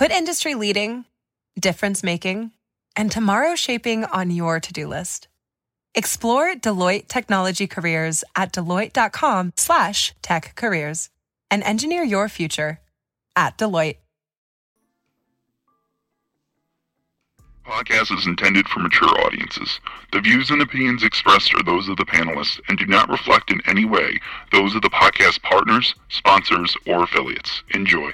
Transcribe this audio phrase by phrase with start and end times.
[0.00, 1.04] Put industry leading,
[1.58, 2.52] difference making,
[2.96, 5.28] and tomorrow shaping on your to-do list.
[5.94, 11.10] Explore Deloitte Technology Careers at deloitte.com/slash tech careers
[11.50, 12.80] and engineer your future
[13.36, 13.98] at Deloitte.
[17.66, 19.80] podcast is intended for mature audiences.
[20.12, 23.60] The views and opinions expressed are those of the panelists and do not reflect in
[23.66, 24.18] any way
[24.50, 27.62] those of the podcast partners, sponsors, or affiliates.
[27.74, 28.12] Enjoy.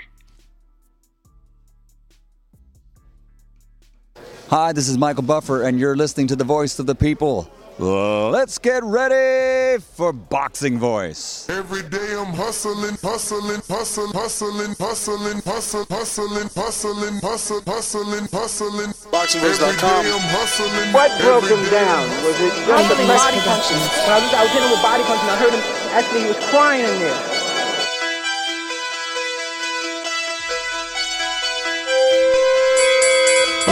[4.48, 7.51] Hi, this is Michael Buffer, and you're listening to the voice of the people.
[7.80, 11.51] Let's get ready for Boxing Voice.
[11.51, 18.90] Every day I'm hustling, hustling, hustling, hustling, hustling, hustling, hustling, hustling, hustling, hustling, hustling.
[19.10, 20.95] BoxingVoice.com.
[20.95, 22.07] What broke him down?
[22.23, 23.82] Was it just the body punching?
[23.82, 26.29] When I was, I was hitting him with body punching, I heard him actually he
[26.29, 27.35] was crying in there.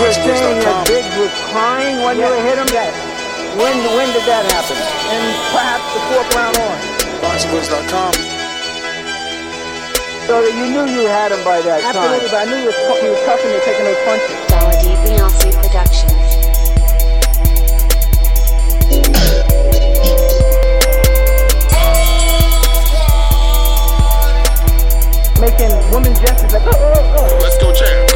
[0.04, 2.68] Were saying that Biggs was crying when you hit him?
[2.68, 2.92] Yes.
[3.56, 4.76] When when did that happen?
[5.08, 6.76] And perhaps the fourth round on.
[7.24, 8.12] BoxingVoice.com.
[10.28, 11.96] So that you knew you had him by that time.
[11.96, 14.28] Absolutely, but I knew he was, he was tough and taking those punches.
[14.52, 14.76] Dollar
[15.08, 16.12] Beyonce Productions.
[25.40, 27.38] Making women gestures like, oh, oh, oh, oh.
[27.40, 28.13] Let's go, champ.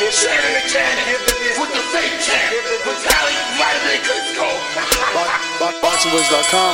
[0.00, 0.40] It's the champ.
[0.40, 1.60] Shannon the champ.
[1.60, 2.48] With the fake champ.
[3.04, 4.48] Vitaly Vladimir Klitschko.
[5.60, 6.72] BoxingVoice.com.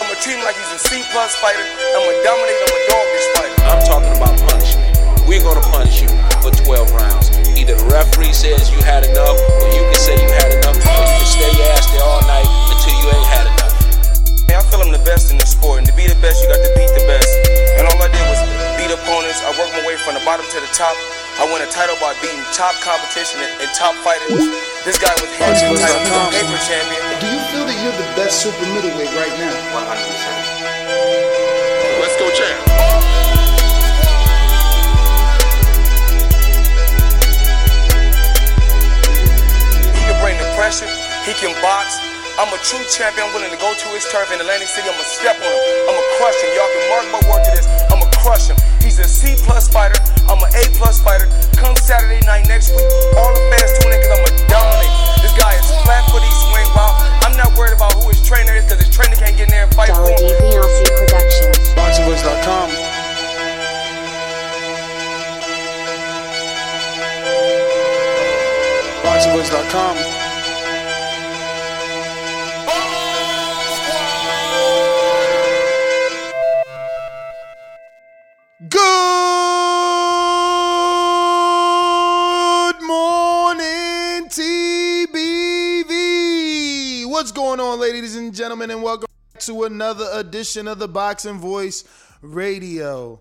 [0.00, 1.60] I'm gonna treat him like he's a C plus fighter.
[1.60, 2.56] I'm gonna dominate.
[2.64, 3.52] I'm gonna dog this fight.
[3.68, 4.88] I'm talking about punishment.
[5.28, 6.08] We're gonna punish you
[6.40, 7.28] for 12 rounds.
[7.52, 10.96] Either the referee says you had enough, or you can say you had enough, or
[10.96, 13.74] you can stay your ass there all night until you ain't had enough.
[14.48, 16.48] Hey, I feel I'm the best in the sport, and to be the best, you
[16.48, 17.28] got to beat the best.
[17.76, 19.44] And all I did was beat opponents.
[19.44, 20.96] I worked my way from the bottom to the top.
[21.36, 24.32] I won a title by beating top competition and, and top fighters.
[24.84, 25.84] This guy was hands title, he's
[26.32, 26.96] paper champion.
[27.20, 29.52] Do you feel that you're the best super middleweight right now?
[29.76, 32.00] 100%.
[32.00, 32.56] Let's go, champ.
[39.92, 40.88] He can bring the pressure.
[41.28, 42.00] He can box.
[42.40, 43.26] I'm a true champion.
[43.26, 44.88] I'm willing to go to his turf in Atlantic City.
[44.88, 45.60] I'm gonna step on him.
[45.90, 46.54] I'm gonna crush him.
[46.56, 47.68] Y'all can mark my word to this.
[47.90, 48.56] I'm gonna crush him.
[48.82, 49.98] He's a C plus fighter.
[50.28, 51.26] I'm an A plus fighter.
[51.56, 52.86] Come Saturday night next week,
[53.16, 54.94] all the fans tune in because I'm gonna dominate.
[55.22, 56.96] This guy is flat footy swing wild.
[57.24, 59.64] I'm not worried about who his trainer is because his trainer can't get in there
[59.64, 60.36] and fight for Dollar him.
[60.42, 61.56] Beyonce Productions.
[61.74, 62.68] BoxingVoice.com.
[69.02, 70.27] BoxingVoice.com.
[78.78, 78.86] Good
[82.86, 85.16] morning, TBV.
[87.06, 89.08] What's going on, ladies and gentlemen, and welcome
[89.40, 91.82] to another edition of the Boxing Voice
[92.22, 93.20] Radio.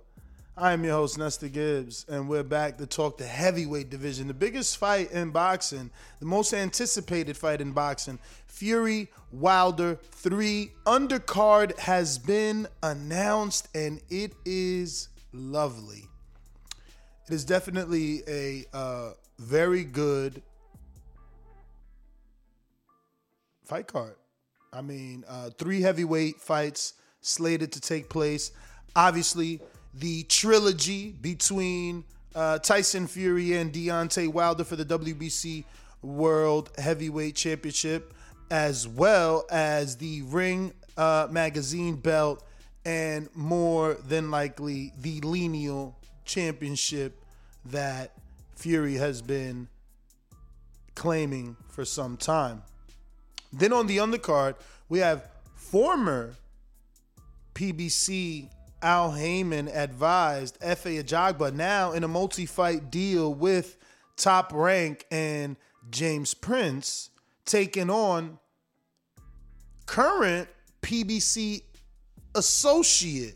[0.56, 4.36] I am your host, Nestor Gibbs, and we're back to talk the heavyweight division, the
[4.36, 8.20] biggest fight in boxing, the most anticipated fight in boxing.
[8.46, 16.04] Fury Wilder 3 undercard has been announced, and it is lovely.
[17.28, 20.42] It is definitely a uh, very good
[23.66, 24.16] fight card.
[24.74, 28.52] I mean, uh, three heavyweight fights slated to take place.
[28.96, 29.62] Obviously,
[29.94, 32.04] the trilogy between
[32.36, 35.66] uh, Tyson Fury and Deontay Wilder for the WBC
[36.02, 38.14] World Heavyweight Championship,
[38.52, 42.44] as well as the Ring uh, Magazine belt,
[42.88, 45.94] and more than likely the lineal
[46.24, 47.22] championship
[47.66, 48.14] that
[48.56, 49.68] Fury has been
[50.96, 52.64] claiming for some time.
[53.52, 54.56] Then on the undercard,
[54.88, 56.36] we have former
[57.56, 58.48] PBC
[58.82, 63.76] Al Haymon advised Efe Ajagba now in a multi-fight deal with
[64.16, 65.58] Top Rank and
[65.90, 67.10] James Prince
[67.44, 68.40] taking on
[69.86, 70.48] current
[70.82, 71.64] PBC
[72.38, 73.36] associate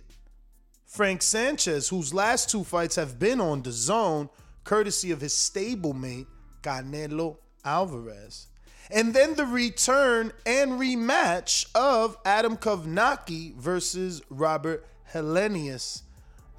[0.85, 4.29] Frank Sanchez, whose last two fights have been on the zone,
[4.63, 6.27] courtesy of his stablemate,
[6.61, 8.47] Canelo Alvarez.
[8.89, 16.01] And then the return and rematch of Adam Kownacki versus Robert Helenius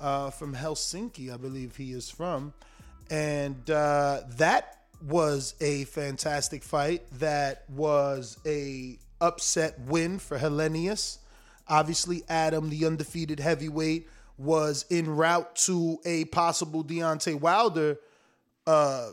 [0.00, 2.54] uh, from Helsinki, I believe he is from.
[3.10, 7.02] And uh, that was a fantastic fight.
[7.18, 11.18] That was a upset win for Helenius.
[11.69, 17.99] Obviously, Adam, the undefeated heavyweight, was en route to a possible Deontay Wilder
[18.67, 19.11] uh,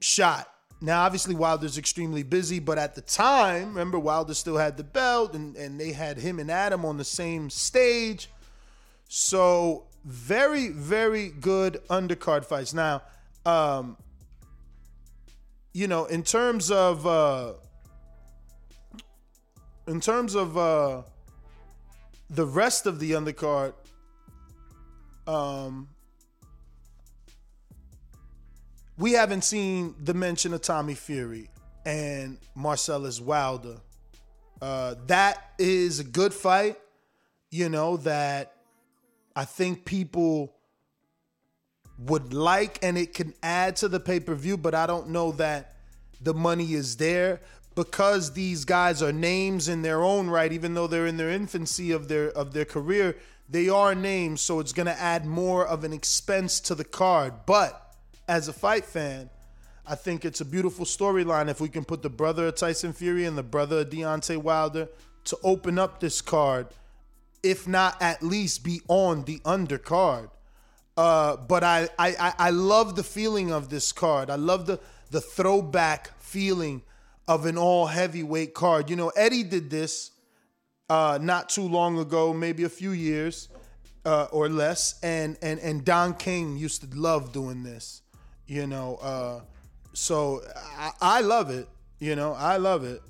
[0.00, 0.52] shot.
[0.80, 5.34] Now, obviously, Wilder's extremely busy, but at the time, remember, Wilder still had the belt
[5.34, 8.28] and, and they had him and Adam on the same stage.
[9.08, 12.74] So, very, very good undercard fights.
[12.74, 13.02] Now,
[13.46, 13.96] um,
[15.72, 17.52] you know, in terms of uh,
[19.86, 21.02] in terms of uh,
[22.30, 23.74] the rest of the undercard,
[25.26, 25.88] um,
[28.98, 31.50] we haven't seen the mention of Tommy Fury
[31.84, 33.76] and Marcellus Wilder.
[34.60, 36.78] Uh, that is a good fight,
[37.50, 38.54] you know, that
[39.34, 40.54] I think people
[41.98, 45.32] would like and it can add to the pay per view, but I don't know
[45.32, 45.76] that
[46.20, 47.40] the money is there
[47.76, 51.92] because these guys are names in their own right, even though they're in their infancy
[51.92, 53.16] of their of their career,
[53.48, 57.34] they are names, so it's gonna add more of an expense to the card.
[57.44, 57.94] But
[58.26, 59.30] as a fight fan,
[59.86, 63.26] I think it's a beautiful storyline if we can put the brother of Tyson Fury
[63.26, 64.88] and the brother of Deontay Wilder
[65.24, 66.68] to open up this card,
[67.42, 70.30] if not at least be on the undercard.
[70.96, 74.30] Uh, but I, I I love the feeling of this card.
[74.30, 74.80] I love the
[75.10, 76.80] the throwback feeling
[77.28, 78.88] of an all heavyweight card.
[78.90, 80.12] You know, Eddie did this
[80.88, 83.48] uh, not too long ago, maybe a few years
[84.04, 88.02] uh, or less, and and and Don King used to love doing this.
[88.46, 89.40] You know, uh,
[89.92, 90.42] so
[90.78, 91.68] I, I love it.
[91.98, 93.02] You know, I love it.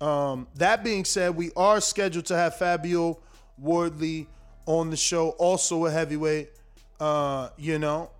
[0.00, 3.20] Um, that being said, we are scheduled to have Fabio
[3.56, 4.26] Wardley
[4.66, 6.50] on the show, also a heavyweight.
[7.00, 8.10] Uh, you know,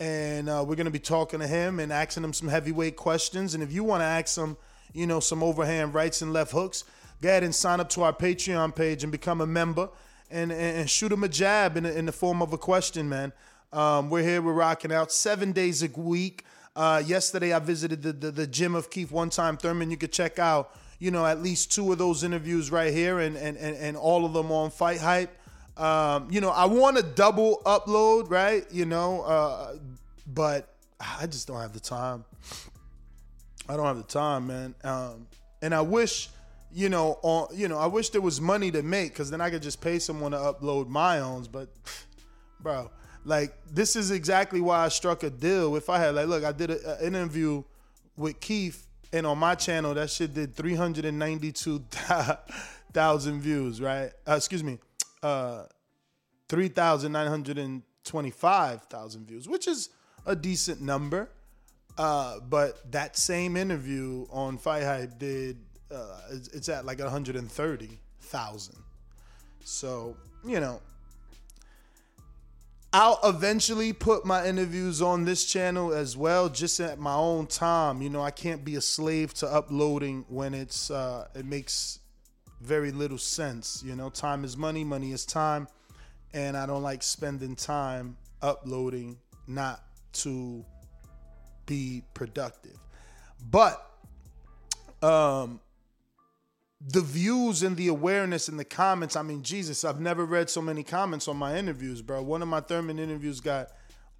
[0.00, 3.54] and uh, we're gonna be talking to him and asking him some heavyweight questions.
[3.54, 4.56] And if you want to ask him,
[4.92, 6.84] you know, some overhand rights and left hooks,
[7.22, 9.88] go ahead and sign up to our Patreon page and become a member,
[10.30, 13.08] and and, and shoot him a jab in, the- in the form of a question,
[13.08, 13.32] man.
[13.72, 16.44] Um, we're here, we're rocking out seven days a week.
[16.74, 19.90] Uh, yesterday, I visited the, the the gym of Keith One Time Thurman.
[19.90, 23.36] You could check out, you know, at least two of those interviews right here, and
[23.36, 25.34] and and, and all of them on Fight Hype.
[25.76, 28.64] Um, you know, I want to double upload, right?
[28.70, 29.76] You know, uh,
[30.26, 32.24] but I just don't have the time.
[33.68, 34.74] I don't have the time, man.
[34.84, 35.26] Um,
[35.60, 36.30] and I wish,
[36.72, 39.50] you know, on you know, I wish there was money to make because then I
[39.50, 41.46] could just pay someone to upload my own.
[41.50, 41.68] But,
[42.60, 42.90] bro,
[43.24, 45.76] like this is exactly why I struck a deal.
[45.76, 47.64] If I had like, look, I did an interview
[48.16, 51.84] with Keith, and on my channel, that shit did three hundred and ninety-two
[52.92, 54.10] thousand views, right?
[54.26, 54.78] Uh, excuse me,
[55.26, 55.66] uh,
[56.48, 59.90] three thousand nine hundred and twenty-five thousand views, which is
[60.24, 61.28] a decent number.
[61.98, 65.56] Uh, but that same interview on Fight Hype did
[65.90, 68.76] uh, it's at like 130,000.
[69.64, 70.80] So, you know,
[72.92, 78.00] I'll eventually put my interviews on this channel as well, just at my own time.
[78.00, 81.98] You know, I can't be a slave to uploading when it's uh, it makes
[82.66, 83.82] very little sense.
[83.84, 85.68] You know, time is money, money is time,
[86.34, 89.82] and I don't like spending time uploading not
[90.12, 90.64] to
[91.66, 92.78] be productive.
[93.50, 93.82] But
[95.02, 95.60] um
[96.88, 100.60] the views and the awareness and the comments, I mean, Jesus, I've never read so
[100.60, 102.22] many comments on my interviews, bro.
[102.22, 103.68] One of my Thurman interviews got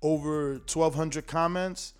[0.02, 1.92] over 1,200 comments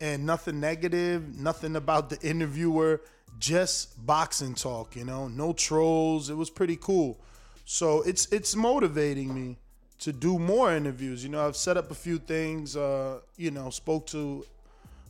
[0.00, 3.00] and nothing negative, nothing about the interviewer,
[3.38, 6.30] just boxing talk, you know, no trolls.
[6.30, 7.18] It was pretty cool.
[7.64, 9.56] So it's it's motivating me
[10.00, 11.22] to do more interviews.
[11.22, 14.44] You know, I've set up a few things, uh, you know, spoke to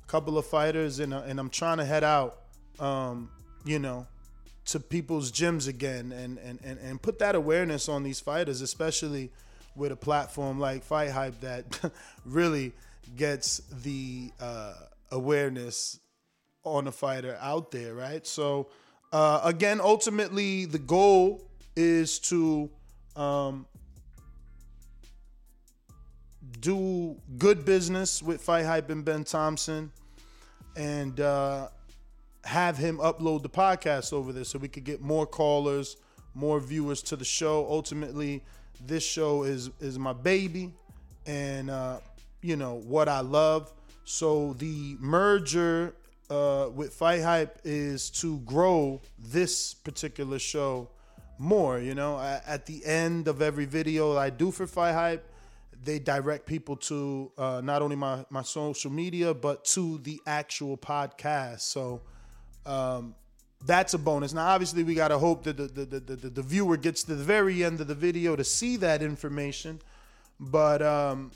[0.02, 2.38] a couple of fighters and, uh, and I'm trying to head out,
[2.78, 3.30] um,
[3.64, 4.06] you know,
[4.66, 9.30] to people's gyms again and, and, and, and put that awareness on these fighters, especially
[9.74, 11.90] with a platform like Fight Hype that
[12.24, 12.72] really
[13.16, 14.74] gets the uh,
[15.10, 15.98] awareness
[16.64, 18.26] on a fighter out there, right?
[18.26, 18.68] So,
[19.12, 22.70] uh, again, ultimately, the goal is to
[23.16, 23.66] um,
[26.60, 29.92] do good business with Fight Hype and Ben Thompson
[30.76, 31.68] and uh,
[32.44, 35.96] have him upload the podcast over there so we could get more callers,
[36.34, 37.66] more viewers to the show.
[37.68, 38.42] Ultimately,
[38.86, 40.72] this show is is my baby,
[41.26, 41.98] and uh,
[42.42, 43.72] you know what I love.
[44.04, 45.94] So the merger
[46.30, 50.88] uh, with Fight Hype is to grow this particular show
[51.38, 51.78] more.
[51.78, 55.30] You know, at, at the end of every video I do for Fight Hype,
[55.84, 60.76] they direct people to uh, not only my my social media but to the actual
[60.76, 61.60] podcast.
[61.60, 62.00] So
[62.66, 63.14] um,
[63.66, 64.32] that's a bonus.
[64.32, 67.24] Now, obviously, we gotta hope that the the, the the the viewer gets to the
[67.24, 69.80] very end of the video to see that information.
[70.40, 71.32] But um,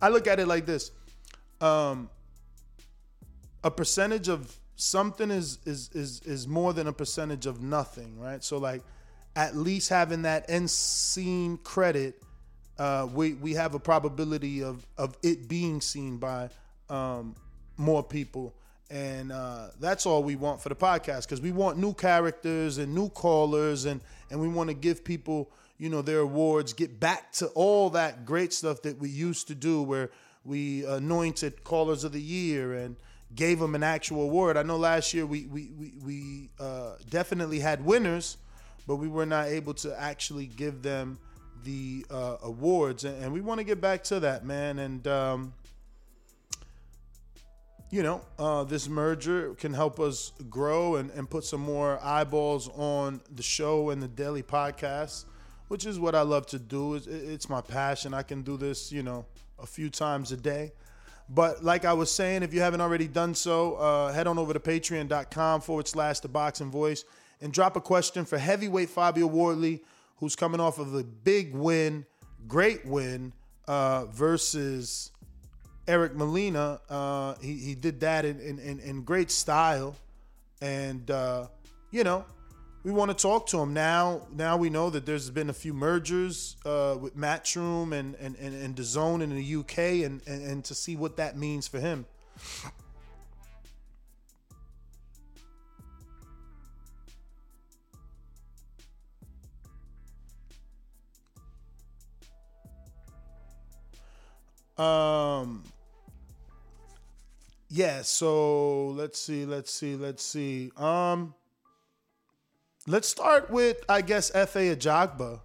[0.00, 0.90] I look at it like this:
[1.60, 2.10] um,
[3.64, 8.42] a percentage of something is is is is more than a percentage of nothing, right?
[8.44, 8.82] So, like,
[9.36, 12.22] at least having that end scene credit
[12.78, 16.48] uh, we we have a probability of of it being seen by
[16.88, 17.34] um,
[17.76, 18.54] more people,
[18.88, 22.94] and uh, that's all we want for the podcast because we want new characters and
[22.94, 24.00] new callers, and
[24.30, 28.24] and we want to give people you know their awards, get back to all that
[28.24, 30.10] great stuff that we used to do, where
[30.44, 32.96] we anointed callers of the year and
[33.34, 34.56] gave them an actual award.
[34.56, 38.36] I know last year we we we, we uh, definitely had winners,
[38.86, 41.18] but we were not able to actually give them
[41.64, 44.78] the uh, awards, and, and we want to get back to that, man.
[44.78, 45.52] And um,
[47.90, 52.68] you know, uh, this merger can help us grow and, and put some more eyeballs
[52.76, 55.24] on the show and the daily podcast,
[55.68, 56.94] which is what I love to do.
[56.94, 58.12] It's, it's my passion.
[58.12, 59.24] I can do this, you know,
[59.58, 60.72] a few times a day.
[61.30, 64.52] But like I was saying, if you haven't already done so, uh, head on over
[64.52, 67.04] to patreon.com forward slash the boxing voice
[67.40, 69.82] and drop a question for heavyweight Fabio Wardley
[70.18, 72.04] who's coming off of a big win,
[72.46, 73.32] great win
[73.66, 75.12] uh, versus
[75.86, 76.80] Eric Molina.
[76.88, 79.96] Uh, he, he did that in, in, in great style.
[80.60, 81.46] And, uh,
[81.92, 82.24] you know,
[82.84, 84.22] we want to talk to him now.
[84.32, 88.54] Now we know that there's been a few mergers uh, with Matchroom and and and,
[88.54, 92.06] and DAZN in the UK, and, and and to see what that means for him.
[104.78, 105.64] Um.
[107.68, 108.02] Yeah.
[108.02, 109.44] So let's see.
[109.44, 109.96] Let's see.
[109.96, 110.70] Let's see.
[110.76, 111.34] Um.
[112.88, 115.40] Let's start with I guess Efe Ajagba.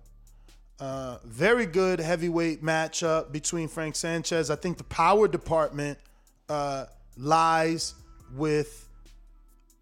[0.80, 4.50] Uh, very good heavyweight matchup between Frank Sanchez.
[4.50, 6.00] I think the power department
[6.48, 6.86] uh,
[7.18, 7.96] lies
[8.34, 8.88] with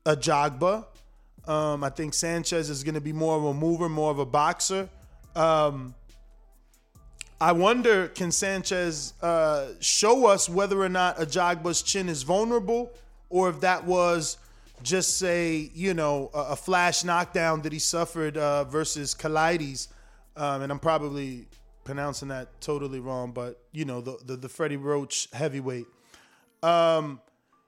[0.08, 0.88] Ajagba.
[1.48, 4.26] Um, I think Sanchez is going to be more of a mover, more of a
[4.26, 4.90] boxer.
[5.36, 5.94] Um,
[7.40, 12.92] I wonder, can Sanchez uh, show us whether or not Ajagba's chin is vulnerable,
[13.30, 14.38] or if that was
[14.84, 19.88] just say, you know, a, a flash knockdown that he suffered uh, versus Kalides,
[20.36, 21.48] um, and I'm probably
[21.84, 25.88] pronouncing that totally wrong, but you know, the the, the Freddie Roach heavyweight.
[26.64, 27.22] Um,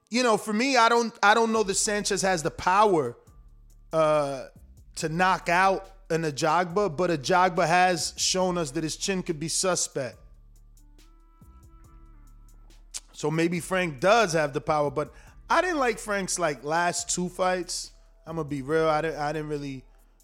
[0.10, 3.18] you know, for me, I don't I don't know that Sanchez has the power
[3.92, 4.46] uh,
[4.96, 9.48] to knock out an Ajagba, but Ajagba has shown us that his chin could be
[9.48, 10.18] suspect.
[13.14, 15.14] So maybe Frank does have the power, but
[15.50, 17.92] I didn't like Frank's like last two fights.
[18.26, 18.88] I'm gonna be real.
[18.88, 19.84] I didn't I didn't really,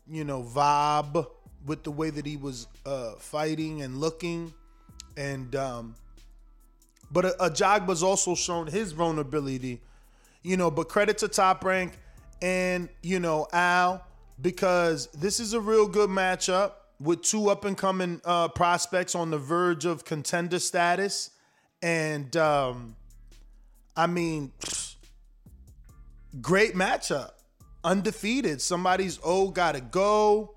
[0.09, 1.27] you know, vibe
[1.65, 4.53] with the way that he was uh, fighting and looking,
[5.17, 5.95] and um,
[7.11, 9.81] but Ajagba's also shown his vulnerability,
[10.41, 10.71] you know.
[10.71, 11.93] But credit to Top Rank
[12.41, 14.05] and you know Al
[14.41, 19.31] because this is a real good matchup with two up and coming uh, prospects on
[19.31, 21.31] the verge of contender status.
[21.81, 22.95] And um,
[23.95, 24.51] I mean,
[26.41, 27.31] great matchup.
[27.83, 28.61] Undefeated.
[28.61, 30.55] Somebody's oh gotta go.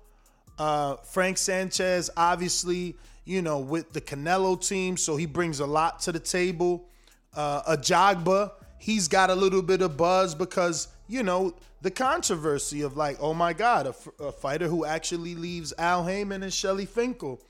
[0.57, 5.99] Uh, Frank Sanchez, obviously, you know, with the Canelo team, so he brings a lot
[6.01, 6.89] to the table.
[7.35, 12.95] Uh, Ajagba, he's got a little bit of buzz because, you know, the controversy of
[12.95, 17.41] like, oh my God, a, fighter who actually leaves Al Haymon and Shelly Finkel,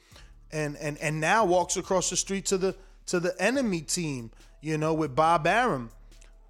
[0.52, 2.76] and and and now walks across the street to the
[3.08, 5.92] to the enemy team, you know, with Bob Arum.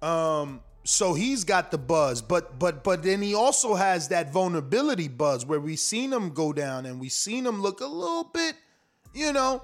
[0.00, 5.08] Um, so he's got the buzz, but but but then he also has that vulnerability
[5.08, 8.54] buzz where we've seen him go down and we've seen him look a little bit,
[9.14, 9.62] you know,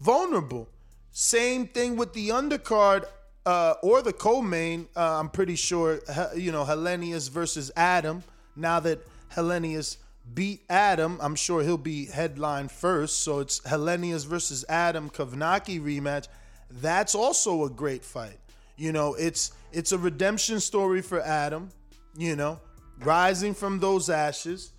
[0.00, 0.66] vulnerable.
[1.12, 3.04] Same thing with the undercard
[3.44, 4.88] uh, or the co-main.
[4.96, 6.00] Uh, I'm pretty sure
[6.34, 8.22] you know Helenius versus Adam.
[8.56, 9.98] Now that Helenius
[10.32, 13.22] beat Adam, I'm sure he'll be headline first.
[13.22, 16.28] So it's Helenius versus Adam Kownacki rematch.
[16.70, 18.38] That's also a great fight.
[18.76, 21.70] You know, it's it's a redemption story for Adam.
[22.16, 22.60] You know,
[23.00, 24.72] rising from those ashes.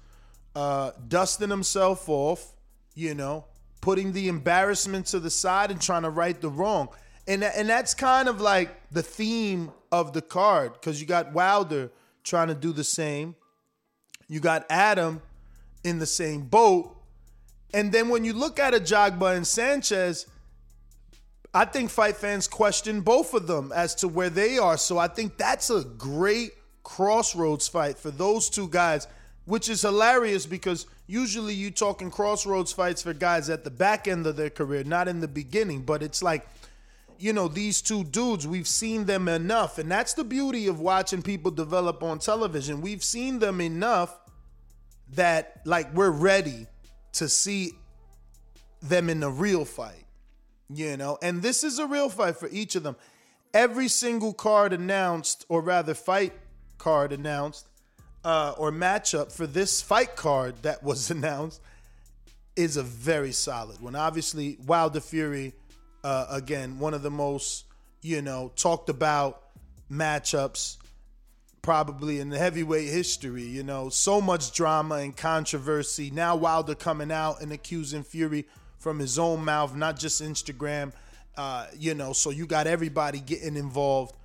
[0.58, 2.56] uh, dusting himself off,
[2.96, 3.46] you know,
[3.80, 6.90] putting the embarrassment to the side and trying to right the wrong.
[7.28, 11.92] And, and that's kind of like the theme of the card because you got Wilder
[12.24, 13.36] trying to do the same.
[14.28, 15.22] You got Adam
[15.84, 16.92] in the same boat.
[17.72, 20.26] And then when you look at Ajagba and Sanchez,
[21.54, 24.78] I think fight fans question both of them as to where they are.
[24.78, 26.52] So I think that's a great
[26.84, 29.08] crossroads fight for those two guys,
[29.46, 34.28] which is hilarious because usually you talking crossroads fights for guys at the back end
[34.28, 35.82] of their career, not in the beginning.
[35.82, 36.48] But it's like,
[37.18, 39.80] you know, these two dudes, we've seen them enough.
[39.80, 42.82] And that's the beauty of watching people develop on television.
[42.82, 44.16] We've seen them enough
[45.14, 46.68] that like we're ready
[47.14, 47.72] to see
[48.82, 50.07] them in a real fight
[50.70, 52.96] you know and this is a real fight for each of them
[53.54, 56.34] every single card announced or rather fight
[56.78, 57.68] card announced
[58.26, 61.62] uh, or matchup for this fight card that was announced
[62.56, 65.54] is a very solid one obviously wilder fury
[66.04, 67.66] uh, again one of the most
[68.02, 69.44] you know talked about
[69.92, 70.78] matchups
[71.68, 73.44] probably in the heavyweight history.
[73.44, 76.10] You know, so much drama and controversy.
[76.10, 78.48] Now Wilder coming out and accusing Fury
[78.88, 80.94] from his own mouth, not just Instagram.
[81.36, 84.16] Uh, you know, so you got everybody getting involved.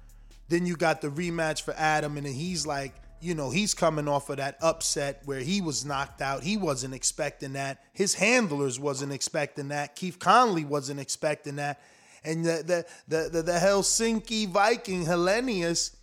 [0.49, 4.07] Then you got the rematch for Adam, and then he's like, you know, he's coming
[4.07, 6.45] off of that upset where he was knocked out.
[6.45, 7.83] He wasn't expecting that.
[7.93, 9.97] His handlers wasn't expecting that.
[9.97, 11.81] Keith Connolly wasn't expecting that.
[12.23, 15.97] And the the the the, the Helsinki Viking Helenius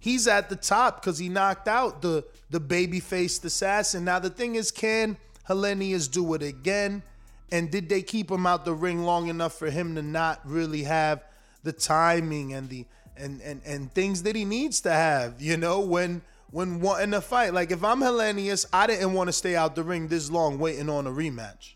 [0.00, 4.04] he's at the top because he knocked out the the baby faced assassin.
[4.04, 5.16] Now the thing is, can
[5.48, 7.02] Helenius do it again?
[7.52, 10.84] And did they keep him out the ring long enough for him to not really
[10.84, 11.24] have
[11.62, 15.40] the timing and the and and and things that he needs to have?
[15.42, 17.52] You know, when when wanting a fight.
[17.52, 20.88] Like if I'm Helenius, I didn't want to stay out the ring this long waiting
[20.88, 21.74] on a rematch.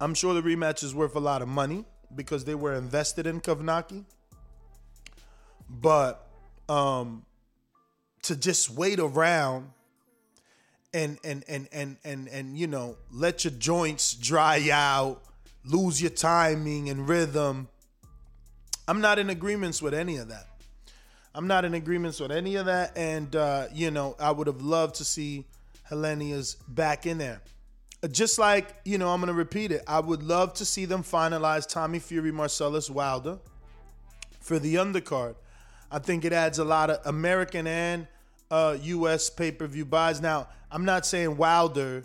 [0.00, 3.40] I'm sure the rematch is worth a lot of money because they were invested in
[3.40, 4.04] Kownacki
[5.70, 6.26] but
[6.68, 7.24] um
[8.22, 9.70] to just wait around
[10.92, 15.22] and and and and and and you know let your joints dry out
[15.64, 17.68] lose your timing and rhythm.
[18.88, 20.46] I'm not in agreements with any of that.
[21.34, 24.62] I'm not in agreements with any of that and uh you know i would have
[24.62, 25.44] loved to see
[25.88, 27.40] Helenius back in there.
[28.02, 29.84] Uh, just like you know i'm gonna repeat it.
[29.86, 33.38] I would love to see them finalize tommy fury marcellus wilder
[34.40, 35.36] for the undercard.
[35.92, 38.08] I think it adds a lot of American and
[38.50, 39.30] uh, U.S.
[39.30, 40.20] pay per view buys.
[40.20, 42.04] Now, I'm not saying Wilder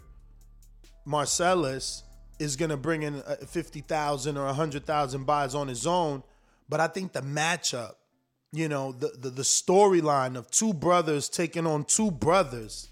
[1.05, 2.03] Marcellus
[2.39, 6.23] is going to bring in uh, 50,000 or 100,000 buys on his own,
[6.67, 7.93] but I think the matchup,
[8.51, 12.89] you know, the, the, the storyline of two brothers taking on two brothers,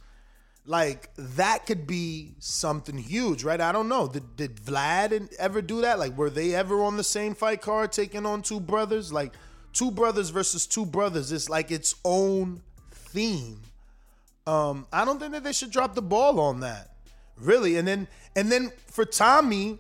[0.66, 3.60] like that could be something huge, right?
[3.60, 4.08] I don't know.
[4.08, 6.00] Did, did Vlad ever do that?
[6.00, 9.12] Like, were they ever on the same fight card taking on two brothers?
[9.12, 9.34] Like,
[9.74, 12.62] two brothers versus two brothers is like its own
[13.14, 13.60] theme.
[14.46, 16.90] Um, I don't think that they should drop the ball on that,
[17.38, 17.78] really.
[17.78, 19.80] And then and then for Tommy,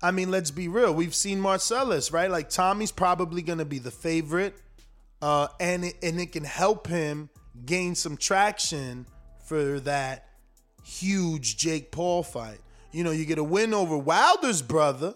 [0.00, 0.94] I mean, let's be real.
[0.94, 2.30] We've seen Marcellus, right?
[2.30, 4.54] Like Tommy's probably gonna be the favorite,
[5.22, 7.30] uh, and it, and it can help him
[7.64, 9.06] gain some traction
[9.44, 10.28] for that
[10.84, 12.60] huge Jake Paul fight.
[12.92, 15.14] You know, you get a win over Wilder's brother.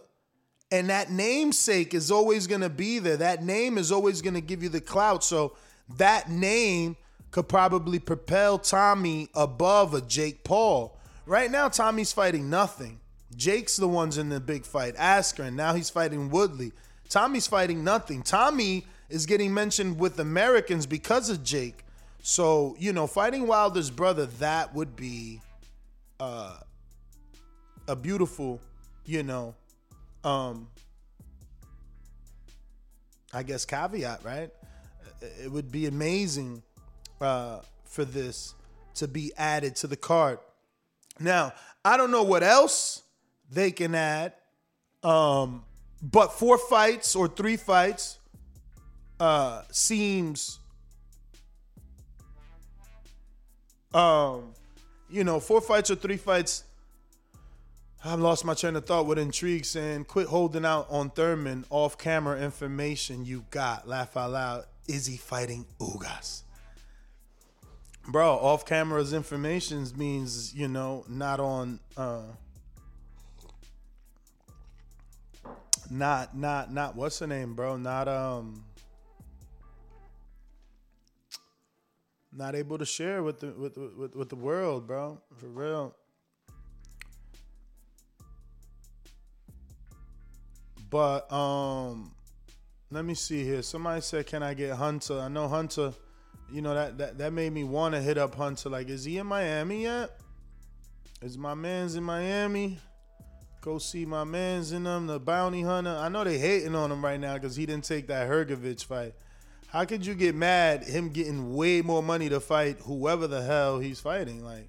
[0.70, 3.18] And that namesake is always going to be there.
[3.18, 5.22] That name is always going to give you the clout.
[5.22, 5.54] So
[5.98, 6.96] that name
[7.32, 10.96] could probably propel Tommy above a Jake Paul.
[11.26, 13.00] Right now, Tommy's fighting nothing.
[13.34, 14.94] Jake's the ones in the big fight.
[14.96, 15.54] Askren.
[15.54, 16.72] Now he's fighting Woodley.
[17.08, 18.22] Tommy's fighting nothing.
[18.22, 21.84] Tommy is getting mentioned with Americans because of Jake.
[22.22, 25.40] So, you know, fighting Wilder's brother, that would be
[26.20, 26.56] uh,
[27.88, 28.60] a beautiful,
[29.04, 29.54] you know,
[30.22, 30.68] um
[33.34, 34.50] I guess caveat, right?
[35.42, 36.62] It would be amazing
[37.22, 38.54] uh, for this
[38.94, 40.38] to be added to the card.
[41.18, 41.52] Now,
[41.84, 43.02] I don't know what else
[43.50, 44.32] they can add,
[45.02, 45.64] um,
[46.02, 48.18] but four fights or three fights
[49.20, 50.58] uh, seems,
[53.94, 54.52] um,
[55.10, 56.64] you know, four fights or three fights
[58.04, 61.96] I've lost my train of thought with intrigue saying, quit holding out on Thurman off
[61.98, 63.86] camera information you got.
[63.86, 64.64] Laugh out loud.
[64.88, 66.42] Is he fighting Ugas?
[68.08, 72.22] Bro, off camera's information means, you know, not on uh
[75.88, 77.76] not not not what's the name, bro?
[77.76, 78.64] Not um
[82.32, 85.20] not able to share with the with with, with the world, bro.
[85.36, 85.94] For real.
[90.90, 92.12] But um
[92.90, 93.62] let me see here.
[93.62, 95.94] Somebody said, "Can I get Hunter?" I know Hunter.
[96.52, 98.68] You know that that that made me want to hit up Hunter.
[98.68, 100.20] Like, is he in Miami yet?
[101.22, 102.78] Is my man's in Miami?
[103.62, 105.96] Go see my man's in them, the bounty hunter.
[105.96, 109.14] I know they hating on him right now because he didn't take that Hrgovic fight.
[109.68, 113.78] How could you get mad him getting way more money to fight whoever the hell
[113.78, 114.44] he's fighting?
[114.44, 114.68] Like,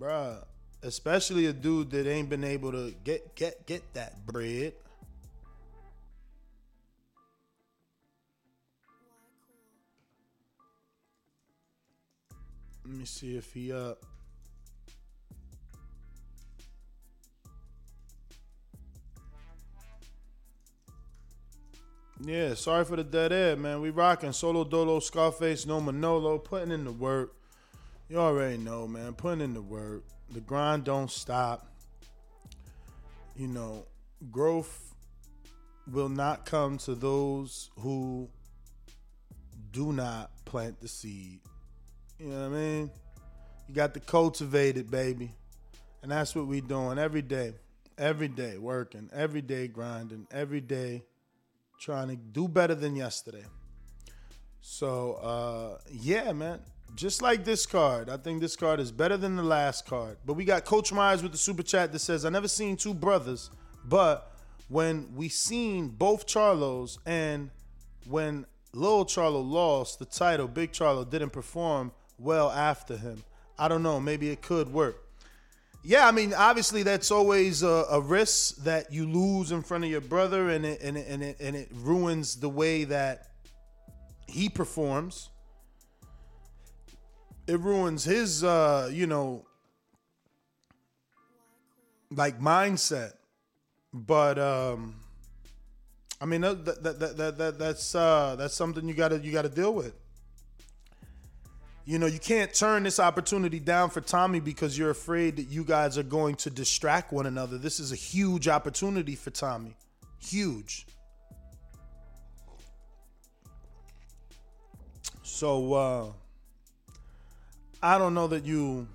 [0.00, 0.44] bruh,
[0.82, 4.74] especially a dude that ain't been able to get get get that bread.
[12.90, 14.02] Let me see if he up.
[22.20, 23.80] Yeah, sorry for the dead air, man.
[23.80, 27.36] We rocking solo dolo, Scarface, no Manolo, putting in the work.
[28.08, 29.12] You already know, man.
[29.14, 30.02] Putting in the work.
[30.32, 31.68] The grind don't stop.
[33.36, 33.86] You know,
[34.32, 34.96] growth
[35.86, 38.28] will not come to those who
[39.70, 41.38] do not plant the seed.
[42.20, 42.90] You know what I mean?
[43.66, 45.30] You got to cultivate it, baby.
[46.02, 47.54] And that's what we doing every day.
[47.96, 51.04] Every day working, every day grinding, every day
[51.78, 53.44] trying to do better than yesterday.
[54.60, 56.60] So uh yeah, man.
[56.94, 60.18] Just like this card, I think this card is better than the last card.
[60.26, 62.94] But we got Coach Myers with the super chat that says, "I never seen two
[62.94, 63.50] brothers,
[63.84, 64.34] but
[64.68, 67.50] when we seen both Charlos and
[68.06, 73.22] when Lil Charlo lost the title, Big Charlo didn't perform well after him.
[73.58, 74.00] I don't know.
[74.00, 74.96] Maybe it could work.
[75.82, 79.90] Yeah, I mean, obviously that's always a, a risk that you lose in front of
[79.90, 83.28] your brother, and it and it, and it and it ruins the way that
[84.26, 85.30] he performs.
[87.46, 89.46] It ruins his, uh, you know,
[92.14, 93.12] like mindset.
[93.92, 94.96] But um,
[96.20, 99.48] I mean, that, that, that, that, that that's uh, that's something you gotta you gotta
[99.48, 99.94] deal with.
[101.90, 105.64] You know, you can't turn this opportunity down for Tommy because you're afraid that you
[105.64, 107.58] guys are going to distract one another.
[107.58, 109.74] This is a huge opportunity for Tommy.
[110.20, 110.86] Huge.
[115.24, 116.12] So uh
[117.82, 118.86] I don't know that you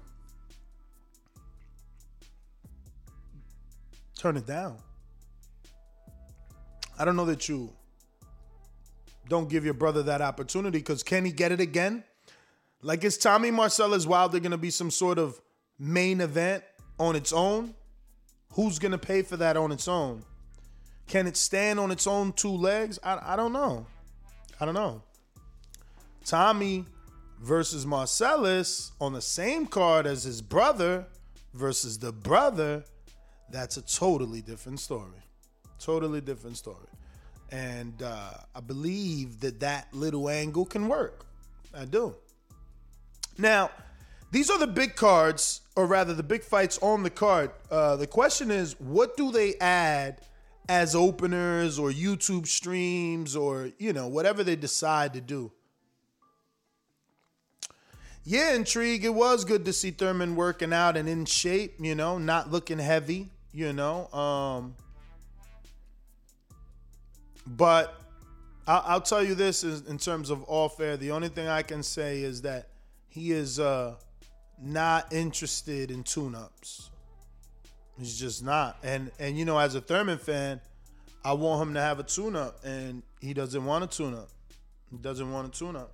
[4.18, 4.78] turn it down.
[6.98, 7.74] I don't know that you
[9.28, 12.06] don't give your brother that opportunity because can he get it again?
[12.86, 15.42] Like, is Tommy Marcellus Wilder going to be some sort of
[15.80, 16.64] main event
[17.00, 17.74] on its own?
[18.52, 20.24] Who's going to pay for that on its own?
[21.08, 23.00] Can it stand on its own two legs?
[23.04, 23.88] I, I don't know.
[24.62, 25.02] I don't know.
[26.26, 26.86] Tommy
[27.42, 31.08] versus Marcellus on the same card as his brother
[31.56, 32.84] versus the brother,
[33.50, 35.24] that's a totally different story.
[35.80, 36.86] Totally different story.
[37.52, 41.26] And uh, I believe that that little angle can work.
[41.74, 42.16] I do.
[43.38, 43.72] Now,
[44.32, 47.52] these are the big cards, or rather, the big fights on the card.
[47.70, 50.22] Uh, the question is, what do they add
[50.68, 55.52] as openers or YouTube streams or, you know, whatever they decide to do?
[58.24, 59.06] Yeah, intrigue.
[59.06, 62.80] It was good to see Thurman working out and in shape, you know, not looking
[62.80, 64.08] heavy, you know.
[64.12, 64.76] Um,
[67.46, 68.02] but
[68.66, 70.98] I'll, I'll tell you this in terms of all fair.
[70.98, 72.70] The only thing I can say is that
[73.16, 73.96] he is uh,
[74.62, 76.90] not interested in tune-ups.
[77.98, 78.78] He's just not.
[78.84, 80.60] And and you know, as a Thurman fan,
[81.24, 84.28] I want him to have a tune-up, and he doesn't want a tune-up.
[84.92, 85.94] He doesn't want a tune-up.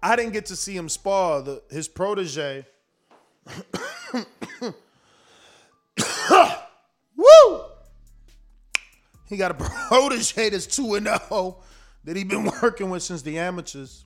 [0.00, 1.42] I didn't get to see him spar.
[1.42, 2.64] The, his protege.
[7.16, 7.69] Woo!
[9.30, 9.54] He got a
[9.88, 11.56] protege that's 2 and 0
[12.04, 14.04] that he's been working with since the amateurs.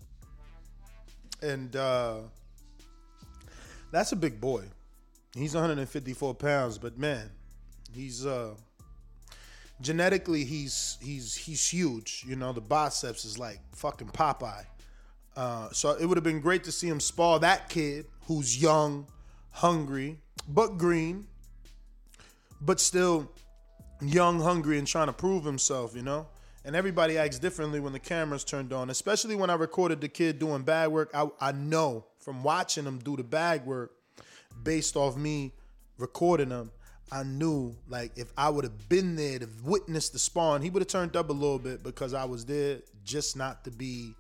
[1.42, 2.18] And uh,
[3.90, 4.64] that's a big boy.
[5.34, 7.28] He's 154 pounds, but man,
[7.92, 8.54] he's uh,
[9.80, 12.24] genetically he's he's he's huge.
[12.26, 14.64] You know, the biceps is like fucking Popeye.
[15.36, 19.08] Uh, so it would have been great to see him spar that kid who's young,
[19.50, 21.26] hungry, but green,
[22.60, 23.28] but still
[24.00, 26.26] young, hungry, and trying to prove himself, you know?
[26.64, 30.38] And everybody acts differently when the camera's turned on, especially when I recorded the kid
[30.38, 31.10] doing bag work.
[31.12, 33.92] I, I know from watching him do the bag work
[34.62, 35.52] based off me
[35.98, 36.70] recording him,
[37.12, 40.80] I knew like if I would have been there to witness the spawn, he would
[40.80, 44.14] have turned up a little bit because I was there just not to be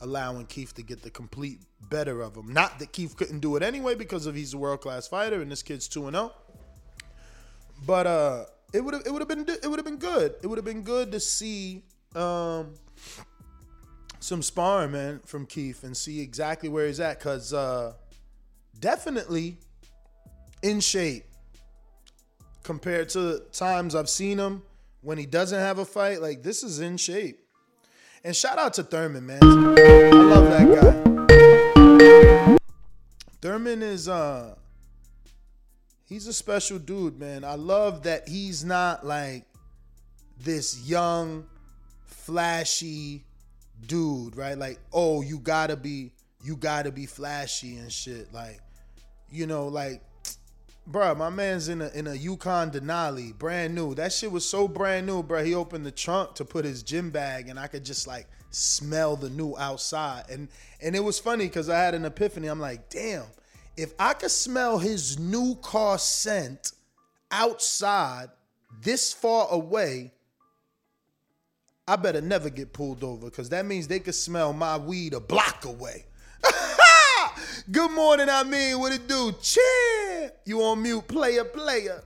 [0.00, 2.52] allowing Keith to get the complete better of him.
[2.52, 5.50] Not that Keith couldn't do it anyway because of he's a world class fighter and
[5.50, 6.32] this kid's two and zero.
[7.86, 8.44] But uh,
[8.76, 10.34] it would have it would have been it would have been good.
[10.42, 11.82] It would have been good to see
[12.14, 12.74] um
[14.20, 17.92] some sparring man from Keith and see exactly where he's at because uh,
[18.80, 19.56] definitely
[20.62, 21.24] in shape
[22.64, 24.62] compared to times I've seen him
[25.00, 26.20] when he doesn't have a fight.
[26.20, 27.38] Like this is in shape.
[28.24, 29.38] And shout out to Thurman, man.
[29.42, 30.66] I love that
[31.98, 32.56] guy.
[33.40, 34.56] Thurman is uh
[36.06, 37.44] he's a special dude, man.
[37.44, 39.44] I love that he's not like
[40.38, 41.46] this young,
[42.04, 43.24] flashy
[43.86, 44.56] dude, right?
[44.56, 48.32] Like, oh, you gotta be, you gotta be flashy and shit.
[48.32, 48.60] Like,
[49.30, 50.02] you know, like,
[50.90, 53.94] bruh, my man's in a in a Yukon Denali, brand new.
[53.94, 55.44] That shit was so brand new, bruh.
[55.44, 59.16] He opened the trunk to put his gym bag, and I could just like smell
[59.16, 60.24] the new outside.
[60.30, 60.48] And
[60.80, 62.48] and it was funny because I had an epiphany.
[62.48, 63.24] I'm like, damn,
[63.76, 66.72] if I could smell his new car scent
[67.30, 68.28] outside
[68.82, 70.12] this far away,
[71.86, 75.20] I better never get pulled over because that means they could smell my weed a
[75.20, 76.06] block away.
[77.70, 79.32] Good morning, I mean, what it do?
[79.40, 80.32] Cheer!
[80.44, 82.02] You on mute, player, player.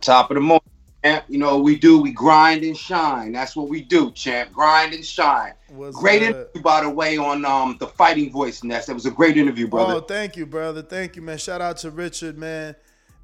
[0.00, 0.62] Top of the morning,
[1.02, 1.24] champ.
[1.28, 2.00] You know what we do?
[2.00, 3.32] We grind and shine.
[3.32, 4.52] That's what we do, champ.
[4.52, 5.54] Grind and shine.
[5.68, 6.30] What's great good?
[6.30, 8.86] interview, by the way, on um the Fighting Voice Nest.
[8.86, 9.94] That was a great interview, brother.
[9.94, 10.82] Oh, thank you, brother.
[10.82, 11.38] Thank you, man.
[11.38, 12.74] Shout out to Richard, man.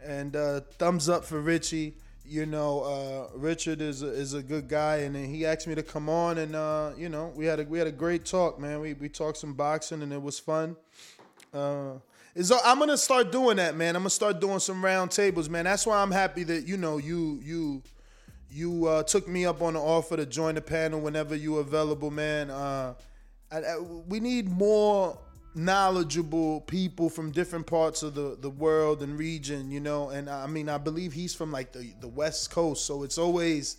[0.04, 1.94] And uh, thumbs up for Richie.
[2.24, 5.82] You know, uh, Richard is a, is a good guy, and he asked me to
[5.82, 8.80] come on, and uh, you know, we had a we had a great talk, man.
[8.80, 10.76] We we talked some boxing, and it was fun.
[12.38, 13.96] Is I'm gonna start doing that, man.
[13.96, 15.64] I'm gonna start doing some round tables, man.
[15.64, 17.82] That's why I'm happy that you know you you
[18.48, 22.12] you uh, took me up on the offer to join the panel whenever you available,
[22.12, 22.48] man.
[22.48, 22.94] Uh,
[23.50, 25.18] I, I, we need more
[25.56, 30.10] knowledgeable people from different parts of the, the world and region, you know.
[30.10, 33.78] And I mean, I believe he's from like the, the West Coast, so it's always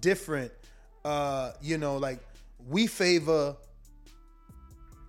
[0.00, 0.50] different.
[1.04, 2.18] Uh, you know, like
[2.68, 3.54] we favor.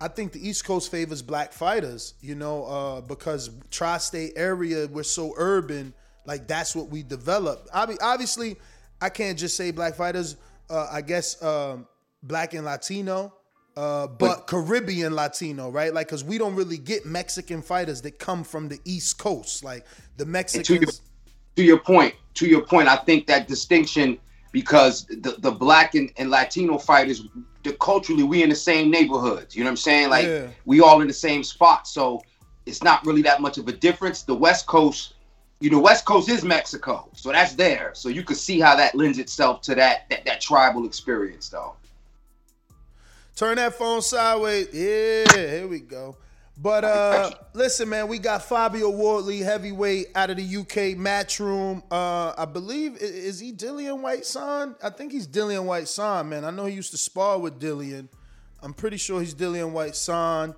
[0.04, 5.02] I think the East Coast favors black fighters, you know, uh, because tri-state area we're
[5.02, 5.94] so urban,
[6.26, 7.66] like that's what we develop.
[7.72, 8.56] I mean, obviously,
[9.00, 10.36] I can't just say black fighters.
[10.68, 11.86] Uh, I guess um,
[12.22, 13.32] black and Latino,
[13.78, 15.94] uh, but Caribbean Latino, right?
[15.94, 19.86] Like, because we don't really get Mexican fighters that come from the East Coast, like
[20.18, 20.34] the And
[20.66, 21.00] to your, Mexicans.
[21.56, 24.18] to your point, to your point, I think that distinction
[24.54, 27.24] because the, the black and, and Latino fighters,
[27.64, 29.56] the culturally we in the same neighborhoods.
[29.56, 30.10] You know what I'm saying?
[30.10, 30.46] Like Yeah.
[30.64, 32.22] we all in the same spot, so
[32.64, 34.22] it's not really that much of a difference.
[34.22, 35.14] The West Coast,
[35.58, 37.90] you know, West Coast is Mexico, so that's there.
[37.94, 41.74] So you could see how that lends itself to that that, that tribal experience, though.
[43.34, 44.68] Turn that phone sideways.
[44.72, 46.16] Yeah, here we go.
[46.56, 51.82] But uh listen, man, we got Fabio Wardley, heavyweight out of the UK Matchroom.
[51.90, 54.76] Uh I believe is he Dillian Whyte son?
[54.82, 56.44] I think he's Dillian Whyte son, man.
[56.44, 58.08] I know he used to spar with Dillian.
[58.62, 60.54] I'm pretty sure he's Dillian Whyte son.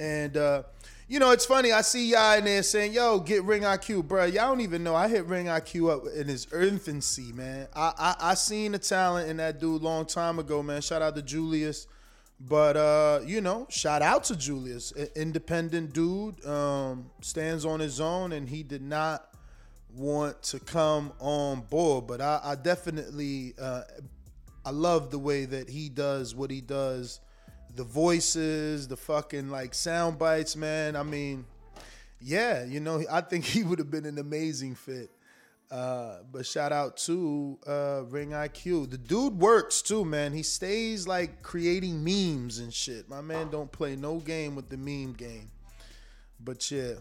[0.00, 0.64] And uh
[1.08, 1.70] you know, it's funny.
[1.70, 4.96] I see y'all in there saying, "Yo, get Ring IQ, bro." Y'all don't even know.
[4.96, 7.68] I hit Ring IQ up in his infancy, man.
[7.76, 10.80] I I, I seen the talent in that dude long time ago, man.
[10.80, 11.86] Shout out to Julius.
[12.38, 18.32] But uh, you know, shout out to Julius, independent dude, um, stands on his own,
[18.32, 19.34] and he did not
[19.94, 22.06] want to come on board.
[22.06, 23.82] But I, I definitely, uh,
[24.64, 27.20] I love the way that he does what he does,
[27.74, 30.94] the voices, the fucking like sound bites, man.
[30.94, 31.46] I mean,
[32.20, 35.10] yeah, you know, I think he would have been an amazing fit.
[35.70, 38.90] Uh, but shout out to uh, Ring IQ.
[38.90, 40.32] The dude works too, man.
[40.32, 43.08] He stays like creating memes and shit.
[43.08, 45.50] My man don't play no game with the meme game.
[46.38, 46.94] But yeah.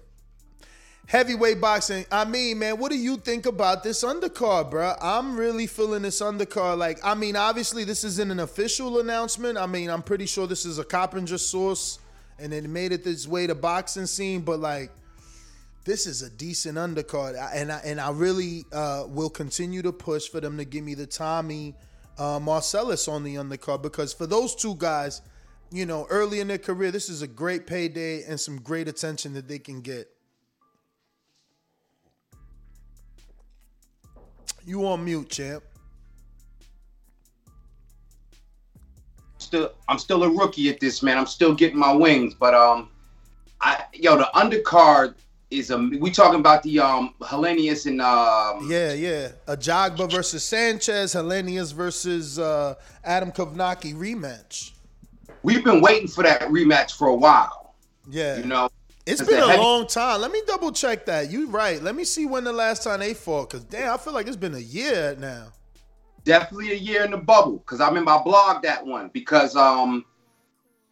[1.07, 2.03] Heavyweight boxing.
[2.11, 4.95] I mean, man, what do you think about this undercard, bro?
[4.99, 6.79] I'm really feeling this undercard.
[6.79, 9.59] Like, I mean, obviously, this isn't an official announcement.
[9.59, 11.99] I mean, I'm pretty sure this is a Coppinger source,
[12.39, 14.41] and it made it this way to boxing scene.
[14.41, 14.89] But like,
[15.85, 20.27] this is a decent undercard, and I, and I really uh, will continue to push
[20.27, 21.75] for them to give me the Tommy
[22.17, 25.21] uh, Marcellus on the undercard because for those two guys,
[25.71, 29.33] you know, early in their career, this is a great payday and some great attention
[29.33, 30.09] that they can get.
[34.65, 35.63] You on mute, champ?
[39.37, 41.19] Still, I'm still a rookie at this, man.
[41.19, 42.89] I'm still getting my wings, but um,
[43.61, 45.13] I yo, the undercard
[45.59, 49.29] is a we talking about the um Helenius and um Yeah, yeah.
[49.47, 54.71] Ajagba versus Sanchez, Helenius versus uh, Adam Kownacki rematch.
[55.43, 57.75] we've been waiting for that rematch for a while.
[58.09, 58.37] Yeah.
[58.37, 58.69] You know,
[59.05, 60.21] it's been a heavy- long time.
[60.21, 61.31] Let me double check that.
[61.31, 61.81] You right.
[61.81, 63.49] Let me see when the last time they fought.
[63.51, 65.47] Cause damn, I feel like it's been a year now.
[66.23, 70.05] definitely a year in the bubble because I remember I blogged that one because um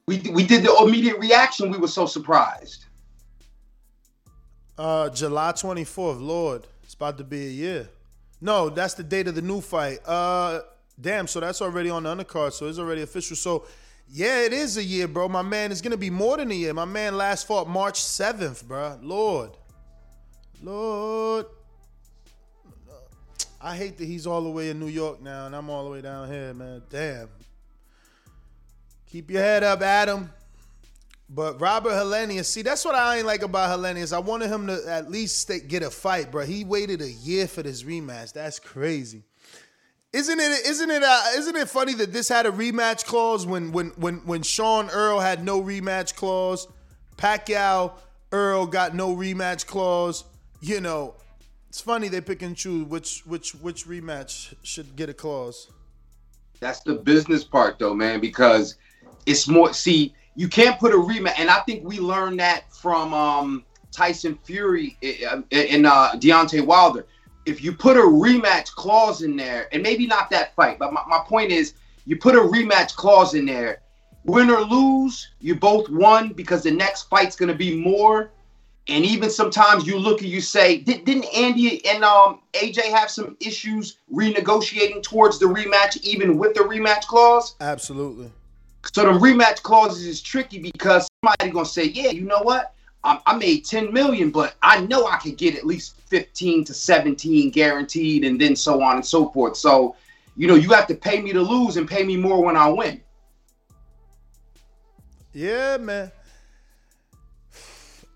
[0.07, 1.71] we we did the immediate reaction.
[1.71, 2.85] We were so surprised.
[4.77, 6.21] Uh, July 24th.
[6.21, 7.89] Lord, it's about to be a year.
[8.41, 9.99] No, that's the date of the new fight.
[10.05, 10.61] Uh,
[10.99, 11.27] damn.
[11.27, 12.53] So that's already on the undercard.
[12.53, 13.35] So it's already official.
[13.35, 13.65] So
[14.09, 15.29] yeah, it is a year, bro.
[15.29, 16.73] My man, it's gonna be more than a year.
[16.73, 18.99] My man last fought March 7th, bro.
[19.01, 19.51] Lord,
[20.61, 21.45] Lord.
[23.61, 25.89] I hate that he's all the way in New York now, and I'm all the
[25.89, 26.83] way down here, man.
[26.89, 27.29] Damn.
[29.09, 30.29] Keep your head up, Adam.
[31.35, 34.13] But Robert Helenius, see, that's what I ain't like about Helenius.
[34.13, 36.45] I wanted him to at least get a fight, bro.
[36.45, 38.33] He waited a year for this rematch.
[38.33, 39.23] That's crazy.
[40.11, 40.67] Isn't it?
[40.67, 41.01] Isn't it?
[41.01, 44.91] Uh, isn't it funny that this had a rematch clause when when when when Sean
[44.91, 46.67] Earl had no rematch clause,
[47.17, 47.93] Pacquiao
[48.31, 50.25] Earl got no rematch clause.
[50.61, 51.15] You know,
[51.67, 55.67] it's funny they pick and choose which which which rematch should get a clause.
[56.59, 58.75] That's the business part though, man, because
[59.25, 63.13] it's more see, you can't put a rematch and I think we learned that from
[63.13, 64.97] um Tyson Fury
[65.51, 67.05] and uh, Deontay Wilder.
[67.45, 71.03] If you put a rematch clause in there, and maybe not that fight, but my,
[71.07, 71.73] my point is
[72.05, 73.81] you put a rematch clause in there,
[74.25, 78.31] win or lose, you both won because the next fight's gonna be more.
[78.89, 83.09] And even sometimes you look and you say, Did, didn't Andy and um, AJ have
[83.09, 87.55] some issues renegotiating towards the rematch, even with the rematch clause?
[87.61, 88.29] Absolutely.
[88.91, 92.73] So the rematch clauses is tricky because somebody gonna say, yeah, you know what?
[93.03, 96.73] I, I made 10 million, but I know I could get at least 15 to
[96.73, 99.57] 17 guaranteed, and then so on and so forth.
[99.57, 99.95] So,
[100.35, 102.67] you know, you have to pay me to lose and pay me more when I
[102.69, 103.01] win.
[105.33, 106.11] Yeah, man.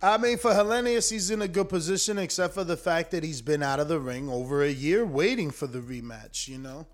[0.02, 3.42] I mean, for Helenius, he's in a good position, except for the fact that he's
[3.42, 6.86] been out of the ring over a year waiting for the rematch, you know?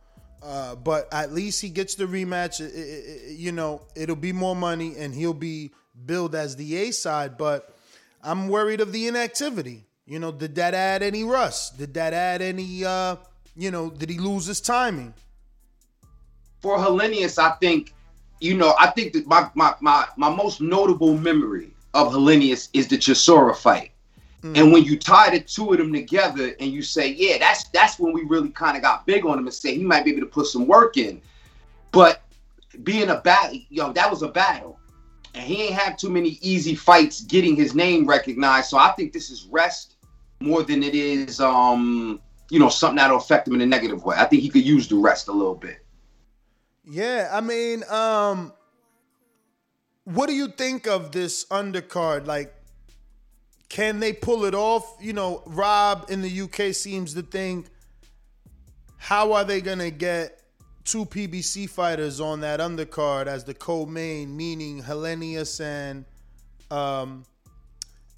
[0.44, 2.60] Uh, but at least he gets the rematch.
[2.60, 5.72] I- I- I- you know, it'll be more money and he'll be
[6.06, 7.38] billed as the A side.
[7.38, 7.74] But
[8.22, 9.86] I'm worried of the inactivity.
[10.06, 11.78] You know, did that add any rust?
[11.78, 13.16] Did that add any, uh,
[13.56, 15.14] you know, did he lose his timing?
[16.62, 17.94] For Helenius, I think,
[18.42, 22.90] you know, I think that my my my, my most notable memory of Helenius is
[22.90, 23.93] the Chisora fight.
[24.44, 27.98] And when you tie the two of them together and you say, yeah, that's that's
[27.98, 30.22] when we really kind of got big on him and say he might be able
[30.22, 31.22] to put some work in.
[31.92, 32.22] But
[32.84, 34.80] being a battle, yo, that was a battle.
[35.34, 38.70] And he ain't have too many easy fights getting his name recognized.
[38.70, 39.96] So I think this is rest
[40.40, 44.16] more than it is um, you know, something that'll affect him in a negative way.
[44.18, 45.84] I think he could use the rest a little bit.
[46.86, 48.54] Yeah, I mean, um,
[50.04, 52.28] what do you think of this undercard?
[52.28, 52.54] Like,
[53.74, 54.98] can they pull it off?
[55.02, 57.66] You know, Rob in the UK seems to think,
[58.98, 60.44] how are they gonna get
[60.84, 66.06] two PBC fighters on that undercard as the co-main, meaning Helenius and
[66.70, 67.26] um,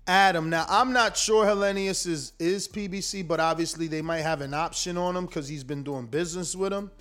[0.08, 0.50] Adam.
[0.50, 4.98] Now, I'm not sure Helenius is is PBC, but obviously they might have an option
[4.98, 6.92] on him because he's been doing business with him.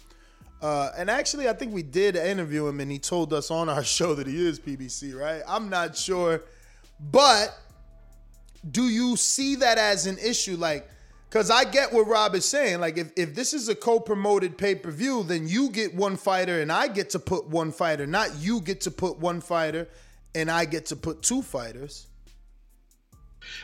[0.62, 3.82] Uh, and actually, I think we did interview him, and he told us on our
[3.96, 5.42] show that he is PBC, right?
[5.48, 6.44] I'm not sure,
[7.00, 7.58] but
[8.70, 10.56] do you see that as an issue?
[10.56, 10.88] Like,
[11.28, 12.80] because I get what Rob is saying.
[12.80, 16.16] Like, if, if this is a co promoted pay per view, then you get one
[16.16, 19.88] fighter and I get to put one fighter, not you get to put one fighter
[20.34, 22.06] and I get to put two fighters.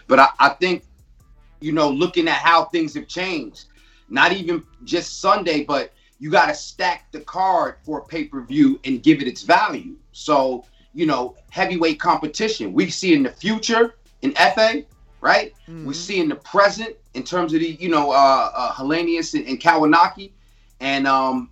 [0.07, 0.85] But I, I think,
[1.61, 3.67] you know, looking at how things have changed,
[4.09, 8.43] not even just Sunday, but you got to stack the card for a pay per
[8.43, 9.97] view and give it its value.
[10.13, 12.73] So, you know, heavyweight competition.
[12.73, 14.85] We see in the future in Efe,
[15.21, 15.55] right?
[15.85, 19.47] We see in the present in terms of the, you know, uh, uh Helenius and,
[19.47, 20.33] and Kownacki.
[20.81, 21.51] And um,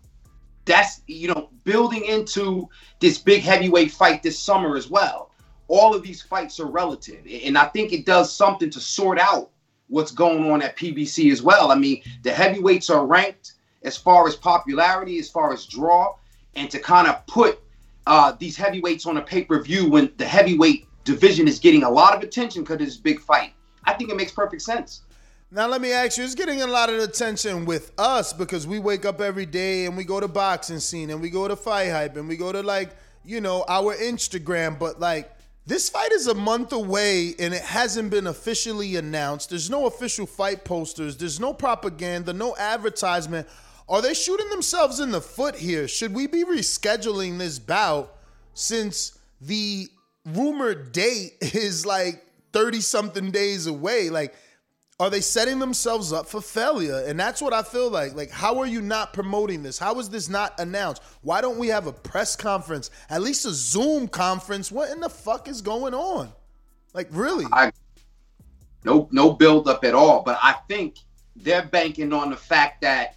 [0.64, 2.68] that's, you know, building into
[3.00, 5.30] this big heavyweight fight this summer as well.
[5.68, 7.26] All of these fights are relative.
[7.44, 9.50] And I think it does something to sort out
[9.88, 11.70] what's going on at PBC as well.
[11.70, 16.14] I mean, the heavyweights are ranked as far as popularity, as far as draw,
[16.54, 17.60] and to kind of put
[18.06, 21.90] uh, these heavyweights on a pay per view when the heavyweight division is getting a
[21.90, 23.52] lot of attention because it's a big fight.
[23.84, 25.02] I think it makes perfect sense.
[25.50, 28.78] Now let me ask you, it's getting a lot of attention with us because we
[28.78, 31.90] wake up every day and we go to boxing scene and we go to fight
[31.90, 32.90] hype and we go to like,
[33.24, 35.30] you know, our Instagram, but like
[35.68, 39.50] This fight is a month away and it hasn't been officially announced.
[39.50, 43.46] There's no official fight posters, there's no propaganda, no advertisement.
[43.86, 45.86] Are they shooting themselves in the foot here?
[45.86, 48.16] Should we be rescheduling this bout
[48.54, 49.88] since the
[50.34, 54.10] rumored date is like 30 something days away?
[54.10, 54.34] Like,
[55.00, 57.04] are they setting themselves up for failure?
[57.06, 58.16] And that's what I feel like.
[58.16, 59.78] Like, how are you not promoting this?
[59.78, 61.02] How is this not announced?
[61.22, 64.72] Why don't we have a press conference, at least a Zoom conference?
[64.72, 66.32] What in the fuck is going on?
[66.94, 67.46] Like, really?
[67.52, 67.70] I
[68.84, 70.22] no no build up at all.
[70.22, 70.96] But I think
[71.36, 73.16] they're banking on the fact that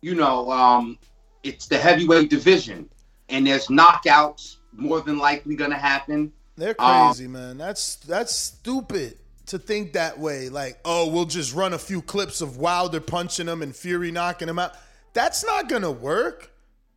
[0.00, 0.98] you know um,
[1.42, 2.88] it's the heavyweight division,
[3.28, 6.32] and there's knockouts more than likely going to happen.
[6.58, 7.56] They're Um, crazy, man.
[7.56, 10.48] That's that's stupid to think that way.
[10.48, 14.48] Like, oh, we'll just run a few clips of Wilder punching him and Fury knocking
[14.48, 14.72] him out.
[15.14, 16.50] That's not gonna work.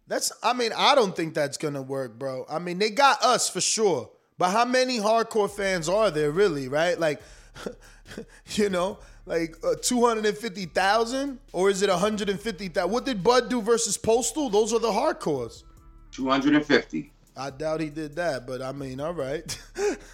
[0.07, 2.45] That's I mean, I don't think that's gonna work, bro.
[2.49, 4.09] I mean, they got us for sure.
[4.38, 6.99] But how many hardcore fans are there really, right?
[6.99, 7.22] Like,
[8.55, 8.97] you know,
[9.28, 12.91] like uh, 250,000 or is it 150,000?
[12.91, 14.51] What did Bud do versus Postol?
[14.51, 15.64] Those are the hardcores.
[16.12, 17.12] 250.
[17.41, 19.59] I doubt he did that, but I mean, all right.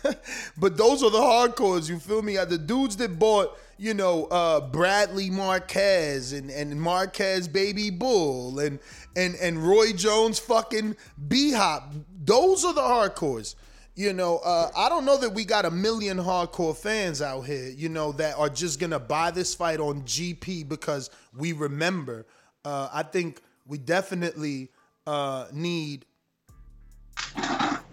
[0.57, 2.38] but those are the hardcores, you feel me?
[2.38, 8.59] Uh, The dudes that bought, you know, uh, Bradley Marquez and, and Marquez Baby Bull
[8.59, 8.80] and
[9.17, 10.95] and and Roy Jones fucking
[11.28, 11.93] B Hop.
[12.23, 13.55] Those are the hardcores.
[13.95, 17.69] You know, uh, I don't know that we got a million hardcore fans out here,
[17.69, 22.25] you know, that are just gonna buy this fight on GP because we remember.
[22.63, 24.69] Uh, I think we definitely
[25.05, 26.05] uh, need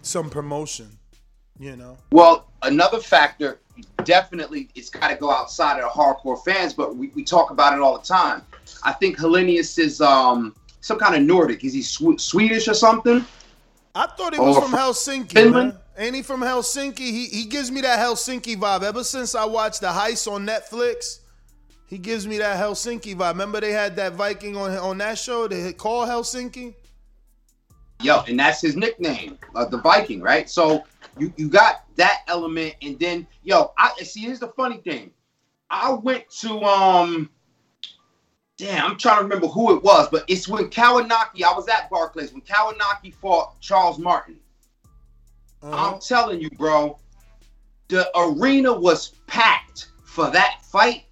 [0.03, 0.89] some promotion,
[1.59, 1.97] you know.
[2.11, 3.61] Well, another factor,
[4.05, 7.72] definitely, it's got to go outside of the hardcore fans, but we, we talk about
[7.75, 8.43] it all the time.
[8.83, 11.64] I think Helenius is um some kind of Nordic.
[11.64, 13.25] Is he Sw- Swedish or something?
[13.95, 15.72] I thought he was Or from Helsinki, Finland?
[15.72, 15.79] man.
[15.97, 16.99] Ain't he from Helsinki?
[16.99, 18.83] He he gives me that Helsinki vibe.
[18.83, 21.20] Ever since I watched The Heist on Netflix,
[21.87, 23.33] he gives me that Helsinki vibe.
[23.33, 25.47] Remember they had that Viking on on that show?
[25.47, 26.75] They call Helsinki.
[28.03, 30.49] Yo, and that's his nickname, uh, the Viking, right?
[30.51, 30.84] So
[31.18, 34.20] you you got that element, and then yo, I see.
[34.20, 35.11] Here's the funny thing.
[35.70, 37.30] I went to um,
[38.57, 41.42] damn, I'm trying to remember who it was, but it's when Kownacki.
[41.42, 44.38] I was at Barclays when Kownacki fought Charles Martin.
[45.62, 46.99] I'm telling you, bro,
[47.88, 51.05] the arena was packed for that fight.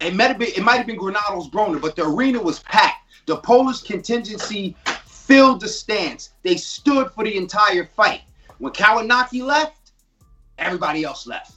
[0.00, 3.04] It might have been it might have been Granado's Broner, but the arena was packed.
[3.26, 4.76] The Polish contingency
[5.26, 6.30] filled the stands.
[6.42, 8.22] They stood for the entire fight.
[8.58, 9.92] When Kownacki left,
[10.58, 11.52] everybody else left.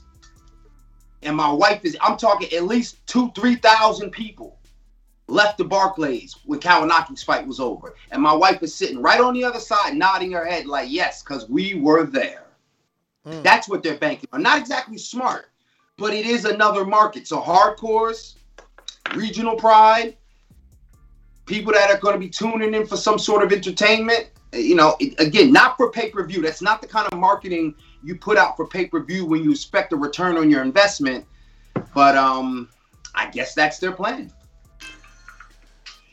[1.22, 4.58] And my wife is, I'm talking at least two, 3,000 people
[5.28, 7.94] left the Barclays when Kownacki's fight was over.
[8.10, 11.22] And my wife is sitting right on the other side, nodding her head like, yes,
[11.22, 12.46] because we were there.
[13.24, 13.42] Hmm.
[13.42, 14.42] That's what they're banking on.
[14.42, 15.50] Not exactly smart,
[15.96, 17.28] but it is another market.
[17.28, 18.34] So hardcores,
[19.14, 20.16] regional pride,
[21.50, 24.30] people that are going to be tuning in for some sort of entertainment.
[24.52, 26.40] You know, again, not for pay per view.
[26.40, 29.50] That's not the kind of marketing you put out for pay per view when you
[29.50, 31.26] expect a return on your investment.
[31.92, 32.68] But um,
[33.14, 34.32] I guess that's their plan.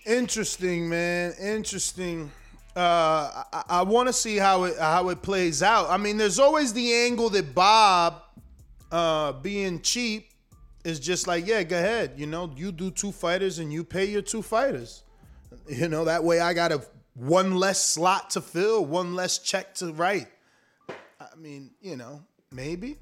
[0.05, 1.33] Interesting, man.
[1.39, 2.31] Interesting.
[2.75, 5.89] Uh, I, I want to see how it how it plays out.
[5.89, 8.23] I mean, there's always the angle that Bob,
[8.91, 10.29] uh, being cheap,
[10.83, 12.13] is just like, yeah, go ahead.
[12.17, 15.03] You know, you do two fighters and you pay your two fighters.
[15.67, 16.81] You know, that way I got a
[17.13, 20.27] one less slot to fill, one less check to write.
[21.19, 22.97] I mean, you know, maybe,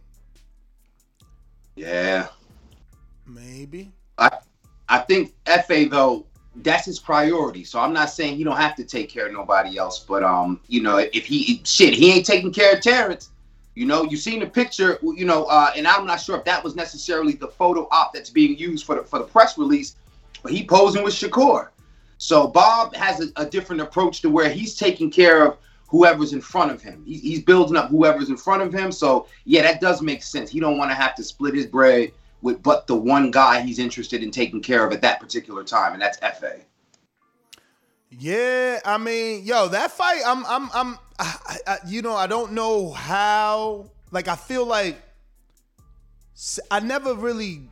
[1.75, 2.27] Yeah.
[3.25, 3.91] maybe.
[4.17, 4.31] I
[4.87, 6.25] I think Efe though
[6.57, 7.63] that's his priority.
[7.63, 10.61] So I'm not saying he don't have to take care of nobody else, but um,
[10.67, 13.31] you know, if he shit, he ain't taking care of Terrence.
[13.75, 16.63] You know, you seen the picture, you know, uh, and I'm not sure if that
[16.63, 19.95] was necessarily the photo op that's being used for the for the press release,
[20.43, 21.69] but he posing with Shakur.
[22.17, 25.57] So Bob has a, a different approach to where he's taking care of
[25.87, 27.03] whoever's in front of him.
[27.05, 28.91] He's, building up whoever's in front of him.
[28.91, 30.49] So yeah, that does make sense.
[30.49, 32.11] He don't want to have to split his bread
[32.41, 35.93] with but the one guy he's interested in taking care of at that particular time,
[35.93, 36.61] and that's Efe.
[38.11, 42.53] Yeah, I mean, yo, that fight, I'm, I'm, I'm, I, I, you know, I don't
[42.53, 43.89] know how.
[44.11, 45.01] Like, I feel like
[46.71, 47.63] I never really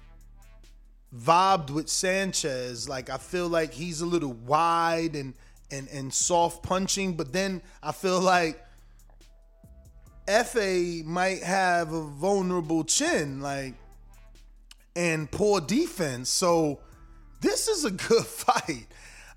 [1.15, 2.89] vibed with Sanchez.
[2.89, 5.33] Like, I feel like he's a little wide and
[5.71, 8.63] and and soft punching, but then I feel like
[10.27, 13.73] Efe might have a vulnerable chin, like,
[14.95, 16.29] and poor defense.
[16.29, 16.79] So
[17.41, 18.87] this is a good fight.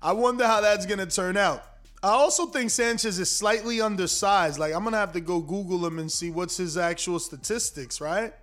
[0.01, 1.63] I wonder how that's gonna turn out.
[2.03, 4.59] I also think Sanchez is slightly undersized.
[4.59, 8.33] Like I'm gonna have to go Google him and see what's his actual statistics, right?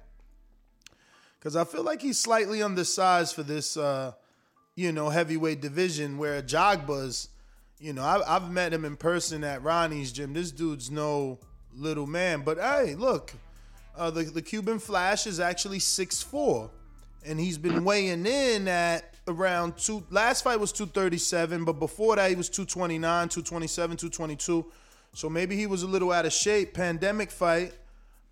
[1.45, 4.13] Because I feel like he's slightly undersized for this, uh,
[4.77, 6.17] you know, heavyweight division.
[6.17, 7.29] Where Jogba's,
[7.79, 10.33] you know, I, I've met him in person at Ronnie's gym.
[10.33, 11.39] This dude's no
[11.77, 12.41] little man.
[12.41, 13.35] But hey, look,
[13.95, 16.71] uh, the the Cuban Flash is actually six four,
[17.27, 20.03] and he's been weighing in at around two.
[20.09, 24.65] Last fight was 237, but before that he was 229, 227, 222.
[25.13, 26.73] So maybe he was a little out of shape.
[26.73, 27.75] Pandemic fight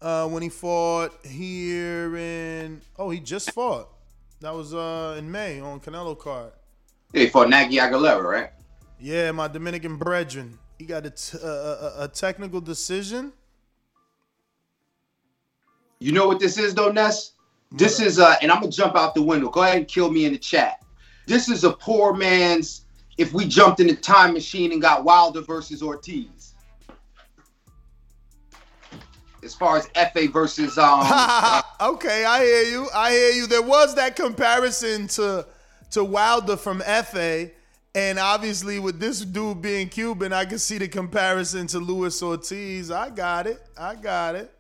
[0.03, 2.83] uh, when he fought here in.
[2.99, 3.89] Oh, he just fought.
[4.41, 6.53] That was uh, in May on Canelo card.
[7.13, 8.51] He fought Nagy Aguilera, right?
[8.99, 10.59] Yeah, my Dominican brethren.
[10.79, 13.33] He got a, t- a, a, a technical decision.
[16.01, 17.33] You know what this is though, Ness?
[17.71, 19.49] This is uh, and I'm gonna jump out the window.
[19.49, 20.83] Go ahead and kill me in the chat.
[21.27, 22.87] This is a poor man's.
[23.19, 26.42] If we jumped in the time machine and got Wilder versus Ortiz,
[29.43, 31.01] as far as Efe versus um.
[31.81, 32.89] okay, I hear you.
[32.95, 33.47] I hear you.
[33.47, 35.47] There was that comparison to
[35.91, 37.51] to Wilder from Efe,
[37.95, 42.91] and obviously with this dude being Cuban, I can see the comparison to Luis Ortiz.
[42.91, 43.63] I got it.
[43.77, 44.53] I got it.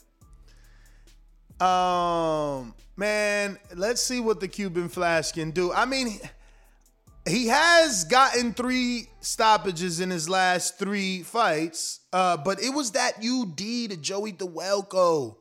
[1.62, 5.72] Um, man, let's see what the Cuban Flash can do.
[5.72, 6.18] I mean,
[7.26, 13.14] he has gotten three stoppages in his last three fights, uh, but it was that
[13.18, 13.56] UD
[13.90, 15.36] to Joey Dawejko,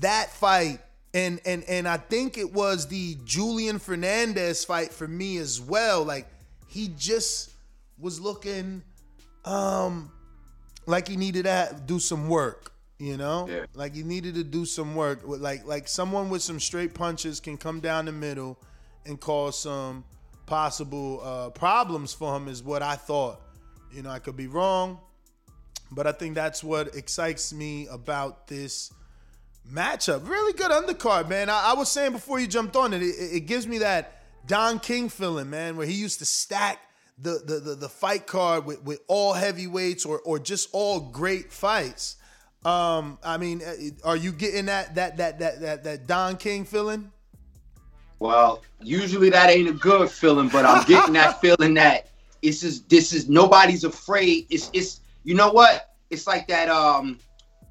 [0.00, 0.78] that fight,
[1.12, 6.04] and and and I think it was the Julian Fernandez fight for me as well.
[6.04, 6.26] Like
[6.68, 7.50] he just
[7.98, 8.82] was looking,
[9.44, 10.10] um,
[10.86, 12.70] like he needed to do some work.
[12.98, 13.66] You know, Yeah.
[13.74, 15.26] like he needed to do some work.
[15.26, 18.56] With like like someone with some straight punches can come down the middle
[19.04, 20.04] and cause some
[20.46, 22.48] possible uh, problems for him.
[22.48, 23.40] Is what I thought.
[23.92, 24.98] You know, I could be wrong,
[25.90, 28.92] but I think that's what excites me about this
[29.70, 30.28] matchup.
[30.28, 31.48] Really good undercard, man.
[31.48, 34.78] I, I was saying before you jumped on it, it, it gives me that Don
[34.78, 36.80] King feeling, man, where he used to stack
[37.18, 41.52] the the the, the fight card with, with all heavyweights or or just all great
[41.52, 42.16] fights.
[42.64, 46.64] Um, I mean, uh, are you getting that that that that that that Don King
[46.64, 47.12] feeling?
[48.18, 52.08] Well, usually that ain't a good feeling, but I'm getting that feeling that
[52.42, 54.46] it's just this is nobody's afraid.
[54.50, 55.90] It's it's you know what?
[56.10, 57.18] It's like that um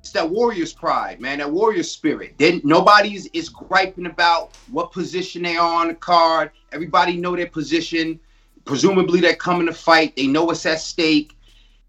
[0.02, 2.36] it's that warrior's pride, man, that warrior spirit.
[2.38, 6.52] Then nobody's is griping about what position they are on the card.
[6.72, 8.20] Everybody know their position.
[8.66, 10.16] Presumably they're coming to fight.
[10.16, 11.38] They know what's at stake.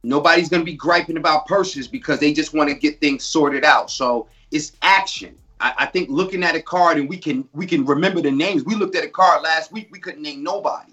[0.02, 3.90] Nobody's gonna be griping about purses because they just want to get things sorted out.
[3.90, 5.34] So it's action.
[5.64, 8.64] I, I think looking at a card and we can we can remember the names.
[8.64, 9.88] We looked at a card last week.
[9.90, 10.92] We couldn't name nobody.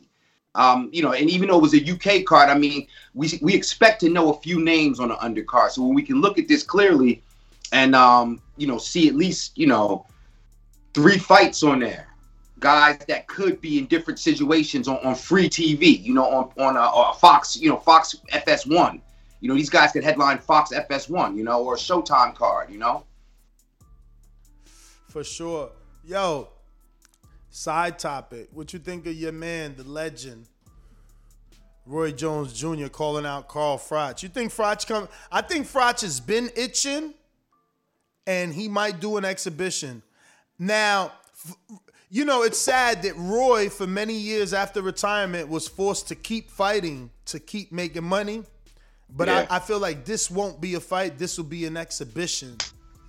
[0.56, 3.54] Um, you know, and even though it was a UK card, I mean, we we
[3.54, 5.72] expect to know a few names on the undercard.
[5.72, 7.22] So when we can look at this clearly,
[7.74, 10.06] and um, you know, see at least you know
[10.94, 12.08] three fights on there,
[12.60, 16.02] guys that could be in different situations on, on free TV.
[16.02, 19.02] You know, on on uh, uh, Fox, you know, Fox FS1.
[19.42, 21.36] You know, these guys could headline Fox FS1.
[21.36, 22.70] You know, or a Showtime card.
[22.70, 23.04] You know.
[25.12, 25.72] For sure.
[26.05, 26.47] Yo,
[27.49, 28.47] side topic.
[28.53, 30.47] What you think of your man, the legend,
[31.86, 32.88] Roy Jones Jr.
[32.88, 34.24] calling out Carl Froch?
[34.24, 35.09] You think Froch come?
[35.30, 37.14] I think Froch has been itching,
[38.26, 40.01] and he might do an exhibition.
[40.57, 41.12] Now,
[42.09, 46.49] you know, it's sad that Roy, for many years after retirement, was forced to keep
[46.49, 48.43] fighting to keep making money.
[49.09, 49.45] But Yeah.
[49.49, 51.18] I, I feel like this won't be a fight.
[51.18, 52.55] This will be an exhibition.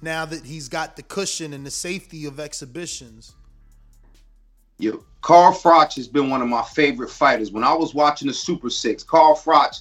[0.02, 3.36] Now that he's got the cushion and the safety of exhibitions.
[4.78, 7.52] Yo, Carl Froch has been one of my favorite fighters.
[7.52, 9.80] When I was watching the Super Six, Carl Froch,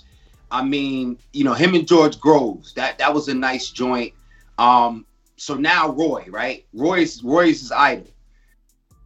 [0.51, 4.13] I mean, you know, him and George Groves, that that was a nice joint.
[4.59, 5.07] Um,
[5.38, 6.65] so now Roy, right?
[6.72, 8.07] Roy's Roy's his idol.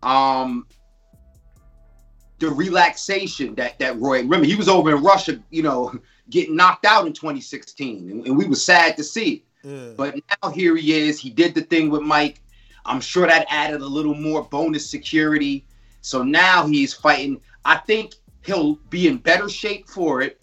[0.03, 0.67] Um,
[2.39, 5.97] the relaxation that that Roy, remember, he was over in Russia, you know,
[6.29, 9.97] getting knocked out in 2016, and, and we were sad to see it.
[9.97, 11.19] But now here he is.
[11.19, 12.41] He did the thing with Mike.
[12.85, 15.65] I'm sure that added a little more bonus security.
[16.01, 17.41] So now he's fighting.
[17.63, 18.13] I think
[18.45, 20.41] he'll be in better shape for it.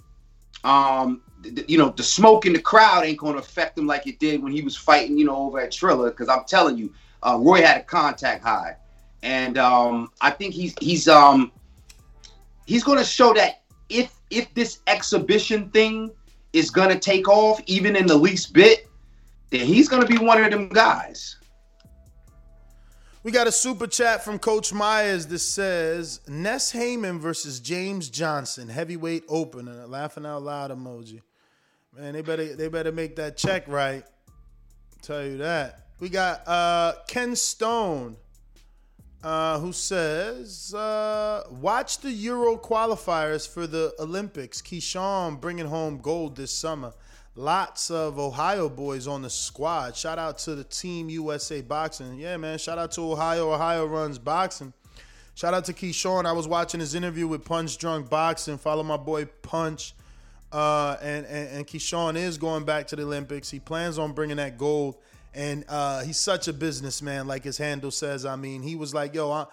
[0.64, 4.06] Um, th- you know, the smoke in the crowd ain't going to affect him like
[4.06, 6.10] it did when he was fighting, you know, over at Triller.
[6.10, 6.92] Because I'm telling you,
[7.22, 8.76] uh, Roy had a contact high,
[9.22, 11.52] and um, I think he's he's um
[12.66, 16.10] he's going to show that if if this exhibition thing
[16.52, 18.88] is going to take off, even in the least bit,
[19.53, 21.36] then he's going to be one of them guys.
[23.22, 28.68] We got a super chat from Coach Myers that says Ness Heyman versus James Johnson,
[28.68, 31.20] heavyweight open, and a laughing out loud emoji.
[31.96, 34.03] Man, they better they better make that check right.
[35.03, 35.86] Tell you that.
[36.00, 38.16] We got uh Ken Stone,
[39.22, 44.61] uh, who says, uh, watch the Euro qualifiers for the Olympics.
[44.61, 46.92] Keyshawn bringing home gold this summer.
[47.35, 49.97] Lots of Ohio boys on the squad.
[49.97, 52.18] Shout out to the Team USA Boxing.
[52.18, 52.59] Yeah, man.
[52.59, 53.53] Shout out to Ohio.
[53.53, 54.74] Ohio runs boxing.
[55.35, 56.26] Shout out to Keyshawn.
[56.26, 58.59] I was watching his interview with Punch Drunk Boxing.
[58.59, 59.95] Follow my boy Punch.
[60.53, 63.51] Uh, and, and and Keyshawn is going back to the Olympics.
[63.51, 64.97] He plans on bringing that gold,
[65.33, 68.26] and uh, he's such a businessman, like his handle says.
[68.26, 69.47] I mean, he was like, "Yo, I,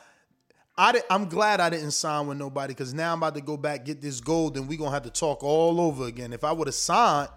[0.78, 3.86] I I'm glad I didn't sign with nobody because now I'm about to go back
[3.86, 6.34] get this gold, and we're gonna have to talk all over again.
[6.34, 7.30] If I would have signed,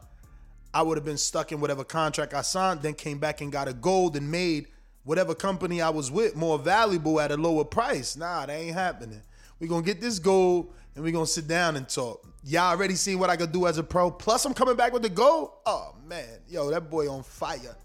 [0.74, 3.68] I would have been stuck in whatever contract I signed, then came back and got
[3.68, 4.68] a gold and made
[5.04, 8.16] whatever company I was with more valuable at a lower price.
[8.16, 9.20] Nah, that ain't happening.
[9.58, 12.26] we gonna get this gold and we gonna sit down and talk.
[12.44, 14.10] Y'all already seen what I could do as a pro.
[14.10, 15.50] Plus, I'm coming back with the gold.
[15.66, 17.76] Oh man, yo, that boy on fire.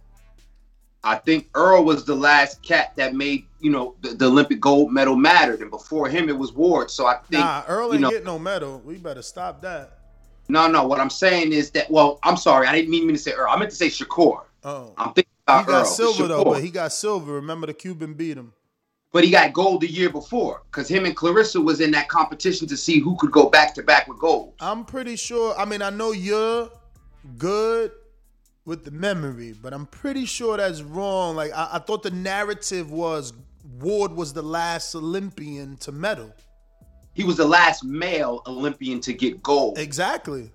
[1.04, 4.92] I think Earl was the last cat that made you know the, the Olympic gold
[4.92, 6.90] medal mattered, and before him it was Ward.
[6.90, 8.82] So I think Nah, Earl you ain't know, get no medal.
[8.84, 9.97] We better stop that.
[10.50, 10.86] No, no.
[10.88, 13.52] What I'm saying is that well, I'm sorry, I didn't mean to say Earl.
[13.52, 14.44] I meant to say Shakur.
[14.64, 17.34] Oh, I'm thinking he got Earl, silver though, but he got silver.
[17.34, 18.54] Remember the Cuban beat him.
[19.14, 22.68] but he got gold the year before because him and Claressa was in that competition
[22.68, 24.54] to see who could go back to back with gold.
[24.60, 25.56] I'm pretty sure.
[25.58, 26.70] I mean, I know you're
[27.38, 27.92] good
[28.66, 31.36] with the memory, but I'm pretty sure that's wrong.
[31.36, 33.34] Like I, I thought the narrative was
[33.80, 36.34] Ward was the last Olympian to medal.
[37.18, 39.80] He was the last male Olympian to get gold.
[39.80, 40.52] Exactly,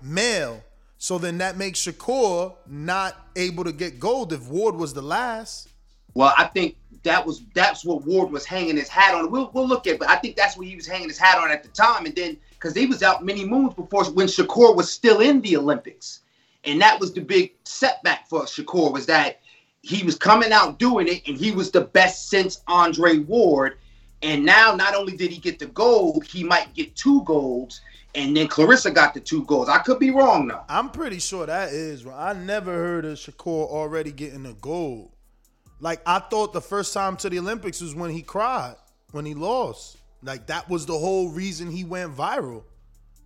[0.00, 0.64] male.
[0.96, 5.68] So then that makes Shakur not able to get gold if Ward was the last.
[6.14, 9.30] Well, I think that was that's what Ward was hanging his hat on.
[9.30, 11.36] We'll we'll look at, it, but I think that's what he was hanging his hat
[11.36, 12.06] on at the time.
[12.06, 15.58] And then because he was out many moons before when Shakur was still in the
[15.58, 16.20] Olympics,
[16.64, 19.40] and that was the big setback for Shakur was that
[19.82, 23.76] he was coming out doing it, and he was the best since Andre Ward.
[24.22, 27.82] And now, not only did he get the gold, he might get two golds,
[28.14, 29.68] and then Claressa got the two golds.
[29.68, 30.62] I could be wrong though.
[30.68, 32.06] I'm pretty sure that is.
[32.06, 35.12] I never heard of Shakur already getting a gold.
[35.80, 38.76] Like I thought the first time to the Olympics was when he cried,
[39.12, 39.98] when he lost.
[40.22, 42.64] Like that was the whole reason he went viral.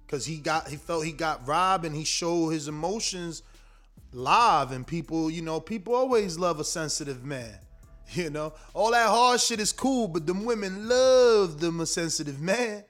[0.09, 3.45] Cause he got he felt he got robbed and he showed his emotions
[4.13, 7.61] live and people, you know, people always love a sensitive man.
[8.15, 12.41] You know, all that hard shit is cool, but them women love them a sensitive
[12.41, 12.83] man.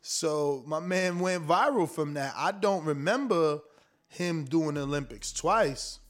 [0.00, 2.34] So my man went viral from that.
[2.36, 3.60] I don't remember
[4.08, 6.00] him doing the Olympics twice.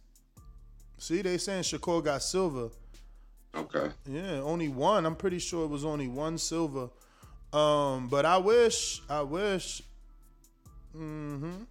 [0.98, 2.70] See, they saying Shakur got silver.
[3.54, 3.90] Okay.
[4.08, 5.06] Yeah, only one.
[5.06, 6.88] I'm pretty sure it was only one silver.
[7.52, 9.82] Um, but I wish, I wish.
[10.92, 11.64] hmm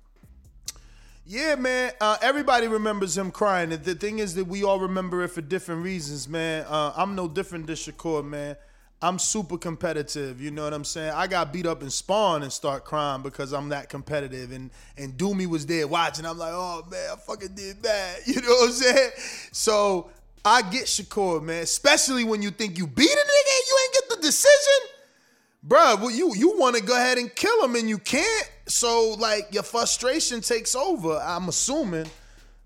[1.26, 1.93] Yeah, man.
[2.01, 3.69] Uh, everybody remembers him crying.
[3.69, 6.65] The thing is that we all remember it for different reasons, man.
[6.67, 8.57] Uh, I'm no different than Shakur, man.
[9.01, 10.41] I'm super competitive.
[10.41, 11.11] You know what I'm saying?
[11.13, 14.51] I got beat up in Spawn and start crying because I'm that competitive.
[14.51, 16.26] And and Doomy was there watching.
[16.26, 18.19] I'm like, oh man, I fucking did bad.
[18.26, 19.11] You know what I'm saying?
[19.51, 20.09] So
[20.43, 21.63] I get Shakur, man.
[21.63, 24.92] Especially when you think you beat a nigga and you ain't get the decision.
[25.66, 28.51] Bruh, well, you you want to go ahead and kill him and you can't.
[28.68, 31.18] So like your frustration takes over.
[31.18, 32.07] I'm assuming.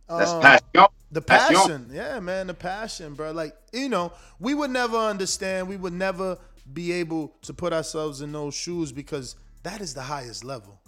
[0.10, 0.64] That's Um, passion.
[1.10, 1.56] The Passion.
[1.56, 3.32] passion, yeah, man, the passion, bro.
[3.32, 5.68] Like you know, we would never understand.
[5.70, 6.38] We would never
[6.74, 10.82] be able to put ourselves in those shoes because that is the highest level.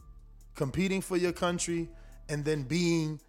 [0.56, 1.88] Competing for your country
[2.28, 3.22] and then being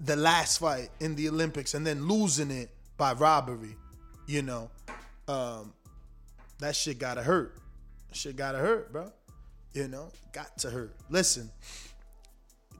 [0.00, 3.76] the last fight in the Olympics and then losing it by robbery,
[4.26, 4.70] you know,
[5.28, 5.72] um,
[6.60, 7.58] that shit gotta hurt.
[8.12, 9.12] Shit gotta hurt, bro.
[9.72, 10.96] You know, got to hurt.
[11.10, 11.50] Listen,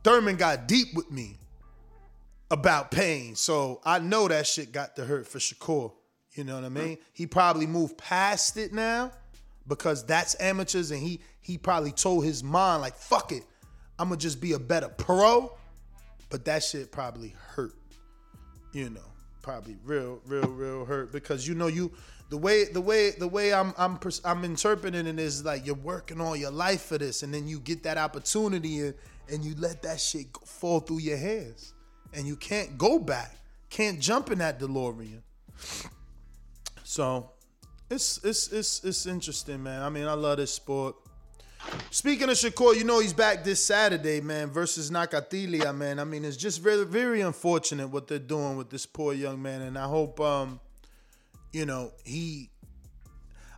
[0.02, 1.36] Thurman got deep with me
[2.50, 5.92] about pain, so I know that shit got to hurt for Shakur.
[6.32, 6.98] You know what I mean?
[7.12, 9.12] He probably moved past it now
[9.66, 13.42] because that's amateurs, and he he probably told his mind like, "Fuck it,
[13.98, 15.52] I'm gonna just be a better pro."
[16.30, 17.74] But that shit probably hurt.
[18.72, 19.00] You know,
[19.42, 21.92] probably real, real, real hurt because you know you
[22.30, 26.20] the way the way the way I'm I'm I'm interpreting it is like you're working
[26.20, 28.94] all your life for this, and then you get that opportunity and
[29.30, 31.74] and you let that shit fall through your hands,
[32.12, 33.36] and you can't go back,
[33.70, 35.22] can't jump in that DeLorean.
[36.82, 37.30] So
[37.90, 39.82] it's it's it's it's interesting, man.
[39.82, 40.96] I mean, I love this sport.
[41.90, 45.98] Speaking of Shakur, you know he's back this Saturday, man, versus Nakathila, man.
[45.98, 49.62] I mean, it's just very, very unfortunate what they're doing with this poor young man,
[49.62, 50.60] and I hope, um,
[51.53, 52.51] you know, he,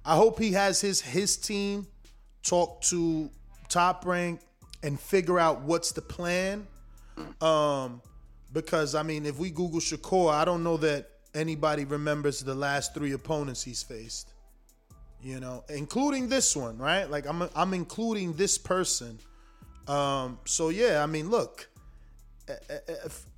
[0.04, 1.86] I hope he has his his team
[2.42, 3.30] talk to
[3.68, 4.40] Top Rank
[4.82, 6.66] and figure out what's the plan.
[7.40, 8.00] Um,
[8.52, 12.94] because I mean, if we Google Shakur, I don't know that anybody remembers the last
[12.94, 14.32] three opponents he's faced.
[15.22, 17.08] You know, including this one, right?
[17.10, 19.18] Like I'm I'm including this person.
[19.86, 21.68] Um, so yeah, I mean, look.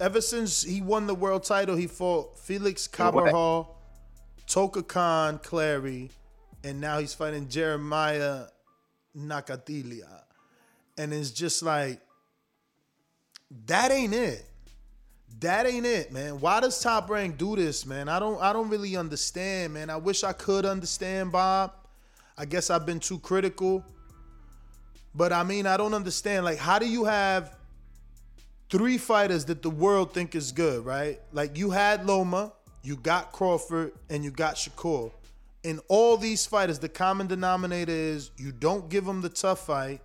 [0.00, 3.76] Ever since he won the world title, he fought Felix Cabral,
[4.46, 6.10] Toka Kahn Clary,
[6.64, 8.44] and now he's fighting Jeremiah
[9.16, 10.22] Nakathila.
[10.98, 12.00] And it's just like,
[13.66, 14.44] that ain't it.
[15.40, 16.40] That ain't it, man.
[16.40, 18.08] Why does Top Rank do this, man?
[18.08, 19.90] I don't I don't really understand, man.
[19.90, 21.72] I wish I could understand, Bob.
[22.36, 23.84] I guess I've been too critical.
[25.14, 26.44] But I mean, I don't understand.
[26.44, 27.56] Like, how do you have
[28.70, 31.20] three fighters that the world think is good, right?
[31.32, 35.12] Like you had Loma, you got Crawford, and you got Shakur.
[35.62, 40.00] In all these fighters, the common denominator is you don't give them the tough fight,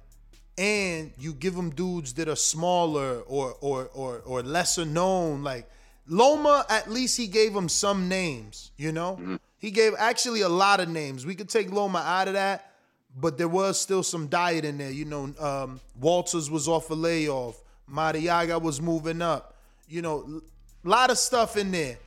[0.57, 5.43] and you give them dudes that are smaller or or or or lesser known.
[5.43, 5.69] Like
[6.07, 8.71] Loma, at least he gave him some names.
[8.77, 11.25] You know, he gave actually a lot of names.
[11.25, 12.73] We could take Loma out of that,
[13.19, 14.91] but there was still some diet in there.
[14.91, 17.59] You know, um, Walters was off a layoff.
[17.91, 19.55] Marriaga was moving up.
[19.87, 20.41] You know,
[20.85, 21.97] a lot of stuff in there.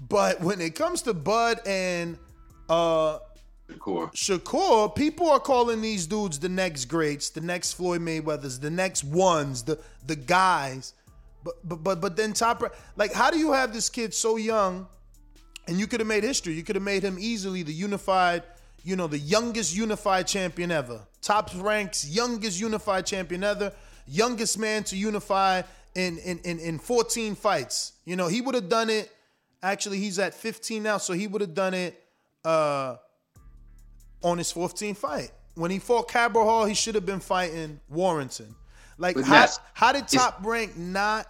[0.00, 2.18] But when it comes to Bud and
[2.68, 3.18] uh
[3.68, 4.12] Shakur.
[4.14, 9.04] Shakur, people are calling these dudes the next greats, the next Floyd Mayweathers, the next
[9.04, 10.94] ones, the the guys.
[11.44, 12.62] But but but but then top
[12.96, 14.86] like how do you have this kid so young
[15.66, 16.54] and you could have made history.
[16.54, 18.42] You could have made him easily the unified,
[18.84, 21.06] you know, the youngest unified champion ever.
[21.20, 23.72] Top ranks youngest unified champion ever,
[24.06, 25.62] youngest man to unify
[25.94, 27.92] in in in, in 14 fights.
[28.06, 29.10] You know, he would have done it
[29.62, 32.02] actually he's at 15 now, so he would have done it
[32.44, 32.96] uh
[34.22, 35.30] on his 14th fight.
[35.54, 38.54] When he fought Cabral, Hall, he should have been fighting Warrington.
[38.96, 41.26] Like But how, Ness, how did Top Rank not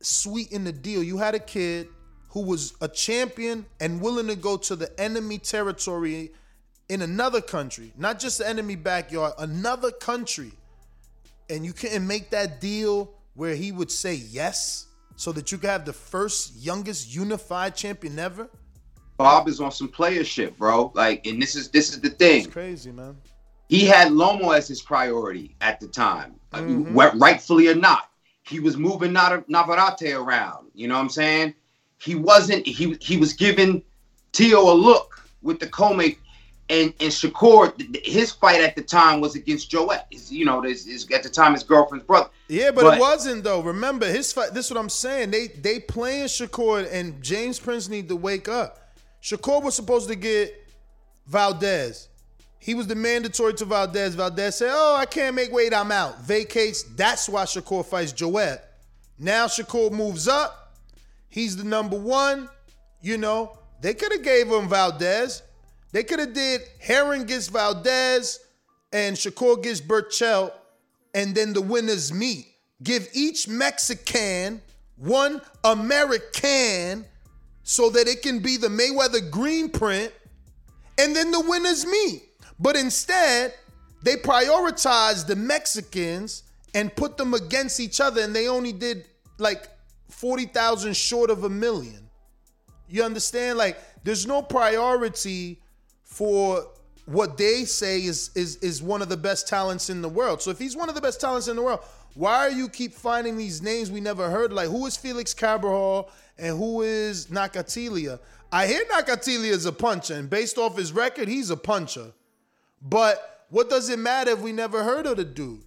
[0.00, 1.02] sweeten the deal?
[1.02, 1.88] You had a kid
[2.30, 6.32] who was a champion and willing to go to the enemy territory
[6.88, 10.52] in another country, not just the enemy backyard, another country.
[11.48, 14.85] And you couldn't make that deal where he would say yes
[15.16, 18.48] so that you could have the first youngest unified champion ever?
[19.16, 20.92] Bob is on some playership, bro.
[20.94, 22.44] Like, and this is this is the thing.
[22.44, 23.16] It's crazy, man.
[23.68, 26.96] He had Loma as his priority at the time, mm-hmm.
[26.96, 28.10] wh- rightfully or not.
[28.42, 30.70] He was moving Navarrete around.
[30.74, 31.54] You know what I'm saying?
[31.98, 32.66] He wasn't.
[32.66, 33.82] He he was giving
[34.32, 36.18] Tio a look with the Commey,
[36.68, 38.04] and and Shakur.
[38.04, 40.06] His fight at the time was against Joet.
[40.10, 42.30] You know, his, his, at the time his girlfriend's brother.
[42.48, 43.60] Yeah, but, But- it wasn't though.
[43.60, 44.52] Remember his fight.
[44.54, 45.30] This is what I'm saying.
[45.30, 48.90] They they playing Shakur and James Prince need to wake up.
[49.22, 50.54] Shakur was supposed to get
[51.26, 52.08] Valdez.
[52.58, 54.14] He was the mandatory to Valdez.
[54.14, 55.72] Valdez said, "Oh, I can't make weight.
[55.72, 56.82] I'm out." Vacates.
[56.96, 58.62] That's why Shakur fights Joet.
[59.18, 60.74] Now Shakur moves up.
[61.28, 62.48] He's the number one.
[63.00, 65.42] You know they could have gave him Valdez.
[65.92, 68.40] They could have did Herring gets Valdez
[68.92, 70.52] and Shakur gets Berchelt
[71.14, 72.46] and then the winners meet.
[72.82, 74.60] Give each Mexican
[74.96, 77.06] one American
[77.62, 80.12] so that it can be the Mayweather green print,
[80.98, 82.22] and then the winners meet.
[82.60, 83.54] But instead,
[84.02, 89.08] they prioritized the Mexicans and put them against each other, and they only did
[89.38, 89.68] like
[90.10, 92.08] 40,000 short of a million.
[92.88, 93.58] You understand?
[93.58, 95.60] Like, there's no priority
[96.16, 96.66] for
[97.04, 100.40] what they say is is is one of the best talents in the world.
[100.40, 101.80] So if he's one of the best talents in the world,
[102.14, 104.50] why are you keep finding these names we never heard?
[104.50, 108.18] Like who is Felix Cabral and who is Nakathila?
[108.50, 112.12] I hear Nakathila is a puncher, and based off his record, he's a puncher.
[112.80, 115.60] But what does it matter if we never heard of the dude?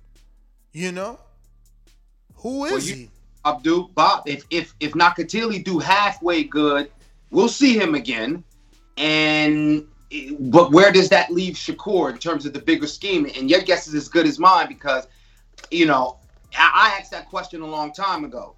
[0.74, 1.20] You know?
[2.38, 3.10] Who is Well, you- he?
[3.46, 6.90] Abdul Bob, if if if Nakatili do halfway good,
[7.30, 8.44] we'll see him again.
[8.98, 9.88] And
[10.40, 13.30] but where does that leave Shakur in terms of the bigger scheme?
[13.36, 15.08] And your guess is as good as mine because,
[15.72, 16.18] you know,
[16.58, 18.56] I, I asked that question a long time ago.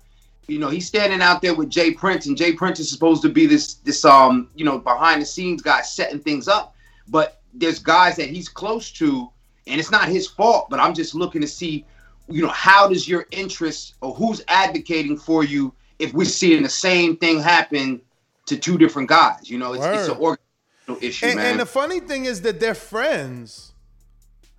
[0.47, 3.29] You know, he's standing out there with Jay Prince, and Jay Prince is supposed to
[3.29, 6.75] be this this um you know behind the scenes guy setting things up.
[7.07, 9.29] But there's guys that he's close to,
[9.67, 10.69] and it's not his fault.
[10.69, 11.85] But I'm just looking to see
[12.31, 16.69] you know, how does your interest or who's advocating for you if we're seeing the
[16.69, 18.01] same thing happen
[18.45, 19.49] to two different guys?
[19.49, 20.39] You know, it's, it's an Word.
[21.01, 21.45] Issue, And, man.
[21.51, 23.71] and the funny thing is that they're friends.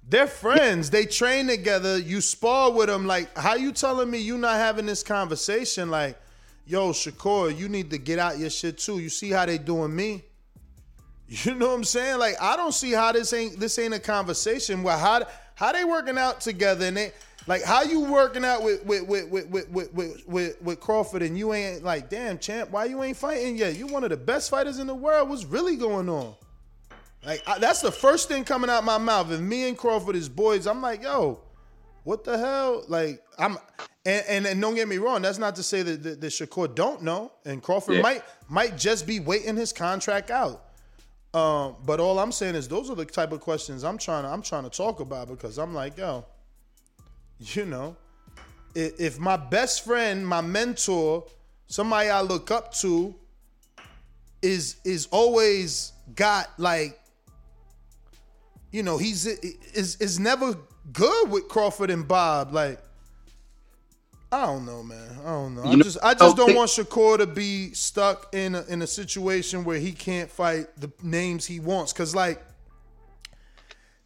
[0.08, 0.90] They're friends.
[0.90, 1.98] They train together.
[1.98, 3.06] You spar with them.
[3.06, 5.90] Like, how you telling me you not having this conversation?
[5.90, 6.18] Like,
[6.66, 8.98] yo, Shakur, you need to get out your shit too.
[8.98, 10.24] You see how they doing me?
[11.28, 12.18] You know what I'm saying?
[12.18, 14.82] Like, I don't see how this ain't this ain't a conversation.
[14.82, 15.22] Well, how
[15.54, 16.84] how they working out together?
[16.84, 17.12] And they
[17.46, 21.36] Like how you working out with with with with with with, with, with, Crawford and
[21.36, 23.76] you ain't like, damn champ, why you ain't fighting yet?
[23.76, 25.28] You one of the best fighters in the world.
[25.28, 26.34] What's really going on?
[27.24, 29.30] Like I, that's the first thing coming out my mouth.
[29.32, 31.40] If me and Crawford is boys, I'm like, yo,
[32.04, 32.84] what the hell?
[32.88, 33.58] Like I'm,
[34.04, 35.22] and and, and don't get me wrong.
[35.22, 38.02] That's not to say that that, that Shakur don't know, and Crawford Yeah.
[38.02, 40.64] might might just be waiting his contract out.
[41.34, 44.28] Um, but all I'm saying is those are the type of questions I'm trying to
[44.28, 46.24] I'm trying to talk about because I'm like, yo,
[47.42, 47.96] you know,
[48.74, 51.24] if, my best friend, my mentor,
[51.66, 53.14] somebody I look up to,
[54.40, 56.98] is is always got like,
[58.72, 60.56] you know, he's is is never
[60.92, 62.52] good with Crawford and Bob.
[62.52, 62.80] Like,
[64.32, 65.18] I don't know, man.
[65.22, 65.62] I don't know.
[65.62, 68.62] I You know- just I just don't think- want Shakur to be stuck in a,
[68.64, 71.92] in a situation where he can't fight the names he wants.
[71.92, 72.42] Cause like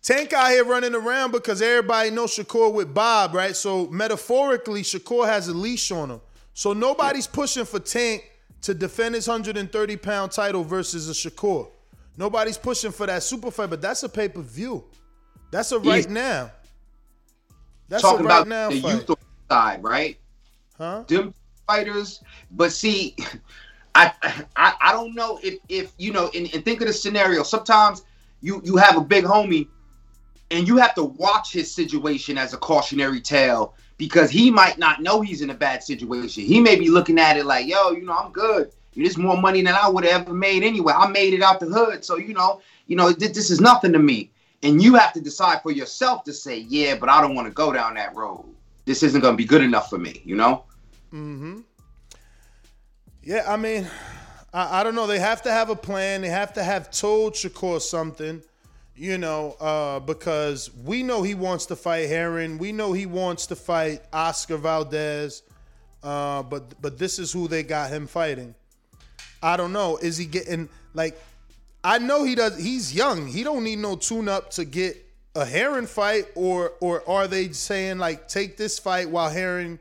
[0.07, 3.57] Tank out here running around because everybody knows Shakur with Bob, right?
[3.57, 6.21] So metaphorically, Shakur has a leash on him.
[6.55, 8.31] So nobody's pushing for Tank
[8.63, 11.69] to defend his 130 pound title versus a Shakur.
[12.17, 14.85] Nobody's pushing for that super fight, but that's a pay per view.
[15.51, 16.53] That's a right He's- now.
[17.89, 19.09] That's talking a right about now the fight.
[19.09, 19.19] youth
[19.51, 20.17] side, right?
[20.79, 21.03] Huh?
[21.09, 21.35] Them
[21.67, 23.17] fighters, but see,
[23.97, 24.13] I
[24.55, 27.43] I, I don't know if if you know, and, and think of the scenario.
[27.43, 28.05] Sometimes
[28.41, 29.67] you you have a big homie,
[30.51, 35.03] and you have to watch his situation as a cautionary tale because he might not
[35.03, 36.45] know he's in a bad situation.
[36.45, 38.71] He may be looking at it like, yo, you know, I'm good.
[38.95, 40.95] There's more money than I would have ever made anyway.
[40.97, 43.93] I made it out the hood, so you know, you know, th- this is nothing
[43.93, 44.31] to me.
[44.63, 47.53] And you have to decide for yourself to say, yeah, but I don't want to
[47.53, 48.45] go down that road.
[48.87, 50.65] This isn't going to be good enough for me, you know?
[51.13, 51.61] Mm-hmm.
[53.23, 53.87] Yeah, I mean,
[54.55, 55.07] I, I don't know.
[55.07, 56.23] They have to have a plan.
[56.23, 58.43] They have to have told Shakur something,
[58.97, 62.59] you know, uh, because we know he wants to fight Herring.
[62.59, 65.43] We know he wants to fight Oscar Valdez.
[66.03, 68.55] Uh, but but this is who they got him fighting.
[69.43, 69.97] I don't know.
[69.97, 71.21] Is he getting like?
[71.85, 72.59] I know he does.
[72.59, 73.27] He's young.
[73.27, 77.53] He don't need no tune up to get a Herring fight, or or are they
[77.53, 79.79] saying like take this fight while Herring,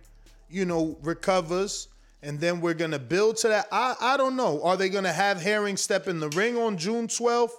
[0.49, 1.87] you know, recovers,
[2.21, 3.67] and then we're gonna build to that?
[3.71, 4.61] I I don't know.
[4.63, 7.55] Are they gonna have Herring step in the ring on June twelfth?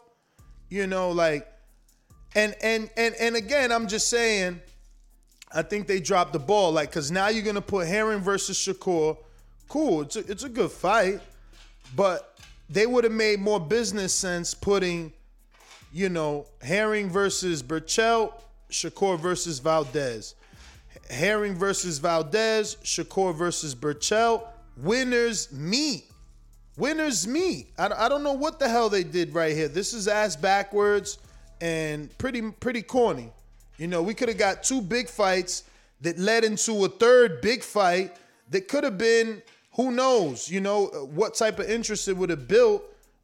[0.68, 1.46] You know, like,
[2.34, 4.60] and and and and again, I'm just saying.
[5.52, 9.16] I think they dropped the ball, like, cause now you're gonna put Herring versus Shakur.
[9.68, 11.20] Cool, it's a, it's a good fight,
[11.94, 12.36] but
[12.68, 15.12] they would have made more business sense putting,
[15.92, 18.32] you know, Herring versus Berchelt,
[18.70, 20.34] Shakur versus Valdez.
[21.08, 24.42] Herring versus Valdez, Shakur versus Berchelt.
[24.76, 26.04] Winners meet.
[26.76, 27.68] Winners meet.
[27.78, 29.68] I, I don't know what the hell they did right here.
[29.68, 31.18] This is ass backwards
[31.60, 33.32] and pretty pretty corny.
[33.78, 35.64] You know, we could have got two big fights
[36.02, 38.16] that led into a third big fight
[38.50, 42.48] that could have been who knows, you know, what type of interest it would have
[42.48, 42.82] built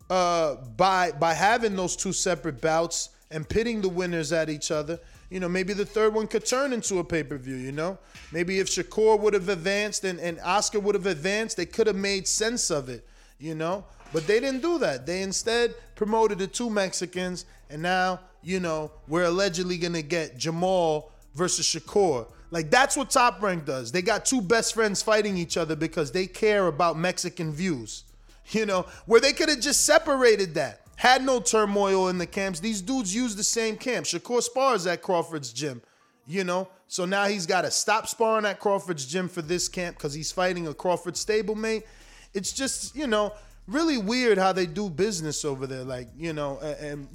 [0.09, 4.99] uh, by by having those two separate bouts and pitting the winners at each other.
[5.31, 7.57] You know, maybe the third one could turn into a pay per view.
[7.57, 7.99] You know,
[8.33, 11.97] maybe if Shakur would have advanced and, and Oscar would have advanced, they could have
[11.97, 13.07] made sense of it.
[13.43, 15.05] You know, but they didn't do that.
[15.05, 21.11] They instead promoted the two Mexicans, and now you know we're allegedly gonna get Jamal
[21.35, 22.29] versus Shakur.
[22.53, 23.91] Like that's what Top Rank does.
[23.91, 28.05] They got two best friends fighting each other because they care about Mexican views.
[28.51, 30.81] You know, where they could have just separated that.
[30.97, 32.59] Had no turmoil in the camps.
[32.59, 34.05] These dudes use the same camp.
[34.05, 35.81] Shakur spars at Crawford's gym.
[36.27, 39.97] You know, so now he's got to stop sparring at Crawford's gym for this camp
[39.97, 41.85] because he's fighting a Crawford stablemate.
[42.35, 43.33] It's just, you know,
[43.67, 45.85] really weird how they do business over there.
[45.85, 47.09] Like, you know, a- and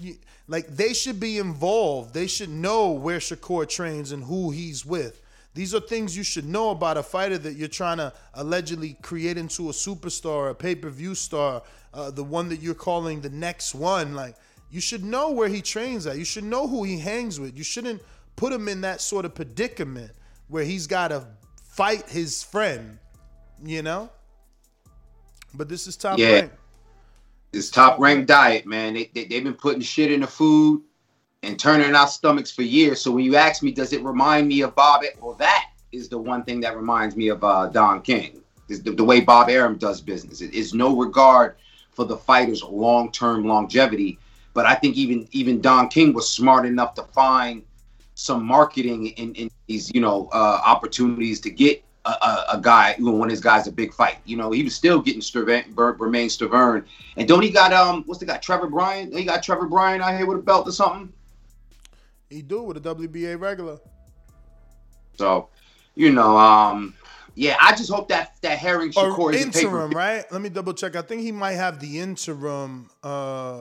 [0.48, 2.14] like they should be involved.
[2.14, 5.22] They should know where Shakur trains and who he's with.
[5.54, 9.38] These are things you should know about a fighter that you're trying to allegedly create
[9.38, 11.64] into a superstar, a pay per view star,
[11.94, 14.14] uh, the one that you're calling the next one.
[14.14, 14.36] Like,
[14.70, 16.18] you should know where he trains at.
[16.18, 17.58] You should know who he hangs with.
[17.58, 18.02] You shouldn't
[18.36, 20.12] put him in that sort of predicament
[20.48, 21.26] where he's got to
[21.64, 23.00] fight his friend,
[23.64, 24.12] you know?
[25.58, 26.34] But this is top Yeah.
[26.34, 26.52] rank.
[27.52, 28.94] It's top ranked diet, man.
[28.94, 30.84] They, they, they've been putting shit in the food
[31.42, 33.02] and turning our stomachs for years.
[33.02, 35.04] So when you ask me, does it remind me of Bob?
[35.20, 38.42] Well, that is the one thing that reminds me of uh, Don King.
[38.68, 40.42] The, the way Bob Arum does business.
[40.42, 41.56] It is no regard
[41.92, 44.20] for the fighter's long term longevity.
[44.54, 47.64] But I think even even Don King was smart enough to find
[48.16, 52.96] some marketing in, in these you know uh, opportunities to get a, a, a guy,
[52.98, 54.18] you know, one of his guys a big fight.
[54.26, 55.22] You know, he was still getting
[55.74, 56.86] Ber- Bermane Stiverne.
[57.16, 59.12] And don't he got um what's the guy Trevor Bryan?
[59.12, 61.12] He got Trevor Bryan out here with a belt or something.
[62.30, 63.80] He do with a WBA regular.
[65.18, 65.50] So,
[65.96, 66.94] you know, um,
[67.36, 69.68] yeah, I just hope that that Herring Or Shakur is a paper.
[69.68, 70.26] interim, right?
[70.32, 70.96] Let me double check.
[70.96, 73.60] I think he might have the interim uh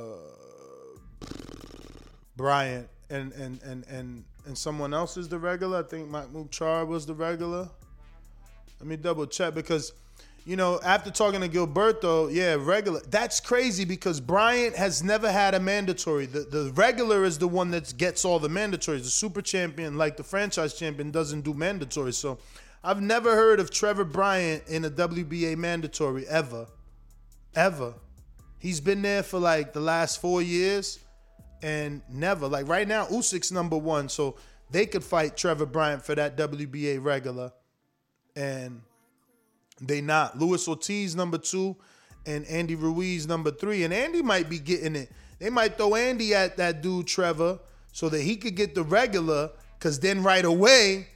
[2.37, 5.81] Bryant and and and and and someone else is the regular.
[5.81, 7.69] I think Mahmoud Charr was the regular.
[8.79, 9.93] Let me double check because
[10.47, 13.01] you know, after talking to Gilberto, yeah, regular.
[13.11, 16.27] That's crazy because Bryant has never had a mandatory.
[16.27, 19.03] The the regular is the one that gets all the mandatories.
[19.03, 22.13] The super champion, like the franchise champion, doesn't do mandatory.
[22.13, 22.39] So
[22.85, 26.69] I've never heard of Trevor Bryant in a WBA mandatory ever.
[27.57, 27.95] Ever.
[28.61, 31.01] He's been there for like the last four years
[31.61, 32.47] and never.
[32.47, 34.09] Like right now, Usyk's number one.
[34.09, 34.37] So
[34.71, 37.51] they could fight Trevor Bryant for that WBA regular.
[38.37, 38.83] And
[39.81, 40.39] they not.
[40.39, 41.77] Luis Ortiz number two
[42.27, 43.85] and Andy Ruiz number three.
[43.85, 45.11] And Andy might be getting it.
[45.39, 47.59] They might throw Andy at that dude Trevor
[47.93, 49.51] so that he could get the regular.
[49.81, 51.09] Cause then right away,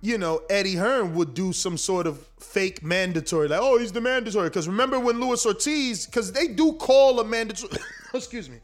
[0.00, 4.00] you know, Eddie Hearn would do some sort of fake mandatory, like, oh, he's the
[4.00, 4.48] mandatory.
[4.48, 7.72] Because remember when Luis Ortiz, because they do call a mandatory,
[8.14, 8.58] excuse me.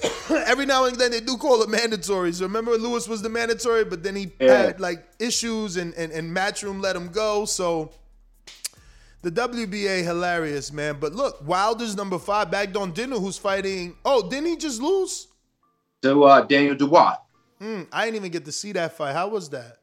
[0.30, 2.32] Every now and then they do call it mandatory.
[2.32, 4.56] So remember Lewis was the mandatory, but then he Yeah.
[4.66, 7.44] had like issues and, and, and Matchroom let him go.
[7.44, 7.90] So
[9.22, 10.98] the WBA hilarious, man.
[11.00, 13.96] But look, Wilder's number five, Bogdan Dinu, who's fighting.
[14.04, 15.26] Oh, didn't he just lose?
[16.02, 17.16] To uh, Daniel Dubois.
[17.58, 19.14] Hmm, I didn't even get to see that fight.
[19.14, 19.78] How was that?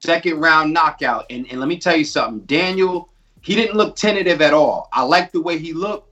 [0.00, 1.26] second round knockout.
[1.28, 3.08] And, and let me tell you something, Daniel,
[3.42, 4.88] he didn't look tentative at all.
[4.92, 6.07] I like the way he looked.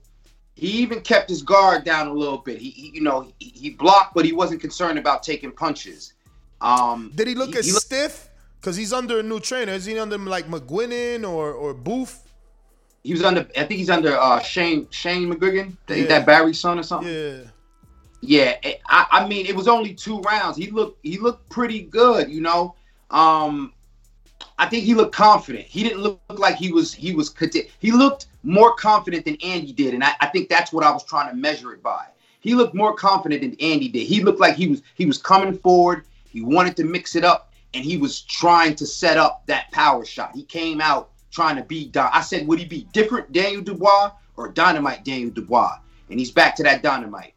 [0.57, 2.57] He even kept his guard down a little bit.
[2.57, 6.13] He, he you know, he, he blocked, but he wasn't concerned about taking punches.
[6.61, 8.29] Um, Did he look as he looked- stiff?
[8.59, 9.73] Because he's under a new trainer.
[9.73, 12.23] Is he under like McGuinness or or Booth?
[13.03, 13.41] he was under.
[13.55, 16.05] I think he's under uh, Shane Shane McGuigan, that, Yeah.
[16.07, 17.13] that Barry's son or something.
[17.13, 17.37] Yeah.
[18.21, 20.57] Yeah, it- I, I mean, it was only two rounds.
[20.57, 22.73] He looked he looked pretty good, you know.
[23.11, 23.73] Um,
[24.57, 25.65] I think he looked confident.
[25.65, 27.67] He didn't look like he was he was content.
[27.79, 31.03] He looked more confident than Andy did, and I, I think that's what I was
[31.03, 32.05] trying to measure it by.
[32.39, 34.07] He looked more confident than Andy did.
[34.07, 36.05] He looked like he was he was coming forward.
[36.29, 40.05] He wanted to mix it up, and he was trying to set up that power
[40.05, 40.31] shot.
[40.33, 42.09] He came out trying to be Don.
[42.13, 45.77] I said, would he be different Daniel Dubois or Dynamite Daniel Dubois?
[46.09, 47.33] And he's back to that Dynamite.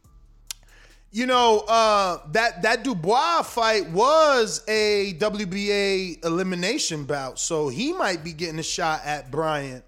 [1.11, 8.23] You know, uh, that that Dubois fight was a WBA elimination bout, so he might
[8.23, 9.83] be getting a shot at Bryan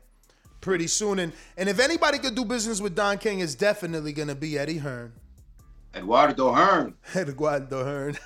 [0.64, 1.20] pretty soon.
[1.20, 4.80] And and if anybody could do business with Don King, it's definitely gonna be Eddie
[4.80, 5.14] Hearn.
[5.94, 6.96] Eduardo Hearn.
[7.16, 8.18] Eduardo Hearn.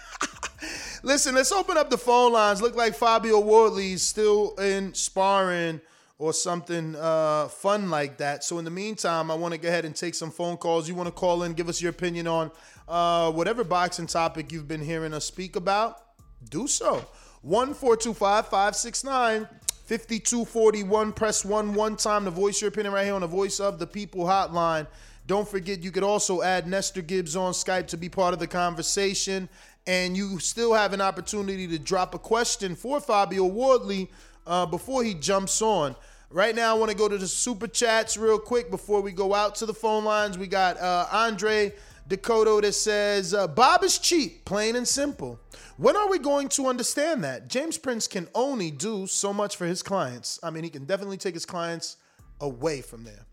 [1.03, 2.61] Listen, let's open up the phone lines.
[2.61, 5.81] Look like Fabio Wardley's still in sparring
[6.19, 8.43] or something uh, fun like that.
[8.43, 10.87] So in the meantime, I want to go ahead and take some phone calls.
[10.87, 12.51] You want to call in, give us your opinion on
[12.87, 16.01] uh, whatever boxing topic you've been hearing us speak about.
[16.49, 17.05] Do so.
[17.41, 19.47] One four two five five six nine.
[19.87, 23.79] 5241 press 1 one time to voice your opinion right here on the voice of
[23.79, 24.85] the people hotline.
[25.27, 28.47] Don't forget you could also add nestor gibbs on skype to be part of the
[28.47, 29.47] conversation.
[29.87, 34.11] And you still have an opportunity to drop a question for fabio wardley
[34.45, 35.95] uh, before he jumps on.
[36.29, 39.33] Right now i want to go to the super chats real quick before we go
[39.33, 40.37] out to the phone lines.
[40.37, 41.73] We got uh, andre
[42.07, 45.39] Dakota that says uh, Bob is cheap, plain and simple.
[45.77, 47.49] When are we going to understand that?
[47.49, 50.39] James Prince can only do so much for his clients.
[50.41, 51.97] I mean, he can definitely take his clients
[52.39, 53.25] away from there.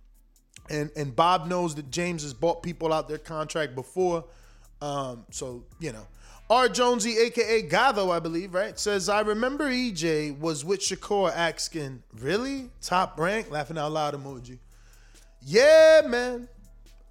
[0.71, 4.25] And and Bob knows that James has bought people out their contract before.
[4.81, 6.07] Um, so, you know.
[6.51, 6.69] R.
[6.69, 8.79] Jonesy, aka Gavo, I believe, right?
[8.79, 12.71] Says, I remember EJ was with Shakur asking, really?
[12.83, 13.51] Top rank?
[13.51, 14.59] Laughing out loud emoji.
[15.41, 16.49] Yeah, man.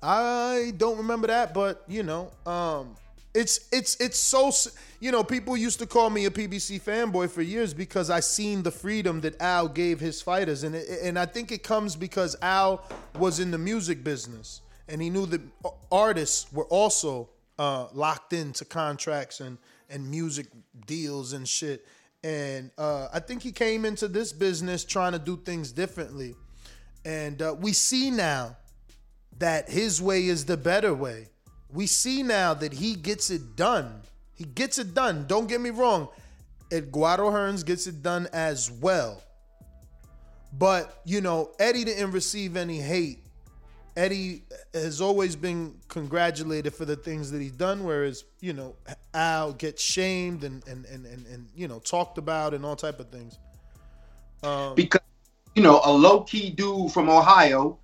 [0.03, 2.95] I don't remember that, but you know, um,
[3.33, 4.51] it's it's it's so
[4.99, 8.63] you know people used to call me a PBC fanboy for years because I seen
[8.63, 12.35] the freedom that Al gave his fighters, and it, and I think it comes because
[12.41, 12.83] Al
[13.17, 15.41] was in the music business and he knew that
[15.91, 19.57] artists were also uh, locked into contracts and
[19.89, 20.47] and music
[20.87, 21.85] deals and shit,
[22.23, 26.35] and uh, I think he came into this business trying to do things differently,
[27.05, 28.57] and uh, we see now
[29.43, 31.27] that his way is the better way.
[31.69, 34.01] We see now that he gets it done.
[34.35, 35.25] He gets it done.
[35.27, 36.07] Don't get me wrong.
[36.71, 39.21] Eduardo Hearns gets it done as well.
[40.57, 43.19] But, you know, Eddie didn't receive any hate.
[43.97, 48.75] Eddie has always been congratulated for the things that he's done, whereas, you know,
[49.13, 53.01] Al gets shamed and and and and, and you know, talked about and all type
[53.01, 53.37] of things.
[54.41, 55.01] Um, because
[55.53, 57.77] you know a low key dude from Ohio,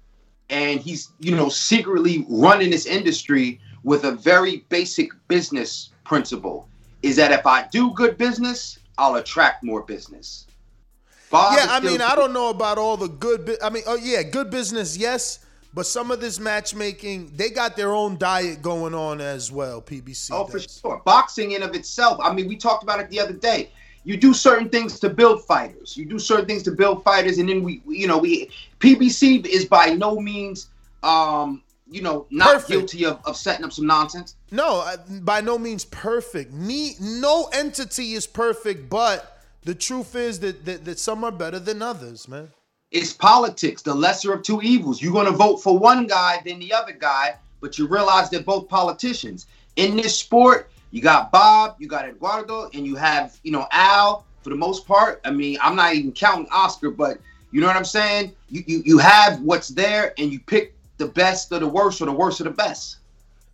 [0.50, 6.68] and he's you know secretly running this industry with a very basic business principle.
[7.02, 10.48] is that if I do good business, I'll attract more business.
[11.30, 13.46] Bob yeah, I mean, I don't know about all the good.
[13.46, 15.40] Bu- I mean, oh yeah, good business, yes,
[15.74, 19.82] but some of this matchmaking, they got their own diet going on as well.
[19.82, 20.32] PBC.
[20.34, 21.02] Oh, for sure.
[21.06, 22.20] Boxing in of itself.
[22.22, 23.72] I mean, we talked about it the other day.
[24.04, 25.98] You do certain things to build fighters.
[25.98, 29.66] You do certain things to build fighters, and then we, you know, we PBC is
[29.66, 30.68] by no means,
[31.04, 32.70] um, you know, not Perfect.
[32.70, 34.36] guilty of, of setting up some nonsense.
[34.52, 36.54] No, uh, by no means perfect.
[36.54, 41.60] Me, no entity is perfect, but the truth is that, that that some are better
[41.60, 42.50] than others, man.
[42.92, 45.02] It's politics, the lesser of two evils.
[45.02, 48.68] You're gonna vote for one guy than the other guy, but you realize they're both
[48.70, 49.46] politicians.
[49.76, 54.26] In this sport, you got Bob, you got Eduardo, and you have, you know, Al
[54.42, 55.22] for the most part.
[55.26, 57.20] I mean, I'm not even counting Oscar, but
[57.52, 58.34] you know what I'm saying?
[58.50, 62.06] You you, you have what's there and you pick the best of the worst or
[62.06, 62.98] the worst of the best.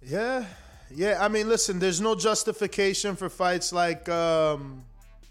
[0.02, 0.46] Yeah,
[0.94, 1.18] yeah.
[1.20, 4.84] I mean, listen, there's no justification for fights like, um,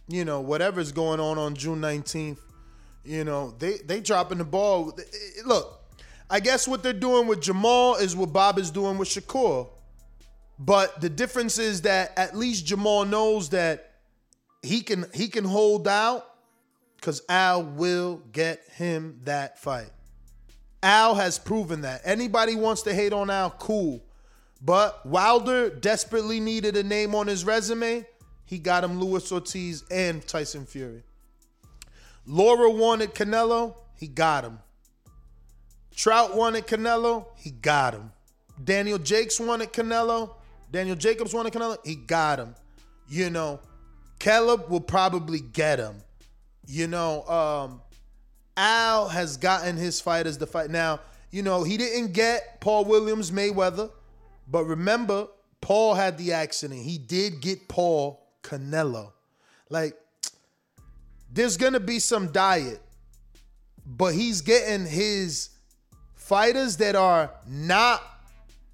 [0.08, 2.38] you know, whatever's going on on June 19th.
[3.04, 4.96] You know, they they dropping the ball.
[5.44, 5.80] Look,
[6.30, 9.68] I guess what they're doing with Jamal is what Bob is doing with Shakur.
[10.58, 13.92] But the difference is that at least Jamal knows that
[14.62, 16.26] he can he can hold out
[16.96, 19.90] because Al will get him that fight.
[20.82, 22.02] Al has proven that.
[22.04, 24.04] Anybody wants to hate on Al, cool.
[24.62, 28.06] But Wilder desperately needed a name on his resume.
[28.46, 31.02] He got him Luis Ortiz and Tyson Fury.
[32.26, 33.74] Lara wanted Canelo.
[33.98, 34.58] He got him.
[35.94, 37.26] Trout wanted Canelo.
[37.36, 38.12] He got him.
[38.62, 40.34] Daniel Jakes wanted Canelo.
[40.74, 41.78] Daniel Jacobs wanted Canelo.
[41.84, 42.56] He got him.
[43.08, 43.60] You know,
[44.18, 45.94] Caleb will probably get him.
[46.66, 47.80] You know, um,
[48.56, 50.70] Al has gotten his fighters the fight.
[50.70, 50.98] Now,
[51.30, 53.88] you know, he didn't get Paul Williams Mayweather,
[54.48, 55.28] but remember,
[55.60, 56.82] Paul had the accident.
[56.82, 59.12] He did get Paul Canelo.
[59.70, 59.96] Like,
[61.32, 62.82] there's gonna be some diet,
[63.86, 65.50] but he's getting his
[66.16, 68.02] fighters that are not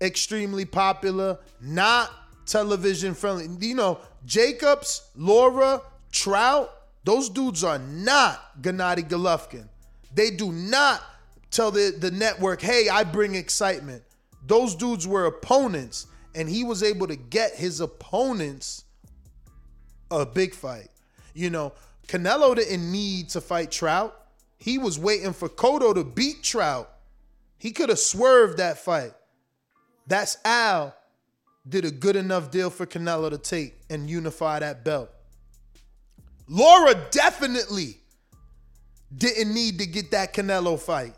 [0.00, 2.10] extremely popular, not
[2.46, 3.48] television friendly.
[3.66, 5.82] You know, Jacobs, Lara,
[6.12, 6.70] Trout,
[7.04, 9.68] those dudes are not Gennady Golovkin.
[10.14, 11.02] They do not
[11.50, 14.02] tell the, the network, hey, I bring excitement.
[14.46, 18.84] Those dudes were opponents, and he was able to get his opponents
[20.10, 20.88] a big fight.
[21.34, 21.72] You know,
[22.08, 24.16] Canelo didn't need to fight Trout.
[24.58, 26.90] He was waiting for Cotto to beat Trout.
[27.58, 29.12] He could have swerved that fight.
[30.10, 30.92] That's Al
[31.68, 35.08] did a good enough deal for Canelo to take and unify that belt.
[36.48, 37.96] Lara definitely
[39.16, 41.14] didn't need to get that Canelo fight.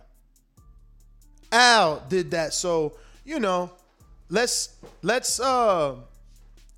[1.51, 2.53] Al did that.
[2.53, 3.73] So, you know,
[4.29, 5.95] let's let's uh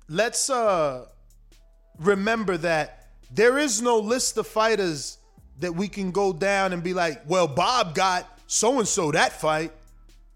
[0.07, 1.07] let's uh
[1.99, 5.17] remember that there is no list of fighters
[5.59, 9.33] that we can go down and be like, well, Bob got so and so that
[9.33, 9.73] fight.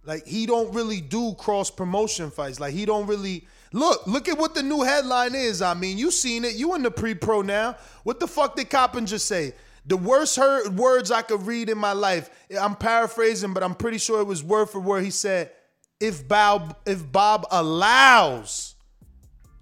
[0.10, 2.60] Like he don't really do cross promotion fights.
[2.60, 4.07] Like he don't really look.
[4.07, 5.62] Look at what the new headline is.
[5.62, 6.55] I mean, you seen it.
[6.55, 7.76] You in the pre pro now.
[8.01, 9.53] What the fuck did Coppinger say?
[9.86, 12.32] The worst heard words I could read in my life.
[12.60, 15.03] I'm paraphrasing, but I'm pretty sure it was word for word.
[15.03, 15.51] He said,
[15.99, 18.74] "If Bob, if Bob allows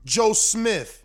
[0.06, 1.04] Joe Smith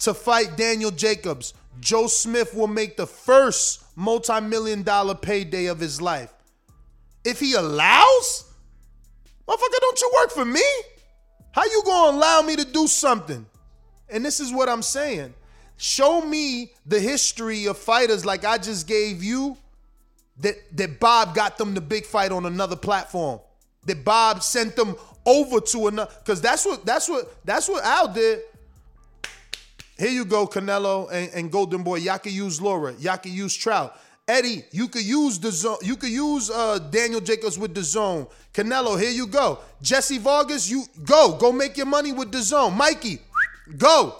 [0.00, 6.02] to fight Daniel Jacobs, Joe Smith will make the first multi-million dollar payday of his
[6.02, 6.30] life.
[7.24, 8.45] If he allows,
[9.46, 10.62] motherfucker, don't you work for me?
[11.52, 13.46] How you gonna allow me to do something?
[14.08, 15.34] And this is what I'm saying.
[15.78, 19.56] Show me the history of fighters like I just gave you
[20.40, 23.40] that that Bob got them the big fight on another platform.
[23.86, 28.08] That Bob sent them over to another because that's what that's what that's what Al
[28.08, 28.40] did.
[29.98, 31.96] Here you go, Canelo and, and Golden Boy.
[31.96, 32.94] Y'all can use Lara.
[32.98, 33.98] Y'all can use Trout.
[34.28, 35.82] Eddie, you could use DAZN.
[35.84, 38.28] You could use uh, Daniel Jacobs with DAZN.
[38.52, 39.60] Canelo, here you go.
[39.80, 41.36] Jesse Vargas, you go.
[41.38, 42.74] Go make your money with DAZN.
[42.76, 43.20] Mikey,
[43.78, 44.16] go.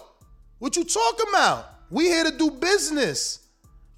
[0.59, 1.65] What you talking about?
[1.89, 3.39] We here to do business.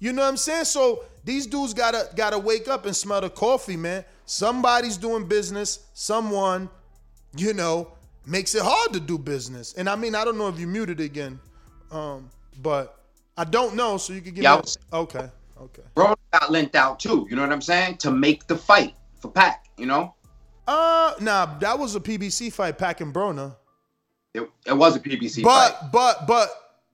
[0.00, 0.64] You know what I'm saying?
[0.64, 4.04] So these dudes gotta gotta wake up and smell the coffee, man.
[4.26, 5.80] Somebody's doing business.
[5.94, 6.68] Someone,
[7.36, 7.92] you know,
[8.26, 9.74] makes it hard to do business.
[9.74, 11.38] And I mean, I don't know if you muted again,
[11.92, 12.30] um,
[12.62, 12.96] but
[13.36, 13.96] I don't know.
[13.96, 14.62] So you could give Yeah, me.
[14.92, 15.28] okay,
[15.60, 15.82] okay.
[15.94, 17.26] Bro got lent out too.
[17.30, 17.98] You know what I'm saying?
[17.98, 19.66] To make the fight for Pac.
[19.76, 20.14] You know,
[20.66, 23.56] Uh, nah, that was a PBC fight, Pac and Broner.
[24.34, 25.92] it, it was a PBC But fight.
[25.92, 26.48] but but but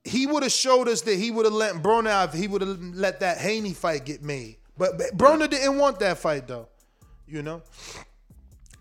[0.04, 2.60] he would have showed us that he would have let Broner out if he would
[2.62, 4.56] have let that Haney fight get made.
[4.78, 6.68] But, but Broner didn't want that fight though,
[7.26, 7.62] you know.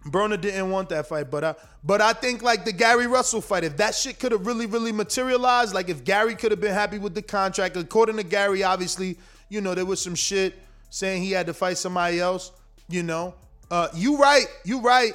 [0.06, 3.64] Broner didn't want that fight, but I, but I think like the Gary Russell fight,
[3.64, 7.00] if that shit could have really, really materialized, like if Gary could have been happy
[7.00, 9.18] with the contract, according to Gary, obviously,
[9.50, 10.56] you know, there was some shit
[10.90, 12.52] saying he had to fight somebody else.
[12.88, 13.34] You know,
[13.72, 15.14] uh, you right, you right.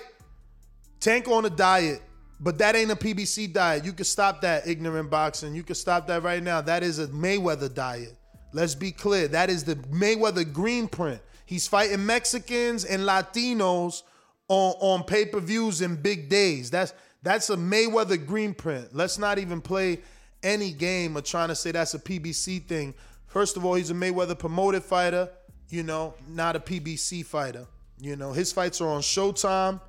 [0.98, 2.02] Tank on a diet,
[2.40, 3.84] but that ain't a PBC diet.
[3.84, 5.54] You can stop that ignorant boxing.
[5.54, 6.60] You can stop that right now.
[6.60, 8.16] That is a Mayweather diet.
[8.52, 9.28] Let's be clear.
[9.28, 11.20] That is the Mayweather green print.
[11.46, 14.02] He's fighting Mexicans and Latinos
[14.48, 16.70] on, on pay-per-views and big days.
[16.70, 16.92] That's
[17.22, 18.94] that's a Mayweather green print.
[18.94, 20.00] Let's not even play
[20.42, 22.94] any game of trying to say that's a PBC thing.
[23.30, 25.30] First of all, he's a Mayweather promoted fighter,
[25.68, 27.64] you know, not a PBC fighter.
[28.00, 29.80] You know, his fights are on Showtime,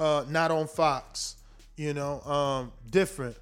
[0.00, 1.36] uh, not on Fox.
[1.76, 3.36] You know, um, different.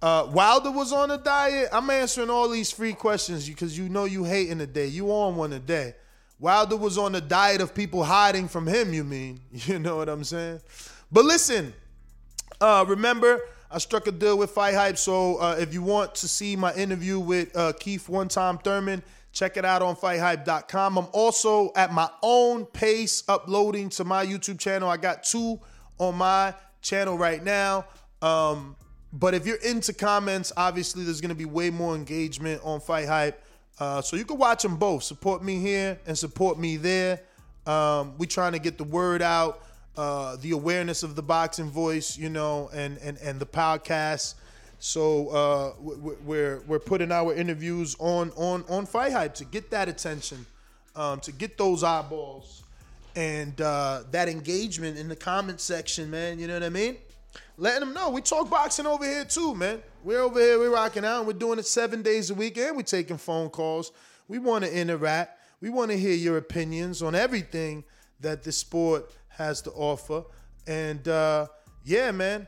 [0.00, 1.68] Uh, Wilder was on a diet.
[1.72, 4.86] I'm answering all these free questions because you know you hate in a day.
[4.86, 5.94] You on one a day.
[6.40, 9.40] Wilder was on a diet of people hiding from him, you mean?
[9.52, 10.60] You know what I'm saying?
[11.12, 11.74] But listen,
[12.62, 14.96] uh, remember, I struck a deal with Fight Hype.
[14.96, 19.02] So uh, if you want to see my interview with uh, Keith One Time Thurman,
[19.32, 20.96] check it out on FightHype.com.
[20.96, 24.88] I'm also at my own pace uploading to my YouTube channel.
[24.88, 25.60] I got two
[25.98, 27.84] on my channel right now.
[28.22, 28.74] Um,
[29.12, 33.06] but if you're into comments, obviously there's going to be way more engagement on Fight
[33.06, 33.42] Hype.
[33.78, 35.02] Uh, so you can watch them both.
[35.02, 37.20] Support me here and support me there.
[37.66, 39.62] Um, we trying to get the word out,
[39.98, 44.34] uh, the awareness of the boxing voice, you know, and and and the podcast.
[44.78, 45.72] So uh,
[46.24, 50.46] we're we're putting our interviews on on on Fight Hype to get that attention,
[50.94, 52.62] um, to get those eyeballs,
[53.16, 56.38] and uh, that engagement in the comment section, man.
[56.38, 56.96] You know what I mean?
[57.56, 59.82] letting them know we talk boxing over here too, man.
[60.04, 62.76] We're over here, we're rocking out, and we're doing it seven days a week, and
[62.76, 63.92] we're taking phone calls.
[64.28, 65.40] We want to interact.
[65.60, 67.84] We want to hear your opinions on everything
[68.20, 70.24] that the sport has to offer.
[70.66, 71.46] And uh,
[71.84, 72.46] yeah, man,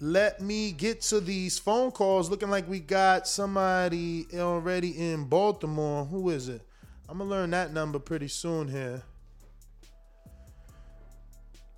[0.00, 2.30] let me get to these phone calls.
[2.30, 6.04] Looking like we got somebody already in Baltimore.
[6.06, 6.62] Who is it?
[7.08, 9.02] I'm gonna learn that number pretty soon here.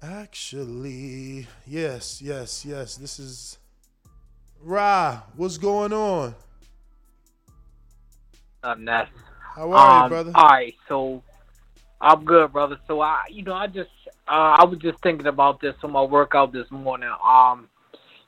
[0.03, 2.97] Actually, yes, yes, yes.
[2.97, 3.59] This is
[4.61, 5.23] Ra.
[5.37, 6.35] What's going on?
[8.65, 9.13] Nothing.
[9.55, 10.33] How are um, you, brother?
[10.35, 11.23] All right, so
[12.01, 12.79] I'm good, brother.
[12.87, 13.91] So I, you know, I just,
[14.29, 17.11] uh, I was just thinking about this on my workout this morning.
[17.25, 17.69] Um,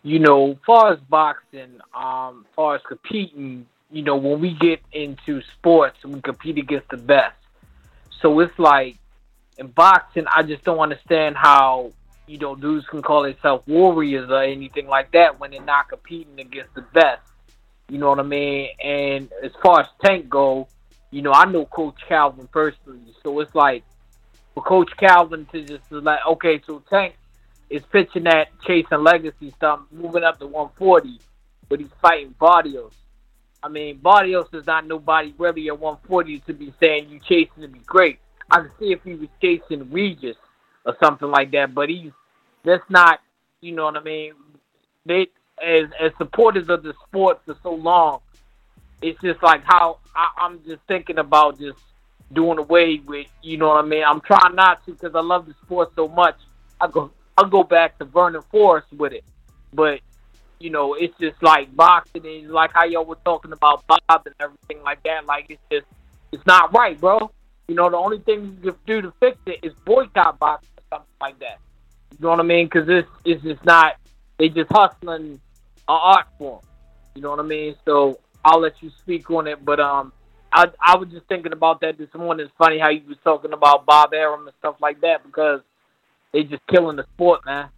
[0.02, 5.40] you know, far as boxing, um, far as competing, you know, when we get into
[5.56, 7.36] sports, we compete against the best.
[8.20, 8.96] So it's like
[9.58, 11.92] in boxing, I just don't understand how
[12.26, 16.40] you know dudes can call themselves warriors or anything like that when they're not competing
[16.40, 17.22] against the best.
[17.88, 18.70] You know what I mean?
[18.82, 20.68] And as far as Tank go,
[21.10, 23.84] you know I know Coach Calvin personally, so it's like
[24.54, 27.16] for Coach Calvin to just like, okay, so Tank
[27.68, 31.18] is pitching that chasing legacy stuff, moving up to 140,
[31.68, 32.92] but he's fighting Barrios.
[33.62, 37.68] I mean, Barrios is not nobody really at 140 to be saying you chasing to
[37.68, 38.18] be great.
[38.50, 40.36] I could see if he was chasing Regis
[40.84, 42.12] or something like that, but he's
[42.62, 43.20] that's not,
[43.60, 44.32] you know what I mean.
[45.06, 45.28] They
[45.62, 48.20] as as supporters of the sport for so long,
[49.02, 51.78] it's just like how I, I'm just thinking about just
[52.32, 54.04] doing away with, you know what I mean.
[54.04, 56.36] I'm trying not to because I love the sport so much.
[56.80, 59.24] I go I'll go back to Vernon Forrest with it,
[59.72, 60.00] but
[60.60, 64.34] you know it's just like boxing and like how y'all were talking about Bob and
[64.40, 65.26] everything like that.
[65.26, 65.86] Like it's just
[66.32, 67.30] it's not right, bro.
[67.68, 70.96] You know, the only thing you can do to fix it is boycott boxing or
[70.96, 71.58] something like that.
[72.12, 72.66] You know what I mean?
[72.66, 73.96] Because this is just not.
[74.38, 75.38] They just hustling an
[75.88, 76.60] art form.
[77.14, 77.76] You know what I mean?
[77.84, 79.64] So I'll let you speak on it.
[79.64, 80.12] But um,
[80.54, 82.46] I I was just thinking about that this morning.
[82.46, 85.60] It's funny how you was talking about Bob Arum and stuff like that because
[86.32, 87.68] they just killing the sport, man.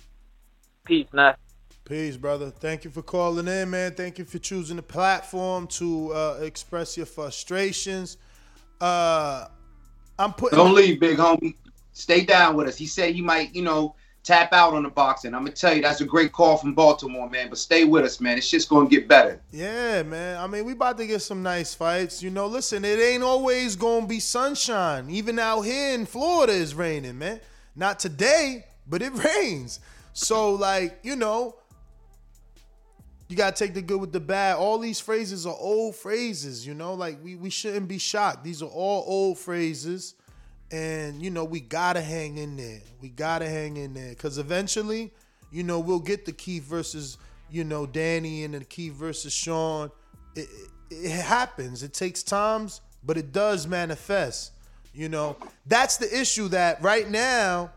[0.85, 1.35] Peace, man.
[1.85, 2.51] Peace, brother.
[2.51, 3.94] Thank you for calling in, man.
[3.94, 8.19] Thank you for choosing the platform to uh, express your frustrations.
[8.78, 9.47] Uh,
[10.19, 10.59] I'm putting.
[10.59, 11.55] Don't leave, big homie.
[11.94, 12.77] Stay down with us.
[12.77, 13.94] He said he might, you know,
[14.27, 15.35] tap out on the boxing.
[15.35, 17.48] I'm gonna tell you that's a great call from Baltimore, man.
[17.48, 18.36] But stay with us, man.
[18.36, 19.40] It's just gonna get better.
[19.53, 20.39] Yeah, man.
[20.39, 22.23] I mean, we about to get some nice fights.
[22.23, 25.09] You know, listen, it ain't always gonna be sunshine.
[25.09, 27.40] Even out here in Florida is raining, man.
[27.77, 29.78] Not today, but it rains.
[30.12, 31.55] So, like, you know,
[33.28, 34.57] you gotta take the good with the bad.
[34.57, 36.94] All these phrases are old phrases, you know.
[36.94, 38.43] Like we we shouldn't be shocked.
[38.43, 40.15] These are all old phrases,
[40.71, 42.81] and you know we gotta hang in there.
[43.01, 45.13] We gotta hang in there because eventually,
[45.51, 47.19] you know, we'll get the Keith versus
[47.51, 49.91] you know Danny and the Keith versus Shawn.
[50.35, 50.49] It,
[50.91, 51.83] it, it happens.
[51.83, 54.53] It takes times, but it does manifest.
[54.95, 55.37] You know,
[55.67, 57.71] that's the issue that right now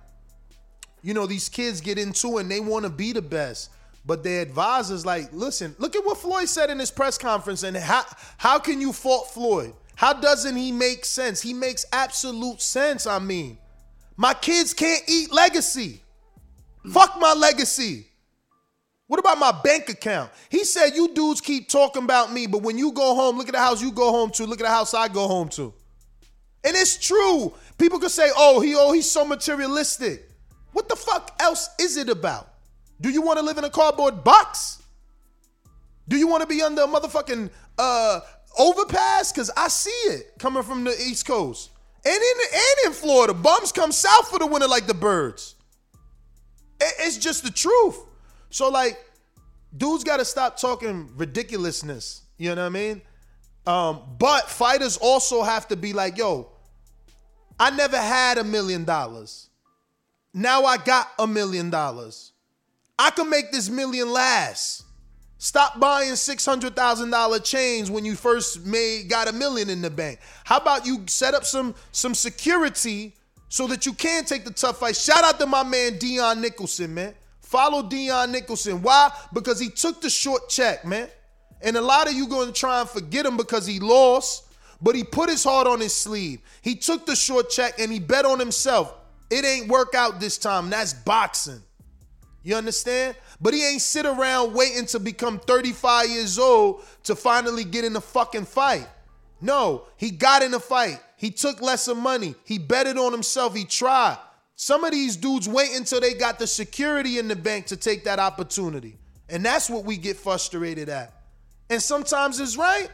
[1.01, 3.71] you know, these kids get into and they want to be the best.
[4.05, 7.75] But their advisors like, listen, look at what Floyd said in his press conference and
[7.77, 8.03] how
[8.37, 9.73] how can you fault Floyd?
[9.99, 11.41] How doesn't he make sense?
[11.41, 13.57] He makes absolute sense, I mean.
[14.15, 15.99] My kids can't eat legacy.
[16.89, 18.07] Fuck my legacy.
[19.07, 20.31] What about my bank account?
[20.47, 23.53] He said, You dudes keep talking about me, but when you go home, look at
[23.53, 25.73] the house you go home to, look at the house I go home to.
[26.63, 27.53] And it's true.
[27.77, 30.29] People could say, Oh, he oh, he's so materialistic.
[30.71, 32.47] What the fuck else is it about?
[33.01, 34.81] Do you want to live in a cardboard box?
[36.07, 38.21] Do you want to be under a motherfucking uh,
[38.57, 39.31] overpass?
[39.31, 41.69] Cause I see it coming from the East Coast.
[42.05, 45.55] And in and in Florida, bums come south for the winter like the birds.
[46.79, 47.97] It- It's just the truth.
[48.49, 48.97] So like,
[49.75, 52.21] dudes got to stop talking ridiculousness.
[52.37, 53.01] You know what I mean?
[53.67, 56.49] Um, but fighters also have to be like, yo,
[57.59, 59.49] I never had a million dollars.
[60.33, 62.31] Now I got a million dollars.
[62.97, 64.83] I can make this million last.
[65.41, 69.81] Stop buying six hundred thousand dollar chains when you first made got a million in
[69.81, 70.19] the bank.
[70.43, 73.15] How about you set up some some security
[73.47, 74.97] so that you can take the tough fight?
[74.97, 77.15] Shout out to my man Dion Nicholson, man.
[77.39, 78.81] Follow Dion Nicholson.
[78.81, 79.11] Why?
[79.33, 81.07] Because he took the short check, man.
[81.61, 84.43] And a lot of you going to try and forget him because he lost,
[84.81, 86.41] but he put his heart on his sleeve.
[86.61, 88.93] He took the short check and he bet on himself.
[89.29, 90.69] It ain't work out this time.
[90.69, 91.61] That's boxing.
[92.43, 93.15] You understand?
[93.41, 97.95] But he ain't sit around waiting to become 35 years old to finally get in
[97.95, 98.87] a fucking fight.
[99.41, 100.99] No, he got in a fight.
[101.15, 102.35] He took lesser money.
[102.43, 103.55] He betted on himself.
[103.55, 104.17] He tried.
[104.55, 108.03] Some of these dudes wait until they got the security in the bank to take
[108.03, 108.97] that opportunity.
[109.29, 111.13] And that's what we get frustrated at.
[111.69, 112.89] And sometimes it's right.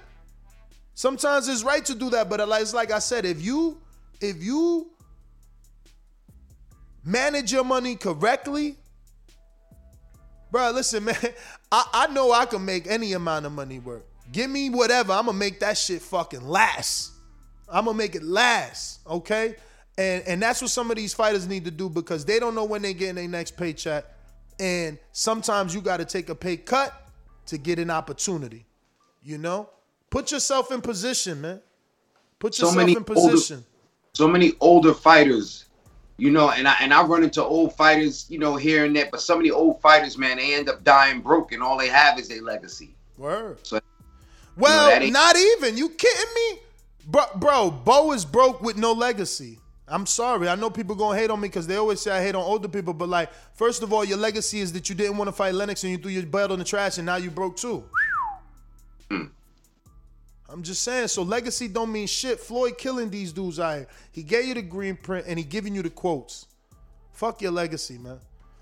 [0.94, 3.78] Sometimes it's right to do that, but it's like I said, if you
[4.22, 4.92] if you
[7.04, 8.78] manage your money correctly,
[10.56, 11.18] bro, listen, man,
[11.70, 14.06] I, I know I can make any amount of money work.
[14.32, 17.12] Give me whatever, I'm gonna make that shit fucking last.
[17.68, 19.56] I'm gonna make it last, okay?
[19.98, 22.64] And and that's what some of these fighters need to do because they don't know
[22.64, 24.06] when they getting their next paycheck.
[24.58, 26.94] And sometimes you gotta take a pay cut
[27.48, 28.66] to get an opportunity.
[29.24, 29.70] You know?
[30.10, 31.62] Put yourself in position, man.
[32.40, 33.58] Put So yourself many in position.
[33.58, 33.68] older,
[34.14, 35.65] so many older fighters,
[36.18, 39.08] you know, and I and I run into old fighters, you know, here and there.
[39.12, 41.90] But some of the old fighters, man, they end up dying broke, and all they
[41.90, 42.96] have is their legacy.
[43.18, 43.58] Word.
[43.64, 43.80] So,
[44.58, 45.78] Well, that ain't- not even.
[45.78, 46.60] You kidding me?
[47.08, 49.60] Bro, bro, Bowe is broke with no legacy.
[49.88, 50.48] I'm sorry.
[50.50, 52.68] I know people gonna hate on me because they always say I hate on older
[52.68, 55.54] people, but like, first of all, your legacy is that you didn't want to fight
[55.54, 57.84] Lennox and you threw your belt in the trash and now you broke too.
[59.12, 59.26] Hmm.
[60.56, 61.10] I'm just saying.
[61.10, 62.40] So legacy don't mean shit.
[62.40, 63.88] Floyd killing these dudes here.
[64.14, 66.48] He gave you the green print and he giving you the quotes.
[67.12, 68.20] Fuck your legacy, man.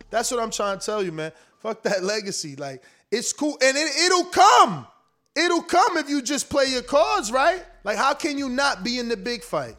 [0.10, 1.32] That's what I'm trying to tell you, man.
[1.60, 2.56] Fuck that legacy.
[2.56, 3.60] Like, it's cool.
[3.64, 4.88] And it, it'll come.
[5.36, 7.64] It'll come if you just play your cards right.
[7.84, 9.76] Like, how can you not be in the big fight?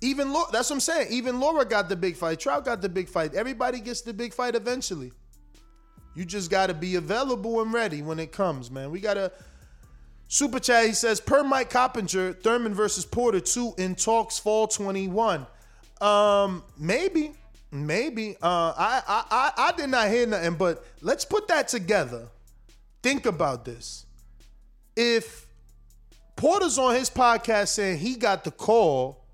[0.00, 1.06] Even Lara, that's what I'm saying.
[1.12, 2.40] Even Lara got the big fight.
[2.40, 3.34] Trout got the big fight.
[3.34, 5.12] Everybody gets the big fight eventually.
[6.16, 8.90] You just got to be available and ready when it comes, man.
[8.90, 9.30] We got to.
[10.28, 15.46] Super chat, he says, per Mike Coppinger, Thurman versus Porter 2 in talks fall 21.
[16.00, 17.32] Um, maybe.
[17.70, 18.36] Maybe.
[18.40, 22.28] Uh I I I, I did not hear nothing, but let's put that together.
[23.02, 24.06] Think about this.
[24.96, 25.46] If
[26.34, 29.24] Porter's on his podcast saying he got the call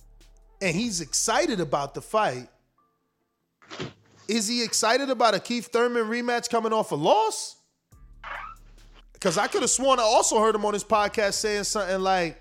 [0.60, 2.48] and he's excited about the fight,
[4.26, 7.56] is he excited about a Keith Thurman rematch coming off a loss?
[9.24, 12.38] Because I could have sworn I also heard him on his podcast saying something like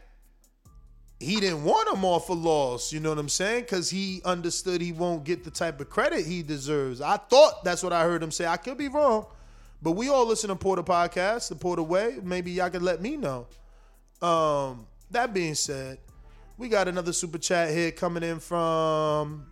[1.18, 2.92] he didn't want him off a loss.
[2.92, 3.62] You know what I'm saying?
[3.62, 7.00] Because he understood he won't get the type of credit he deserves.
[7.00, 8.46] I thought that's what I heard him say.
[8.46, 9.28] I could be wrong.
[9.82, 12.18] But we all listen to Porter podcast, the Porter Way.
[12.22, 13.48] Maybe y'all could let me know.
[14.22, 16.00] Um, that being said,
[16.58, 19.46] we got another super chat here coming in from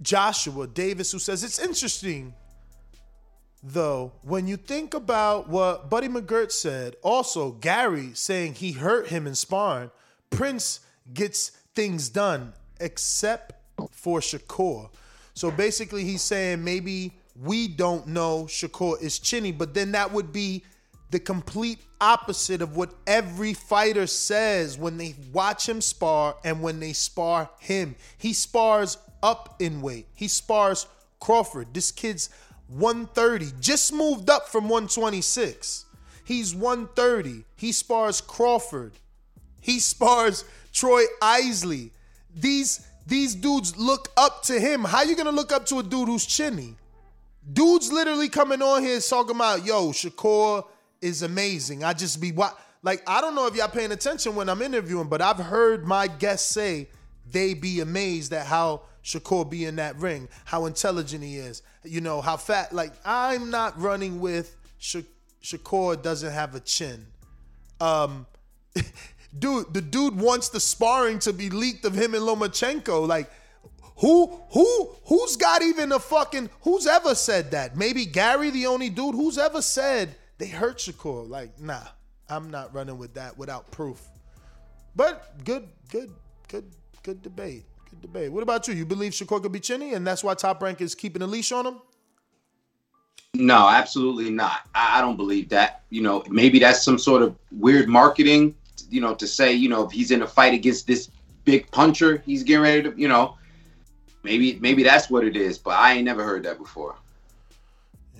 [0.00, 2.32] Joshua Davis, who says it's interesting,
[3.64, 9.26] though, when you think about what Buddy McGirt said, also Gary saying he hurt him
[9.26, 9.90] in sparring,
[10.30, 10.80] Prince
[11.12, 13.54] gets things done except
[13.90, 14.90] for Shakur.
[15.32, 17.12] So basically, he's saying maybe
[17.42, 20.62] we don't know Shakur is chinny, but then that would be
[21.10, 26.80] the complete opposite of what every fighter says when they watch him spar and when
[26.80, 27.96] they spar him.
[28.18, 30.06] He spars up in weight.
[30.14, 30.86] He spars
[31.20, 31.72] Crawford.
[31.72, 32.30] This kid's
[32.68, 35.84] 130, just moved up from 126.
[36.24, 37.44] He's 130.
[37.56, 38.92] He spars Crawford.
[39.60, 41.92] He spars Troy Isley.
[42.34, 44.82] these these dudes look up to him.
[44.82, 46.76] How you gonna look up to a dude who's chinny?
[47.52, 50.64] Dudes literally coming on here talking about, yo, Shakur
[51.02, 51.84] is amazing.
[51.84, 55.08] I just be what like I don't know if y'all paying attention when I'm interviewing,
[55.08, 56.88] but I've heard my guests say
[57.30, 62.00] they be amazed at how Shakur be in that ring, how intelligent he is, you
[62.00, 62.72] know, how fat.
[62.72, 65.00] Like I'm not running with Sha-
[65.42, 67.06] Shakur doesn't have a chin.
[67.80, 68.26] Um,
[69.38, 73.06] dude, the dude wants the sparring to be leaked of him and Lomachenko.
[73.06, 73.30] Like,
[73.98, 76.48] who, who, who's got even a fucking?
[76.62, 77.76] Who's ever said that?
[77.76, 79.14] Maybe Gary, the only dude.
[79.14, 81.28] Who's ever said they hurt Shakur?
[81.28, 81.82] Like, nah,
[82.28, 84.00] I'm not running with that without proof.
[84.96, 86.10] But good, good,
[86.48, 86.64] good,
[87.02, 87.64] good debate.
[87.94, 88.32] Good debate.
[88.32, 88.74] What about you?
[88.74, 91.52] You believe Shakur could be chinny, and that's why Top Rank is keeping a leash
[91.52, 91.80] on him?
[93.34, 94.68] No, absolutely not.
[94.74, 95.82] I, I don't believe that.
[95.90, 98.54] You know, maybe that's some sort of weird marketing.
[98.90, 101.10] You know, to say you know if he's in a fight against this
[101.44, 102.94] big puncher, he's getting ready to.
[102.96, 103.36] You know,
[104.24, 105.56] maybe maybe that's what it is.
[105.58, 106.96] But I ain't never heard that before.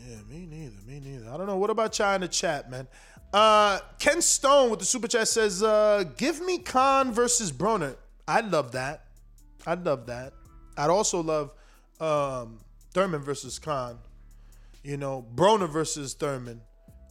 [0.07, 0.77] Yeah, me neither.
[0.87, 1.31] Me neither.
[1.31, 1.57] I don't know.
[1.57, 2.87] What about y'all in the chat, man?
[3.33, 7.97] Uh, Ken Stone with the super chat says, uh, "Give me Khan versus Broner."
[8.29, 9.04] I'd love that.
[9.67, 10.33] I'd love that.
[10.77, 11.53] I'd also love
[12.01, 12.59] um,
[12.93, 13.99] Thurman versus Khan.
[14.83, 16.61] You know, Broner versus Thurman.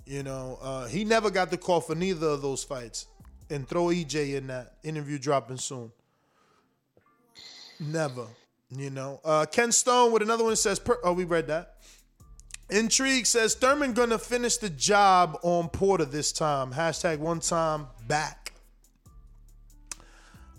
[0.05, 3.07] You know, uh, he never got the call for neither of those fights.
[3.49, 5.91] And throw EJ in that interview dropping soon.
[7.79, 8.27] Never.
[8.75, 11.75] You know, uh, Ken Stone with another one says, per- "Oh, we read that."
[12.69, 16.73] Intrigue says Thurman gonna finish the job on Porter this time.
[16.73, 18.53] Hashtag one time back.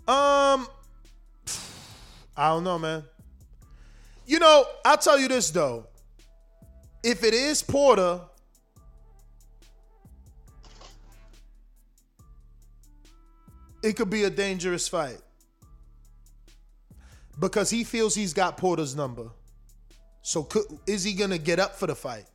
[0.07, 0.67] Um,
[2.37, 3.03] I don't know, man.
[4.25, 5.87] You know, I'll tell you this though.
[7.03, 8.19] If it is Porter,
[13.83, 15.19] it could be a dangerous fight
[17.39, 19.29] because he feels he's got Porter's number.
[20.23, 22.25] So could, is he gonna get up for the fight?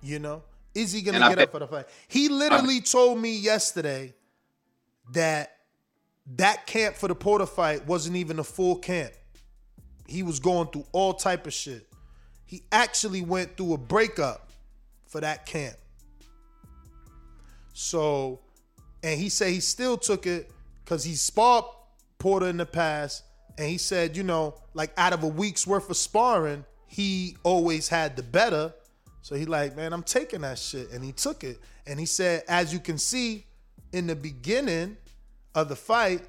[0.00, 0.44] You know,
[0.74, 1.86] is he gonna And get up for the fight?
[2.06, 4.14] He literally told me yesterday
[5.12, 5.57] that
[6.36, 9.12] that camp for the Porter fight wasn't even a full camp.
[10.06, 11.86] He was going through all type of shit.
[12.44, 14.50] He actually went through a breakup
[15.06, 15.76] for that camp.
[17.72, 18.40] So,
[19.02, 20.50] and he said he still took it
[20.84, 21.64] because he sparred
[22.18, 23.22] Porter in the past,
[23.56, 27.88] and he said, you know, like out of a week's worth of sparring, he always
[27.88, 28.72] had the better.
[29.22, 31.58] So he like, man, I'm taking that shit, and he took it.
[31.86, 33.46] And he said, as you can see,
[33.92, 34.96] in the beginning
[35.62, 36.22] of the fight,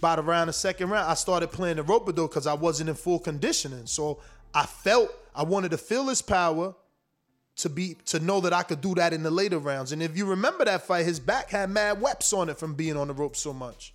[0.00, 2.88] by the round the second round, I started playing the rope though because I wasn't
[2.88, 3.86] in full conditioning.
[3.86, 4.18] So
[4.54, 6.74] I felt I wanted to feel his power
[7.56, 9.92] to be to know that I could do that in the later rounds.
[9.92, 12.96] And if you remember that fight, his back had mad webs on it from being
[12.96, 13.94] on the rope so much.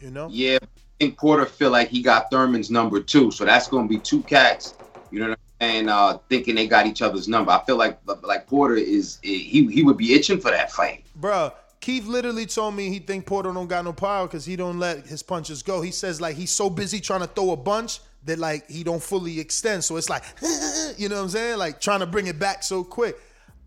[0.00, 0.28] You know?
[0.30, 0.66] Yeah, I
[0.98, 4.74] think Porter feel like he got Thurman's number too, so that's gonna be two cats.
[5.10, 5.88] You know what I'm saying?
[5.88, 7.50] Uh, thinking they got each other's number.
[7.50, 11.04] I feel like like Porter is he he would be itching for that fight.
[11.20, 11.52] Bruh,
[11.84, 15.06] Keith literally told me he think Porter don't got no power because he don't let
[15.06, 15.82] his punches go.
[15.82, 19.02] He says like he's so busy trying to throw a bunch that like he don't
[19.02, 19.84] fully extend.
[19.84, 20.24] So it's like,
[20.96, 21.58] you know what I'm saying?
[21.58, 23.18] Like trying to bring it back so quick.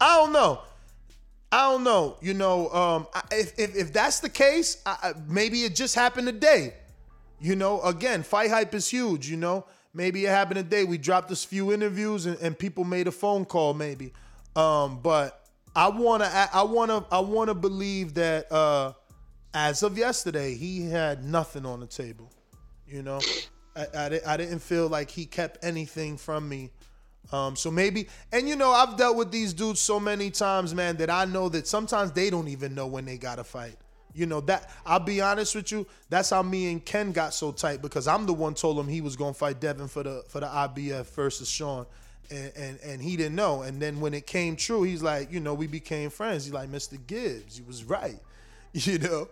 [0.02, 0.62] I don't know.
[1.52, 2.18] I don't know.
[2.20, 6.74] You know, um, if, if if that's the case, I, maybe it just happened today.
[7.40, 9.30] You know, again, fight hype is huge.
[9.30, 10.86] You know, maybe it happened today.
[10.86, 14.12] We dropped this few interviews and, and people made a phone call, maybe.
[14.56, 15.47] Um, but
[15.78, 18.94] I wanna, I wanna, I wanna believe that uh,
[19.54, 22.32] as of yesterday, he had nothing on the table.
[22.88, 23.20] You know,
[23.76, 26.72] I, I, I didn't feel like he kept anything from me.
[27.32, 30.98] Um, so maybe, and you know, I've dealt with these dudes so many times, man,
[30.98, 33.76] that I know that sometimes they don't even know when they gotta fight.
[34.16, 35.86] You know that I'll be honest with you.
[36.10, 39.02] That's how me and Ken got so tight because I'm the one told him he
[39.02, 41.86] was gonna fight Devon for the for the IBF versus Shawn,
[42.30, 43.62] and and and he didn't know.
[43.62, 46.46] And then when it came true, he's like, you know, we became friends.
[46.46, 46.98] He's like, Mr.
[47.08, 48.20] Gibbs, you was right,
[48.74, 49.28] you know.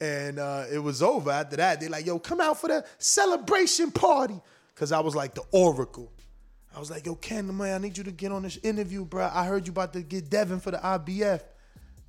[0.00, 1.80] And uh, it was over after that.
[1.80, 4.40] They're like, yo, come out for the celebration party.
[4.74, 6.10] Cause I was like the oracle.
[6.74, 9.28] I was like, yo, Ken, man, I need you to get on this interview, bro.
[9.30, 11.42] I heard you about to get Devon for the IBF.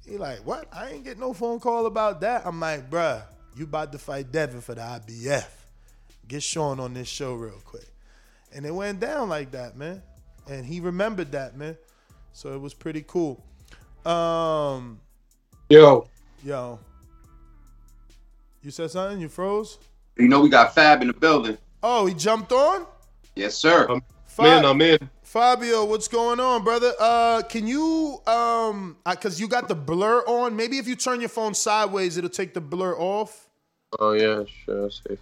[0.08, 0.68] He like, what?
[0.72, 2.46] I ain't get no phone call about that.
[2.46, 3.24] I'm like, bruh,
[3.58, 5.48] you about to fight Devon for the IBF.
[6.28, 7.88] Get Shawn on this show real quick.
[8.54, 10.02] And it went down like that, man.
[10.52, 11.78] And he remembered that, man.
[12.34, 13.42] So it was pretty cool.
[14.06, 15.00] Um,
[15.70, 16.10] Yo,
[16.44, 16.78] yo.
[18.62, 19.22] You said something?
[19.22, 19.78] You froze?
[20.18, 21.58] You know we got Fab in the building.
[21.82, 22.86] Oh, he jumped on?
[23.36, 23.88] Yes, sir.
[24.38, 25.10] man, I'm in.
[25.24, 26.92] Fabio, what's going on, brother?
[27.00, 30.58] Uh, can you um, cause you got the blur on.
[30.58, 33.48] Maybe if you turn your phone sideways, it'll take the blur off.
[33.98, 34.88] Oh yeah, sure.
[34.88, 35.18] I see.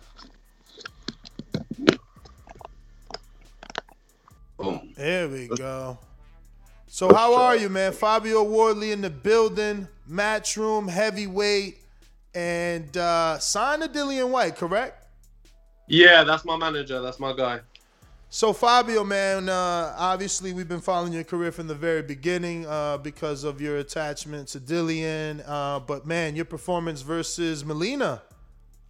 [4.60, 4.94] Boom.
[4.96, 5.98] There we go.
[6.88, 7.94] So how are you, man?
[7.94, 11.78] Fabio Wardley in the building, Matchroom, heavyweight,
[12.36, 15.06] and uh signed to Dillian Whyte, correct?
[15.88, 17.02] Yeah, that's my manager.
[17.02, 17.62] That's my guy.
[18.32, 22.98] So Fabio, man, uh, obviously we've been following your career from the very beginning uh,
[23.00, 25.44] because of your attachment to Dillian.
[25.48, 28.22] Uh, but man, your performance versus Molina,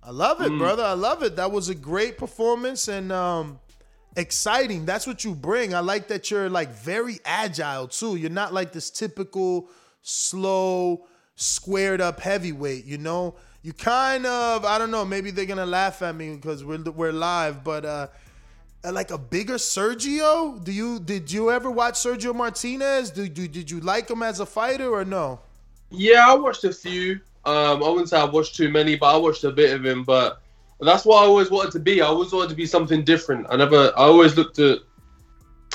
[0.03, 0.57] I love it, Mm.
[0.57, 0.83] brother.
[0.83, 1.37] I love it.
[1.37, 3.59] That was a great performance and um,
[4.15, 4.85] exciting.
[4.85, 5.73] That's what you bring.
[5.73, 8.15] I like that you're like very agile too.
[8.15, 9.69] You're not like this typical
[10.01, 11.05] slow,
[11.35, 12.85] squared up heavyweight.
[12.85, 15.05] You know, you kind of I don't know.
[15.05, 17.85] Maybe they're gonna laugh at me because we're we're live, but.
[17.85, 18.07] uh
[18.83, 20.63] uh, like a bigger Sergio?
[20.63, 23.11] Do you did you ever watch Sergio Martinez?
[23.11, 25.41] Do, do did you like him as a fighter or no?
[25.89, 27.19] Yeah, I watched a few.
[27.45, 30.03] Um, I wouldn't say I watched too many, but I watched a bit of him.
[30.03, 30.41] But
[30.87, 32.01] that's what I always wanted to be.
[32.01, 33.47] I always wanted to be something different.
[33.49, 33.91] I never.
[33.97, 34.79] I always looked at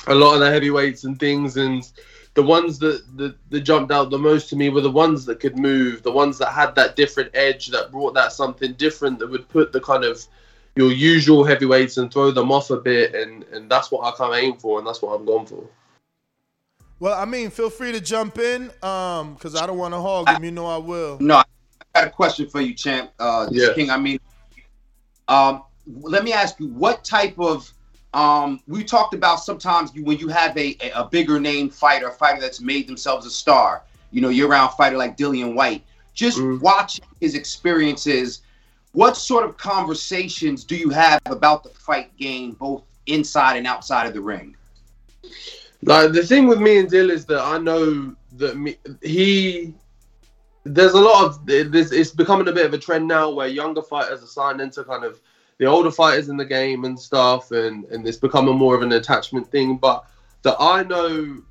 [0.06, 1.90] a lot of the heavyweights and things, and
[2.34, 5.40] the ones that, that that jumped out the most to me were the ones that
[5.40, 9.30] could move, the ones that had that different edge, that brought that something different, that
[9.30, 10.24] would put the kind of
[10.76, 14.32] your usual heavyweights and throw them off a bit, and and that's what I kind
[14.32, 15.64] of aim for, and that's what I'm going for.
[16.98, 20.28] Well, I mean, feel free to jump in, um, because I don't want to hog
[20.28, 20.42] him.
[20.42, 21.18] You know I will.
[21.20, 21.44] No, I
[21.94, 23.10] got a question for you, champ.
[23.18, 23.74] Uh, Yeah.
[23.74, 23.90] King.
[23.90, 24.18] I mean,
[25.28, 25.62] um,
[26.00, 27.72] let me ask you, what type of
[28.14, 32.12] um, we talked about sometimes you when you have a a bigger name fighter, a
[32.12, 33.82] fighter that's made themselves a star.
[34.12, 35.84] You know, you're around fighter like Dillian Whyte.
[36.14, 38.42] Just watching his experiences,
[38.92, 44.06] what sort of conversations do you have about the fight game, both inside and outside
[44.06, 44.56] of the ring?
[45.82, 49.74] Like the thing with me and Dill is that I know that me, he.
[50.64, 51.92] There's a lot of this.
[51.92, 55.04] It's becoming a bit of a trend now where younger fighters are signed into kind
[55.04, 55.20] of
[55.58, 58.92] the older fighters in the game and stuff, and and it's becoming more of an
[58.92, 59.76] attachment thing.
[59.76, 60.04] But
[60.42, 61.42] that I know,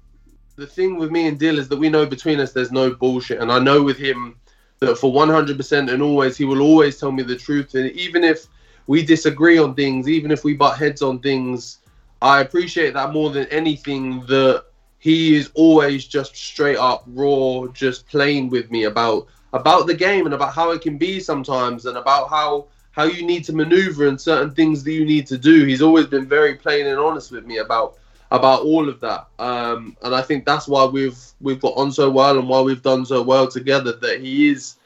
[0.56, 3.40] the thing with me and Dill is that we know between us there's no bullshit,
[3.40, 4.36] and I know with him
[4.80, 8.48] that for 100% and always he will always tell me the truth, and even if
[8.88, 11.80] we disagree on things, even if we butt heads on things,
[12.22, 14.66] I appreciate that more than anything that
[15.04, 20.26] he is always just straight up raw, just playing with me about about the game
[20.26, 24.08] and about how it can be sometimes and about how how you need to maneuver
[24.08, 25.66] and certain things that you need to do.
[25.66, 27.98] He's always been very plain and honest with me about
[28.32, 29.28] about all of that.
[29.40, 32.82] Um, and I think that's why we've we've got on so well and why we've
[32.82, 33.92] done so well together.
[33.92, 34.78] That he is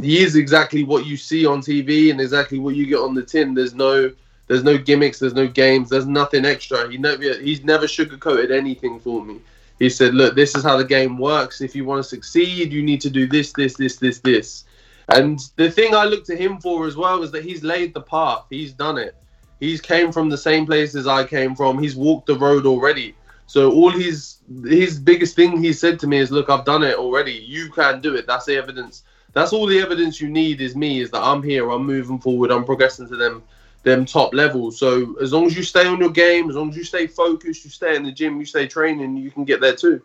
[0.00, 3.24] he is exactly what you see on TV and exactly what you get on the
[3.24, 3.54] tin.
[3.54, 4.12] There's no
[4.46, 6.88] there's no gimmicks, there's no games, there's nothing extra.
[6.88, 9.40] He never he's never sugarcoated anything for me.
[9.78, 11.60] He said, "Look, this is how the game works.
[11.60, 14.64] If you want to succeed, you need to do this, this, this, this, this."
[15.08, 18.00] And the thing I look to him for as well is that he's laid the
[18.00, 18.44] path.
[18.48, 19.16] He's done it.
[19.60, 21.78] He's came from the same places I came from.
[21.78, 23.14] He's walked the road already.
[23.46, 26.96] So all his his biggest thing he said to me is, "Look, I've done it
[26.96, 27.32] already.
[27.32, 28.26] You can do it.
[28.26, 29.02] That's the evidence.
[29.32, 31.00] That's all the evidence you need is me.
[31.00, 31.70] Is that I'm here.
[31.70, 32.50] I'm moving forward.
[32.50, 33.42] I'm progressing to them
[33.84, 34.78] them top levels.
[34.78, 37.64] So as long as you stay on your game, as long as you stay focused,
[37.64, 40.02] you stay in the gym, you stay training, you can get there too.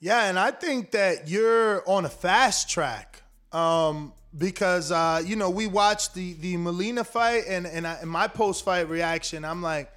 [0.00, 3.22] Yeah, and I think that you're on a fast track
[3.52, 8.08] um, because uh, you know we watched the the Molina fight, and and I, in
[8.08, 9.90] my post fight reaction, I'm like,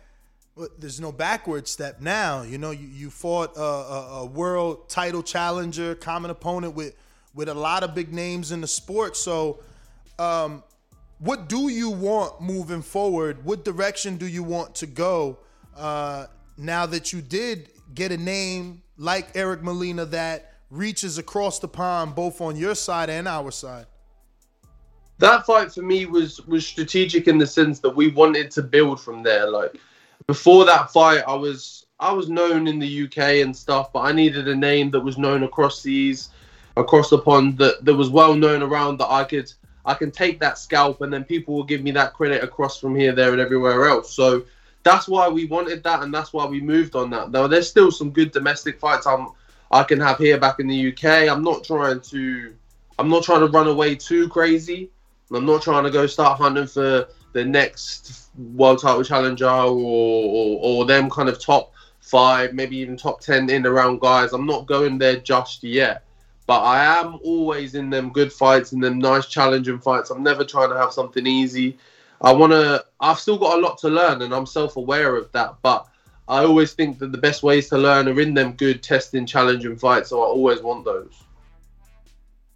[0.55, 2.43] "Well, there's no backward step now.
[2.43, 6.95] You know, you, you fought a, a, a world title challenger, common opponent with
[7.33, 9.17] with a lot of big names in the sport.
[9.17, 9.59] So,
[10.17, 10.63] um,
[11.19, 13.43] what do you want moving forward?
[13.43, 15.39] What direction do you want to go
[15.75, 16.27] uh,
[16.57, 22.13] now that you did get a name like Eric Molina that reaches across the pond,
[22.13, 23.87] both on your side and our side?
[25.19, 29.01] That fight for me was was strategic in the sense that we wanted to build
[29.01, 29.49] from there.
[29.49, 29.75] Like
[30.27, 34.11] before that fight, I was I was known in the UK and stuff, but I
[34.11, 36.29] needed a name that was known across seas,
[36.75, 39.51] across the pond, that, that was well known around that I could
[39.87, 42.95] I can take that scalp and then people will give me that credit across from
[42.95, 44.13] here, there, and everywhere else.
[44.13, 44.43] So
[44.83, 47.31] that's why we wanted that, and that's why we moved on that.
[47.31, 49.29] Now, there's still some good domestic fights I'm
[49.71, 51.29] I can have here back in the UK.
[51.29, 52.53] I'm not trying to
[52.99, 54.89] I'm not trying to run away too crazy.
[55.33, 60.59] I'm not trying to go start hunting for the next world title challenger or, or,
[60.61, 64.31] or them kind of top five, maybe even top ten in around guys.
[64.31, 66.03] I'm not going there just yet.
[66.47, 70.09] But I am always in them good fights and them nice challenging fights.
[70.09, 71.77] I'm never trying to have something easy.
[72.21, 72.85] I want to.
[73.01, 75.57] I've still got a lot to learn, and I'm self-aware of that.
[75.61, 75.87] But
[76.27, 79.77] I always think that the best ways to learn are in them good testing, challenging
[79.77, 80.09] fights.
[80.09, 81.13] So I always want those.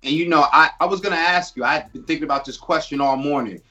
[0.03, 1.63] and you know, I, I was gonna ask you.
[1.63, 3.61] I've been thinking about this question all morning,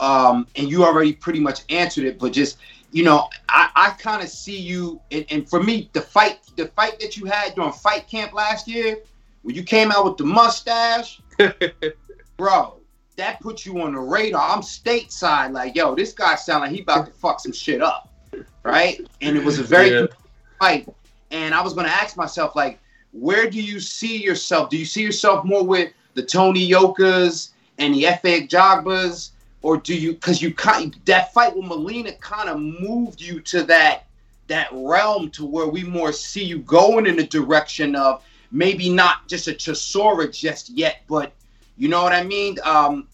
[0.00, 2.18] um, and you already pretty much answered it.
[2.18, 2.58] But just
[2.92, 6.68] you know, I, I kind of see you, and, and for me, the fight the
[6.68, 8.98] fight that you had during fight camp last year,
[9.44, 11.20] when you came out with the mustache,
[12.38, 12.80] bro,
[13.16, 14.50] that put you on the radar.
[14.50, 18.10] I'm stateside, like, yo, this guy sound like he about to fuck some shit up,
[18.64, 19.06] right?
[19.20, 20.06] And it was a very Yeah.
[20.58, 20.88] fight.
[21.30, 22.80] And I was gonna ask myself, like,
[23.12, 24.70] where do you see yourself?
[24.70, 29.30] Do you see yourself more with the Tony Yokas and the Efe Ajagbas?
[29.60, 33.62] Or do you because you kind that fight with Molina kind of moved you to
[33.64, 34.06] that
[34.46, 38.22] that realm to where we more see you going in the direction of
[38.54, 41.32] maybe not just a Chisora just yet, but
[41.76, 42.56] you know what I mean?
[42.64, 43.08] Um,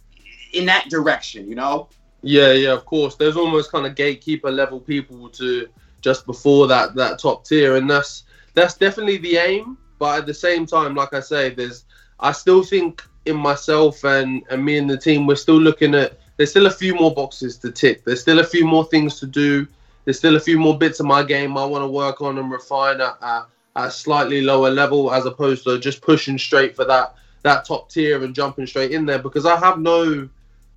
[0.53, 1.89] in that direction, you know?
[2.23, 3.17] Yeah, yeah, of course.
[3.17, 5.69] There's almost kind of gatekeeper level people to
[6.03, 9.79] just before that that top tier, and that's that's definitely the aim.
[9.99, 11.85] But at the same time, like I say, there's
[12.19, 16.19] I still think in myself and and me and the team, we're still looking at.
[16.37, 18.05] There's still a few more boxes to tick.
[18.05, 19.67] There's still a few more things to do.
[20.05, 22.51] There's still a few more bits of my game I want to work on and
[22.51, 23.47] refine at, at,
[23.77, 27.91] at a slightly lower level, as opposed to just pushing straight for that that top
[27.91, 29.19] tier and jumping straight in there.
[29.19, 30.29] Because I have no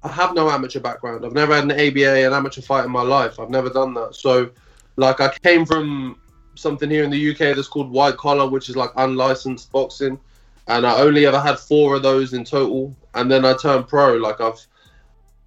[0.03, 1.25] I have no amateur background.
[1.25, 3.39] I've never had an ABA, an amateur fight in my life.
[3.39, 4.15] I've never done that.
[4.15, 4.49] So,
[4.97, 6.19] like, I came from
[6.55, 10.19] something here in the UK that's called white collar, which is like unlicensed boxing,
[10.67, 12.95] and I only ever had four of those in total.
[13.15, 14.15] And then I turned pro.
[14.15, 14.65] Like, I've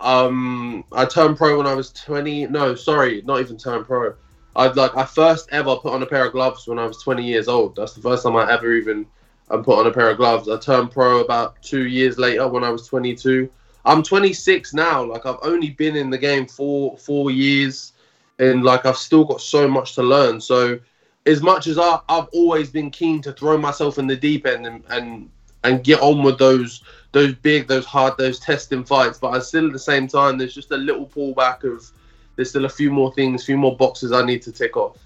[0.00, 2.46] um I turned pro when I was 20.
[2.46, 4.14] No, sorry, not even turned pro.
[4.56, 7.22] I've like I first ever put on a pair of gloves when I was 20
[7.22, 7.76] years old.
[7.76, 9.06] That's the first time I ever even
[9.50, 10.48] um, put on a pair of gloves.
[10.48, 13.50] I turned pro about two years later when I was 22.
[13.84, 15.04] I'm 26 now.
[15.04, 17.92] Like I've only been in the game for four years,
[18.38, 20.40] and like I've still got so much to learn.
[20.40, 20.80] So,
[21.26, 24.66] as much as I, I've always been keen to throw myself in the deep end
[24.66, 25.30] and and,
[25.64, 29.66] and get on with those those big, those hard, those testing fights, but I still
[29.66, 31.90] at the same time there's just a little pullback of
[32.36, 34.98] there's still a few more things, few more boxes I need to tick off.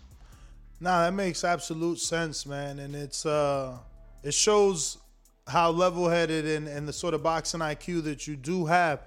[0.81, 3.77] Nah, that makes absolute sense, man, and it's uh,
[4.23, 4.99] it shows
[5.47, 9.01] how level-headed and, and the sort of boxing IQ that you do have.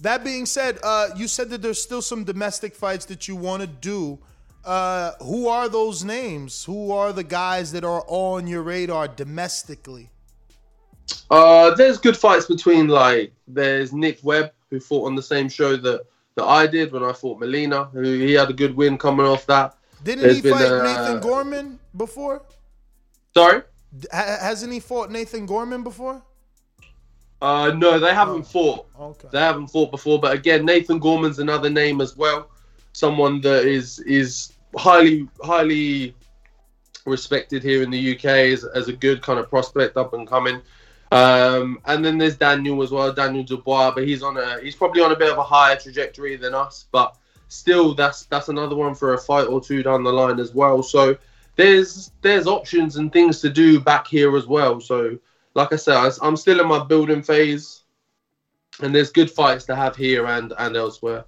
[0.00, 3.62] That being said, uh, you said that there's still some domestic fights that you want
[3.62, 4.18] to do.
[4.64, 6.64] Uh, who are those names?
[6.64, 10.10] Who are the guys that are on your radar domestically?
[11.30, 15.76] Uh, there's good fights between like there's Nick Webb who fought on the same show
[15.76, 16.04] that
[16.36, 17.86] that I did when I fought Molina.
[17.86, 19.76] Who he had a good win coming off that.
[20.04, 22.42] Didn't There's he been, fight uh, Nathan Gorman before?
[23.34, 23.62] Sorry.
[24.12, 26.22] Ha- hasn't he fought Nathan Gorman before?
[27.40, 28.86] Uh, no, they haven't fought.
[28.98, 29.28] Okay.
[29.32, 32.50] They haven't fought before, but again, Nathan Gorman's another name as well.
[32.92, 36.14] Someone that is is highly highly
[37.04, 40.60] respected here in the UK as, as a good kind of prospect up and coming.
[41.16, 45.00] Um, and then there's Daniel as well, Daniel Dubois, but he's on a he's probably
[45.02, 47.16] on a bit of a higher trajectory than us, but
[47.48, 50.82] still that's that's another one for a fight or two down the line as well.
[50.82, 51.16] So
[51.56, 54.78] there's there's options and things to do back here as well.
[54.78, 55.18] So
[55.54, 57.84] like I said, I'm still in my building phase,
[58.82, 61.24] and there's good fights to have here and and elsewhere.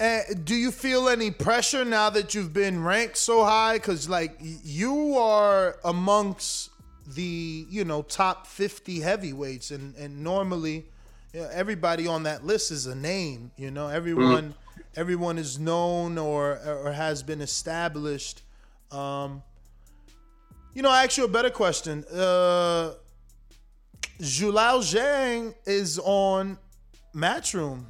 [0.00, 3.74] Uh, do you feel any pressure now that you've been ranked so high?
[3.74, 6.70] Because like you are amongst
[7.06, 10.86] the you know top 50 heavyweights, and and normally
[11.32, 13.50] you know, everybody on that list is a name.
[13.56, 14.54] You know, everyone
[14.96, 18.42] everyone is known or or has been established.
[18.90, 19.42] Um,
[20.74, 22.04] you know, I ask you a better question.
[22.12, 22.92] Uh,
[24.20, 26.58] Zhilei Zhang is on
[27.14, 27.84] Matchroom.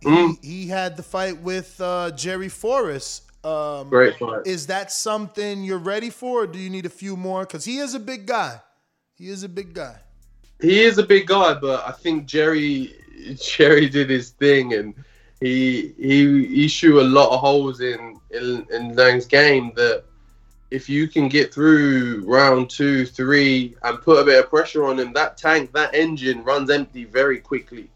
[0.00, 3.22] He, he had the fight with uh, Jerry Forrest.
[3.44, 4.46] Um, Great fight.
[4.46, 7.42] Is that something you're ready for, or do you need a few more?
[7.42, 8.60] Because he is a big guy.
[9.14, 9.96] He is a big guy.
[10.60, 12.94] he is a big guy, but I think Jerry
[13.40, 14.94] Jerry did his thing and
[15.40, 20.04] he he he shoot a lot of holes in in, in Zhang's game that
[20.70, 24.98] if you can get through round two, three, and put a bit of pressure on
[24.98, 27.88] him, that tank, that engine runs empty very quickly.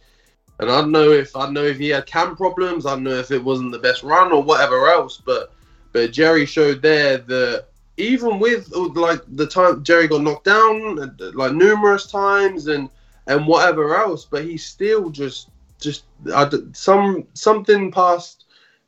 [0.60, 2.84] And I don't know if I know if he had cam problems.
[2.84, 5.22] I don't know if it wasn't the best run or whatever else.
[5.24, 5.52] But
[5.92, 7.66] but Jerry showed there that
[7.96, 12.88] even with like the time Jerry got knocked down like numerous times and
[13.26, 16.04] and whatever else, but he still just just
[16.34, 18.44] I some something past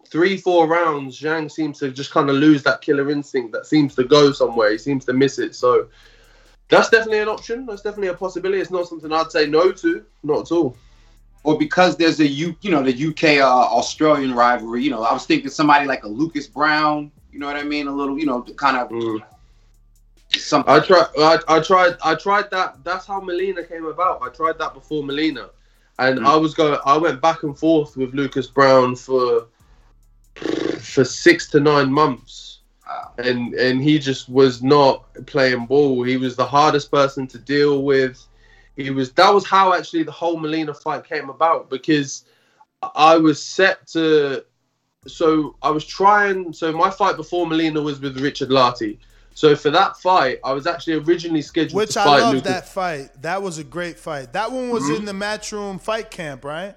[0.06, 1.20] three four rounds.
[1.20, 4.72] Zhang seems to just kind of lose that killer instinct that seems to go somewhere.
[4.72, 5.54] He seems to miss it.
[5.54, 5.88] So
[6.68, 7.66] that's definitely an option.
[7.66, 8.60] That's definitely a possibility.
[8.60, 10.04] It's not something I'd say no to.
[10.24, 10.76] Not at all.
[11.42, 13.46] Or because there's a U, you know, the UK uh,
[13.76, 14.82] Australian rivalry.
[14.84, 17.10] You know, I was thinking somebody like a Lucas Browne.
[17.32, 17.86] You know what I mean?
[17.86, 18.90] A little, you know, kind of.
[20.36, 20.72] something.
[20.72, 21.06] I tried.
[21.18, 21.96] I, I tried.
[22.04, 22.84] I tried that.
[22.84, 24.22] That's how Molina came about.
[24.22, 25.50] I tried that before Molina,
[25.98, 26.26] and Mm.
[26.26, 26.78] I was going.
[26.84, 29.46] I went back and forth with Lucas Browne for
[30.80, 32.58] for six to nine months,
[33.18, 36.02] and and he just was not playing ball.
[36.02, 38.26] He was the hardest person to deal with.
[38.76, 39.12] He was.
[39.12, 42.24] That was how actually the whole Molina fight came about because
[42.94, 44.44] I was set to.
[45.06, 46.52] So I was trying.
[46.52, 48.98] So my fight before Molina was with Richard Lartey.
[49.34, 52.48] So for that fight, I was actually originally scheduled Which to I love Lucas.
[52.50, 53.22] that fight.
[53.22, 54.32] That was a great fight.
[54.32, 54.96] That one was Mhm.
[54.98, 56.76] in the Matchroom fight camp, right?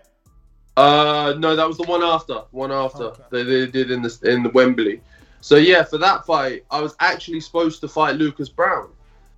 [0.78, 2.36] Uh, no, that was the one after.
[2.52, 5.02] One after they, they did in the in the Wembley.
[5.42, 8.90] So yeah, for that fight, I was actually supposed to fight Lucas Browne,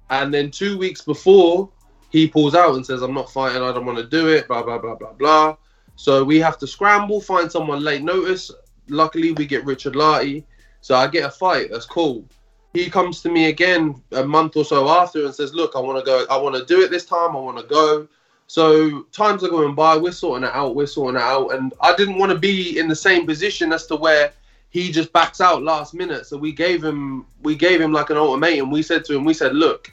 [0.09, 1.69] and then two weeks before,
[2.09, 3.61] he pulls out and says, "I'm not fighting.
[3.61, 5.57] I don't want to do it." Blah blah blah blah blah.
[5.95, 8.51] So we have to scramble, find someone late notice.
[8.89, 10.43] Luckily, we get Richard Lartey,
[10.81, 11.69] so I get a fight.
[11.71, 12.25] That's cool.
[12.73, 15.97] He comes to me again a month or so after and says, "Look, I want
[15.99, 16.25] to go.
[16.29, 17.35] I want to do it this time.
[17.35, 18.07] I want to go."
[18.47, 19.97] So times are going by.
[19.97, 20.75] We're sorting it out.
[20.75, 23.87] We're sorting it out, and I didn't want to be in the same position as
[23.87, 24.33] to where
[24.69, 26.25] he just backs out last minute.
[26.25, 28.69] So we gave him we gave him like an ultimatum.
[28.69, 29.91] We said to him, we said, "Look,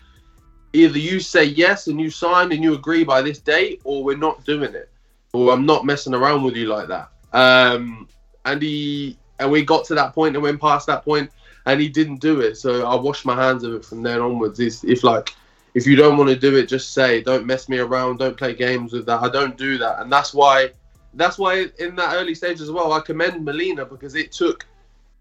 [0.72, 4.16] either you say yes and you sign and you agree by this date, or we're
[4.16, 4.88] not doing it,
[5.32, 8.08] or I'm not messing around with you like that." Um,
[8.44, 11.30] and he and we got to that point and went past that point,
[11.66, 12.56] and he didn't do it.
[12.56, 14.60] So I washed my hands of it from then onwards.
[14.60, 15.34] If, if like
[15.74, 17.22] if you don't want to do it, just say.
[17.22, 18.18] Don't mess me around.
[18.18, 19.22] Don't play games with that.
[19.22, 20.70] I don't do that, and that's why.
[21.14, 24.64] That's why in that early stage as well, I commend Molina because it took,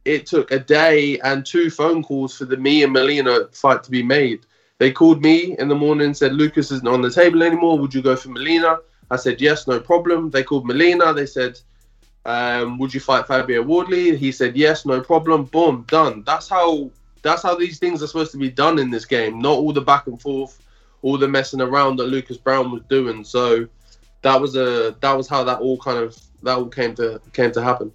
[0.05, 3.91] it took a day and two phone calls for the me and Molina fight to
[3.91, 4.45] be made.
[4.81, 7.77] They called me in the morning and said Lucas isn't on the table anymore.
[7.77, 8.79] Would you go for Molina?
[9.11, 10.31] I said yes, no problem.
[10.31, 11.13] They called Molina.
[11.13, 11.59] They said,
[12.25, 14.17] um, would you fight Fabio Wardley?
[14.17, 15.43] He said yes, no problem.
[15.43, 16.23] Boom, done.
[16.25, 16.89] That's how
[17.21, 19.37] that's how these things are supposed to be done in this game.
[19.37, 20.59] Not all the back and forth,
[21.03, 23.23] all the messing around that Lucas Browne was doing.
[23.23, 23.67] So
[24.23, 27.51] that was a that was how that all kind of that all came to came
[27.51, 27.91] to happen.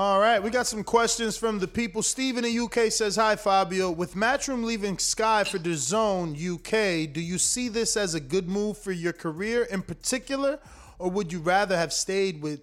[0.00, 2.04] All right, we got some questions from the people.
[2.04, 3.90] Steve in the UK says, Hi, Fabio.
[3.90, 8.78] With Matchroom leaving Sky for DAZN UK, do you see this as a good move
[8.78, 10.60] for your career in particular,
[11.00, 12.60] or would you rather have stayed with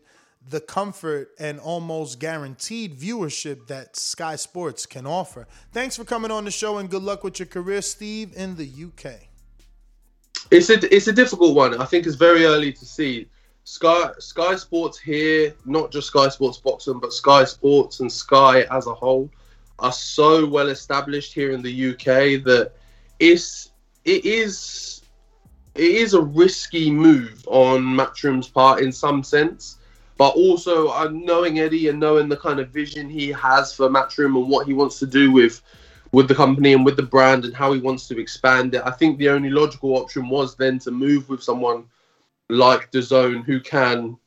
[0.48, 5.46] the comfort and almost guaranteed viewership that Sky Sports can offer?
[5.74, 8.64] Thanks for coming on the show and good luck with your career, Steve in the
[8.66, 9.12] UK.
[10.52, 11.82] It's a it's a difficult one.
[11.82, 13.28] I think it's very early to see.
[13.66, 18.86] Sky Sky Sports here, not just Sky Sports Boxing, but Sky Sports and Sky as
[18.86, 19.30] a whole,
[19.80, 22.74] are so well established here in the UK that
[23.20, 23.72] it's
[24.06, 25.02] it is
[25.74, 29.80] it is a risky move on Matchroom's part in some sense.
[30.18, 34.40] But also, uh, knowing Eddie and knowing the kind of vision he has for Matchroom
[34.40, 35.62] and what he wants to do with
[36.12, 38.84] with the company and with the brand and how he wants to expand it.
[38.86, 41.86] I think the only logical option was then to move with someone
[42.50, 44.18] like DAZN who can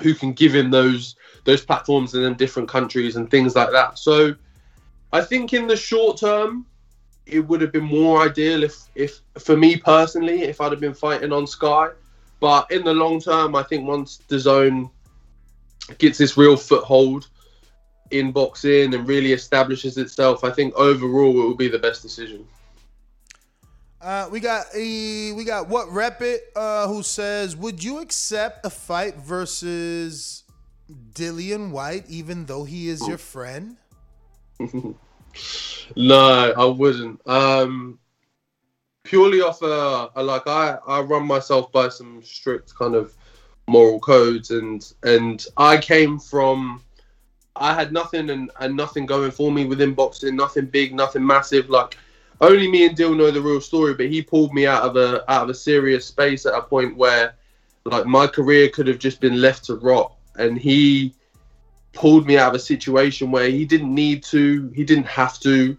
[0.00, 3.98] who can give him those those platforms in them different countries and things like that.
[3.98, 4.34] So
[5.12, 6.66] I think in the short term
[7.26, 10.94] it would have been more ideal if if for me personally if I'd have been
[10.94, 11.88] fighting on Sky.
[12.40, 14.90] But in the long term I think once DAZN
[15.98, 17.28] gets this real foothold
[18.10, 22.46] in boxing and really establishes itself, I think overall it will be the best decision.
[24.04, 28.66] Uh, we got a we got what rep it uh, who says, would you accept
[28.66, 30.44] a fight versus
[31.14, 33.78] Dillian Whyte even though he is your friend?
[35.96, 37.26] no, I wouldn't.
[37.26, 37.98] Um,
[39.04, 43.14] purely off a, a like I I run myself by some strict kind of
[43.68, 46.82] moral codes and and I came from
[47.56, 51.70] I had nothing and, and nothing going for me within boxing, nothing big, nothing massive.
[51.70, 51.96] Like
[52.40, 55.30] only me and Dill know the real story, but he pulled me out of a
[55.30, 57.34] out of a serious space at a point where
[57.84, 61.14] like my career could have just been left to rot and he
[61.92, 65.76] pulled me out of a situation where he didn't need to, he didn't have to,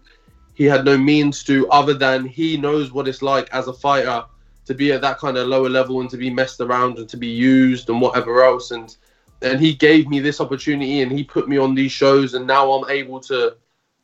[0.54, 4.24] he had no means to, other than he knows what it's like as a fighter
[4.64, 7.16] to be at that kind of lower level and to be messed around and to
[7.16, 8.70] be used and whatever else.
[8.70, 8.96] And
[9.42, 12.72] and he gave me this opportunity and he put me on these shows and now
[12.72, 13.56] I'm able to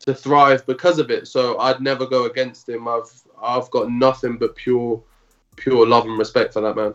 [0.03, 1.29] to thrive because of it.
[1.29, 2.87] So I'd never go against him.
[2.89, 3.11] I've
[3.43, 5.03] I've got nothing but pure
[5.57, 6.95] pure love and respect for that man.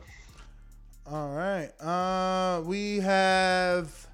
[1.06, 1.70] All right.
[1.82, 4.08] Uh, we have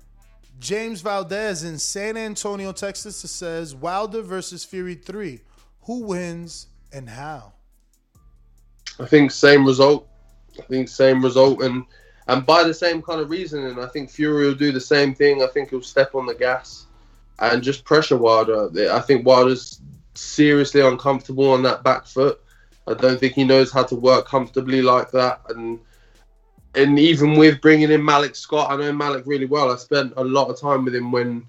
[0.60, 3.18] James Valdez in San Antonio, Texas.
[3.18, 5.41] Says Wilder versus Fury three.
[5.84, 7.53] Who wins and how?
[8.99, 10.07] I think same result.
[10.60, 11.84] I think same result, and
[12.28, 15.41] and by the same kind of reasoning, I think Fury will do the same thing.
[15.41, 16.86] I think he'll step on the gas
[17.39, 18.69] and just pressure Wilder.
[18.91, 19.81] I think Wilder's
[20.15, 22.39] seriously uncomfortable on that back foot.
[22.88, 25.41] I don't think he knows how to work comfortably like that.
[25.49, 25.80] And
[26.76, 29.72] and even with bringing in Malik Scott, I know Malik really well.
[29.72, 31.45] I spent a lot of time with him when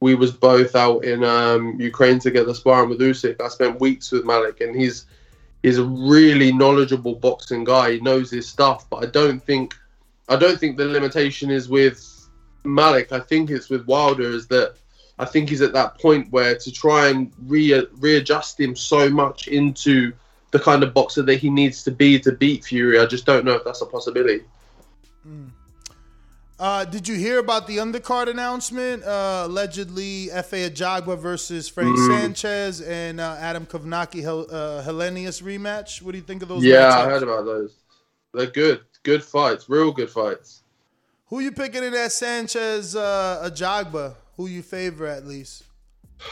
[0.00, 3.40] we was both out in um, Ukraine together sparring with Usyk.
[3.40, 5.06] I spent weeks with Malik, and he's
[5.62, 7.92] he's a really knowledgeable boxing guy.
[7.92, 9.74] He knows his stuff, but I don't think
[10.28, 12.28] I don't think the limitation is with
[12.64, 13.12] Malik.
[13.12, 14.30] I think it's with Wilder.
[14.30, 14.76] Is that
[15.18, 19.48] I think he's at that point where to try and re- readjust him so much
[19.48, 20.12] into
[20.50, 22.98] the kind of boxer that he needs to be to beat Fury.
[22.98, 24.42] I just don't know if that's a possibility.
[26.58, 29.02] Uh, did you hear about the undercard announcement?
[29.04, 32.06] Uh, allegedly, Efe Ajagba versus Frank Mhm.
[32.06, 36.00] Sanchez and uh, Adam Kownacki Hel- uh, Helenius rematch.
[36.00, 36.64] What do you think of those?
[36.64, 37.74] Yeah, I heard about those.
[38.32, 40.62] They're good, good fights, real good fights.
[41.28, 44.14] Who you picking in that Sanchez uh, Ajagba?
[44.36, 45.64] Who you favor at least?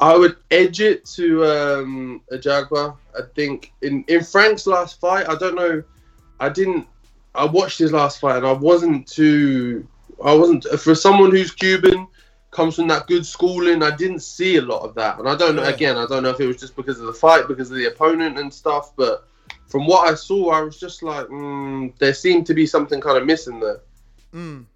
[0.00, 2.96] I would edge it to um, Ajagba.
[3.16, 5.82] I think in in Frank's last fight, I don't know.
[6.40, 6.86] I didn't.
[7.34, 9.86] I watched his last fight and I wasn't too.
[10.24, 12.06] I wasn't for someone who's Cuban,
[12.52, 13.82] comes from that good schooling.
[13.82, 15.64] I didn't see a lot of that, and I don't know.
[15.64, 17.86] Again, I don't know if it was just because of the fight, because of the
[17.86, 18.92] opponent and stuff.
[18.94, 19.26] But
[19.66, 23.18] from what I saw, I was just like, mm, there seemed to be something kind
[23.18, 23.80] of missing there.
[24.34, 24.66] Mm.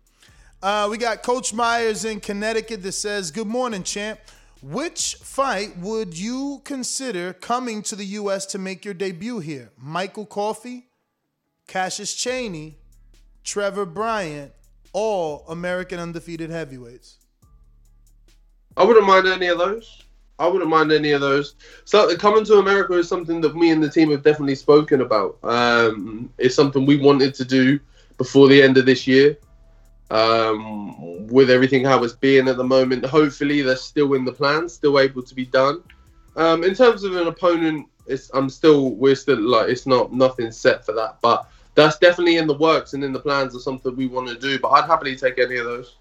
[0.62, 4.18] Uh, we got Coach Myers in Connecticut that says, Good morning, champ.
[4.62, 8.46] Which fight would you consider coming to the U.S.
[8.46, 9.70] to make your debut here?
[9.76, 10.84] Michael Coffie,
[11.66, 12.78] Cassius Chaney,
[13.44, 14.52] Trevor Bryant,
[14.94, 17.18] all American undefeated heavyweights.
[18.78, 20.02] I wouldn't mind any of those.
[20.38, 21.54] I wouldn't mind any of those.
[21.84, 25.38] So coming to America is something that me and the team have definitely spoken about.
[25.42, 27.78] Um, it's something we wanted to do
[28.16, 29.36] before the end of this year.
[30.08, 34.68] Um, with everything how it's being at the moment, hopefully they're still in the plan,
[34.68, 35.82] still able to be done.
[36.36, 40.52] Um, in terms of an opponent, it's I'm still we're still like it's not nothing
[40.52, 43.96] set for that, but that's definitely in the works and in the plans of something
[43.96, 44.58] we want to do.
[44.58, 45.96] But I'd happily take any of those.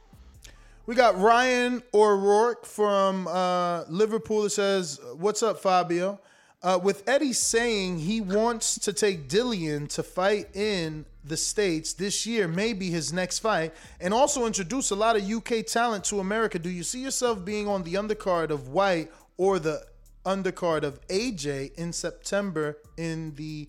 [0.87, 6.19] We got Ryan O'Rourke from uh, Liverpool that says, What's up, Fabio?
[6.65, 12.25] Uh, with Eddie saying he wants to take Dillian to fight in the States this
[12.25, 13.71] year, maybe his next fight,
[14.01, 17.67] and also introduce a lot of UK talent to America, do you see yourself being
[17.67, 19.85] on the undercard of Whyte or the
[20.25, 23.67] undercard of AJ in September in the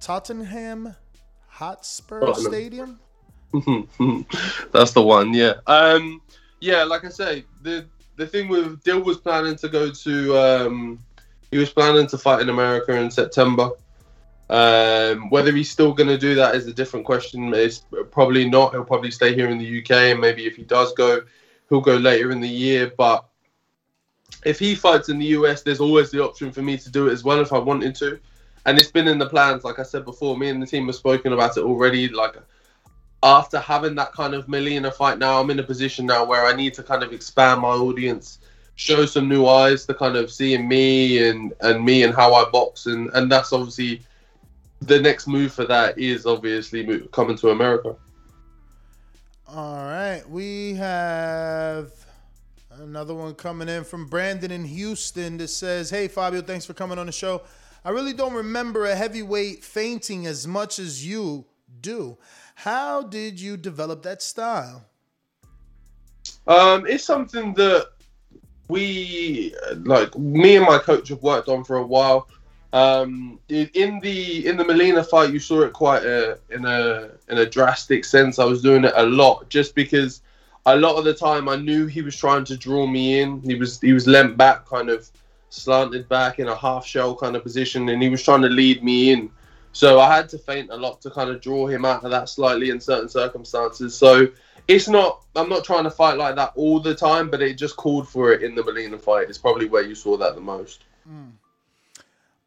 [0.00, 0.94] Tottenham
[1.48, 2.52] Hotspur Tottenham.
[2.52, 3.00] Stadium?
[4.72, 5.54] That's the one, yeah.
[5.66, 6.22] Um,
[6.60, 10.98] yeah, like I say, the the thing with Dill was planning to go to, um,
[11.50, 13.70] he was planning to fight in America in September.
[14.50, 17.52] Um, whether he's still going to do that is a different question.
[17.54, 18.72] It's probably not.
[18.72, 21.22] He'll probably stay here in the UK, and maybe if he does go,
[21.68, 22.92] he'll go later in the year.
[22.96, 23.28] But
[24.44, 27.12] if he fights in the US, there's always the option for me to do it
[27.12, 28.18] as well if I wanted to.
[28.66, 30.36] And it's been in the plans, like I said before.
[30.36, 32.08] Me and the team have spoken about it already.
[32.08, 32.36] Like
[33.22, 36.54] after having that kind of millionaire fight now, I'm in a position now where I
[36.54, 38.38] need to kind of expand my audience,
[38.78, 42.48] show some new eyes to kind of seeing me and and me and how I
[42.50, 44.02] box, and and that's obviously
[44.80, 47.96] the next move for that is obviously coming to America.
[49.48, 51.90] All right, we have
[52.70, 56.98] another one coming in from Brandon in Houston that says, "Hey Fabio, thanks for coming
[56.98, 57.42] on the show.
[57.84, 61.46] I really don't remember a heavyweight feinting as much as you
[61.80, 62.16] do.
[62.54, 64.84] How did you develop that style?"
[66.46, 67.88] Um, it's something that
[68.68, 69.54] we
[69.84, 70.16] like.
[70.18, 72.28] Me and my coach have worked on for a while.
[72.72, 77.38] Um, in the in the Molina fight, you saw it quite a, in a in
[77.38, 78.38] a drastic sense.
[78.38, 80.20] I was doing it a lot just because
[80.66, 83.40] a lot of the time I knew he was trying to draw me in.
[83.42, 85.08] He was he was leant back, kind of
[85.50, 88.84] slanted back in a half shell kind of position, and he was trying to lead
[88.84, 89.30] me in.
[89.72, 92.28] So I had to feint a lot to kind of draw him out of that
[92.28, 93.94] slightly in certain circumstances.
[93.94, 94.28] So
[94.68, 97.76] it's not I'm not trying to fight like that all the time, but it just
[97.76, 99.28] called for it in the Molina fight.
[99.28, 100.84] It's probably where you saw that the most.
[101.08, 101.32] Mm.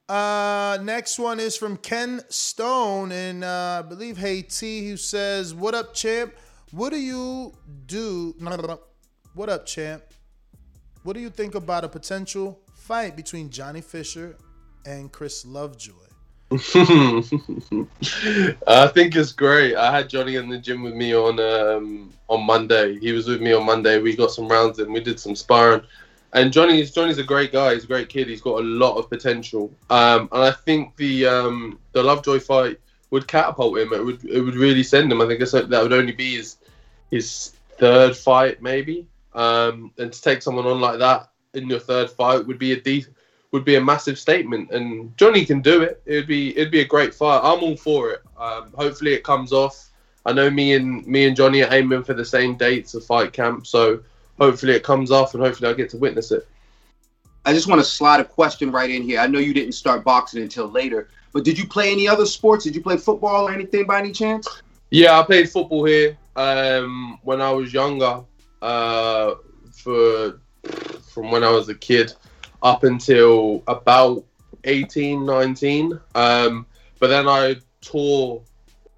[0.07, 5.73] Uh, next one is from Ken Stone in uh, I believe Haiti, who says, "What
[5.73, 6.33] up, champ?
[6.71, 7.53] What do you
[7.87, 8.35] do?
[9.33, 10.03] What up, champ?
[11.03, 14.35] What do you think about a potential fight between Johnny Fisher
[14.85, 16.10] and Chris Lovejoy?"
[18.67, 19.75] I think it's great.
[19.75, 22.99] I had Johnny in the gym with me on um, on Monday.
[22.99, 23.99] He was with me on Monday.
[23.99, 25.83] We got some rounds and We did some sparring.
[26.33, 27.73] And Johnny's Johnny's a great guy.
[27.73, 28.27] He's a great kid.
[28.27, 29.71] He's got a lot of potential.
[29.89, 32.79] Um, and I think the um, the Lovejoy fight
[33.11, 33.93] would catapult him.
[33.93, 35.21] It would it would really send him.
[35.21, 36.57] I think that would only be his
[37.11, 39.07] his third fight maybe.
[39.33, 42.81] Um, and to take someone on like that in your third fight would be a
[42.81, 43.05] de-
[43.51, 44.71] would be a massive statement.
[44.71, 46.01] And Johnny can do it.
[46.05, 47.41] It'd be it'd be a great fight.
[47.43, 48.21] I'm all for it.
[48.37, 49.89] Um, hopefully it comes off.
[50.25, 53.33] I know me and me and Johnny are aiming for the same dates of fight
[53.33, 54.01] camp, so
[54.39, 56.47] hopefully it comes off and hopefully I get to witness it.
[57.43, 59.19] I just want to slide a question right in here.
[59.19, 62.65] I know you didn't start boxing until later, but did you play any other sports?
[62.65, 64.47] Did you play football or anything by any chance?
[64.91, 68.23] Yeah, I played football here um, when I was younger.
[68.61, 69.33] Uh,
[69.73, 70.39] for
[71.11, 72.13] from when I was a kid
[72.63, 74.23] up until about
[74.63, 75.99] 18, 19.
[76.15, 76.65] Um,
[76.99, 78.41] but then I tore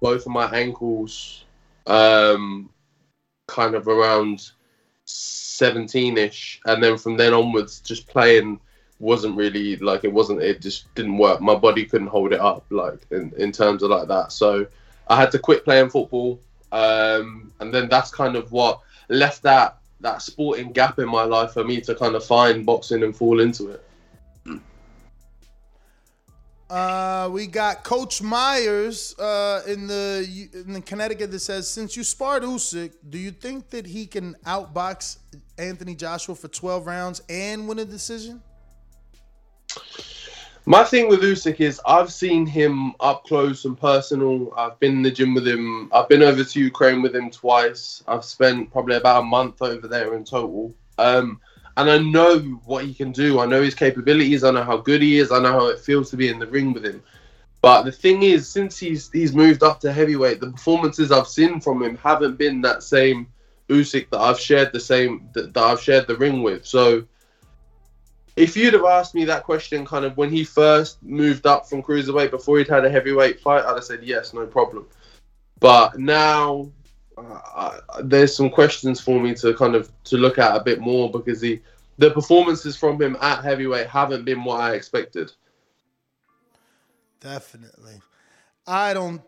[0.00, 1.44] both of my ankles
[1.86, 2.70] um,
[3.46, 4.50] kind of around
[5.04, 6.60] 17 ish.
[6.66, 8.60] And then from then onwards, just playing
[9.00, 11.40] wasn't really like it wasn't, it just didn't work.
[11.40, 14.32] My body couldn't hold it up, like in, in terms of like that.
[14.32, 14.66] So
[15.08, 16.40] I had to quit playing football.
[16.72, 21.52] Um, and then that's kind of what left that that sporting gap in my life
[21.52, 23.84] for me to kind of find boxing and fall into it.
[26.70, 32.02] Uh, we got Coach Myers uh, in the in the Connecticut that says, since you
[32.02, 35.18] sparred Usyk, do you think that he can outbox
[35.58, 38.42] Anthony Joshua for 12 rounds and win a decision?
[40.66, 44.50] My thing with Usyk is I've seen him up close and personal.
[44.56, 45.90] I've been in the gym with him.
[45.92, 48.02] I've been over to Ukraine with him twice.
[48.08, 50.74] I've spent probably about a month over there in total.
[50.96, 51.38] Um,
[51.76, 53.40] and I know what he can do.
[53.40, 54.42] I know his capabilities.
[54.42, 55.32] I know how good he is.
[55.32, 57.02] I know how it feels to be in the ring with him.
[57.60, 61.60] But the thing is, since he's he's moved up to heavyweight, the performances I've seen
[61.60, 63.26] from him haven't been that same
[63.68, 66.64] Usyk that I've shared the same that, that I've shared the ring with.
[66.64, 67.04] So
[68.36, 71.82] if you'd have asked me that question kind of when he first moved up from
[71.82, 74.86] cruiserweight before he'd had a heavyweight fight, I'd have said yes, no problem.
[75.60, 76.70] But now
[77.16, 81.10] uh, there's some questions for me to kind of to look at a bit more
[81.10, 81.60] because the
[81.98, 85.30] the performances from him at heavyweight haven't been what I expected.
[87.20, 88.00] Definitely,
[88.66, 89.22] I don't.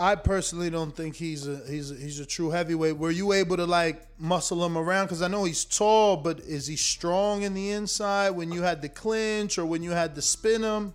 [0.00, 2.96] I personally don't think he's a he's a, he's a true heavyweight.
[2.96, 5.06] Were you able to like muscle him around?
[5.06, 8.30] Because I know he's tall, but is he strong in the inside?
[8.30, 10.94] When you had the clinch or when you had to spin him?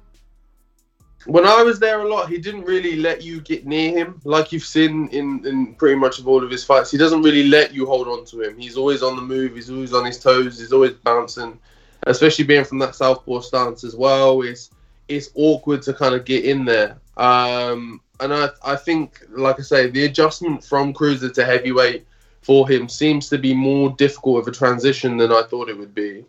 [1.25, 4.51] when I was there a lot, he didn't really let you get near him, like
[4.51, 6.91] you've seen in, in pretty much of all of his fights.
[6.91, 8.57] He doesn't really let you hold on to him.
[8.57, 9.55] He's always on the move.
[9.55, 10.59] He's always on his toes.
[10.59, 11.59] He's always bouncing,
[12.07, 14.41] especially being from that southpaw stance as well.
[14.41, 14.71] It's
[15.07, 16.97] it's awkward to kind of get in there.
[17.17, 22.05] Um, and I I think, like I say, the adjustment from cruiser to heavyweight
[22.41, 25.95] for him seems to be more difficult of a transition than I thought it would
[25.95, 26.25] be.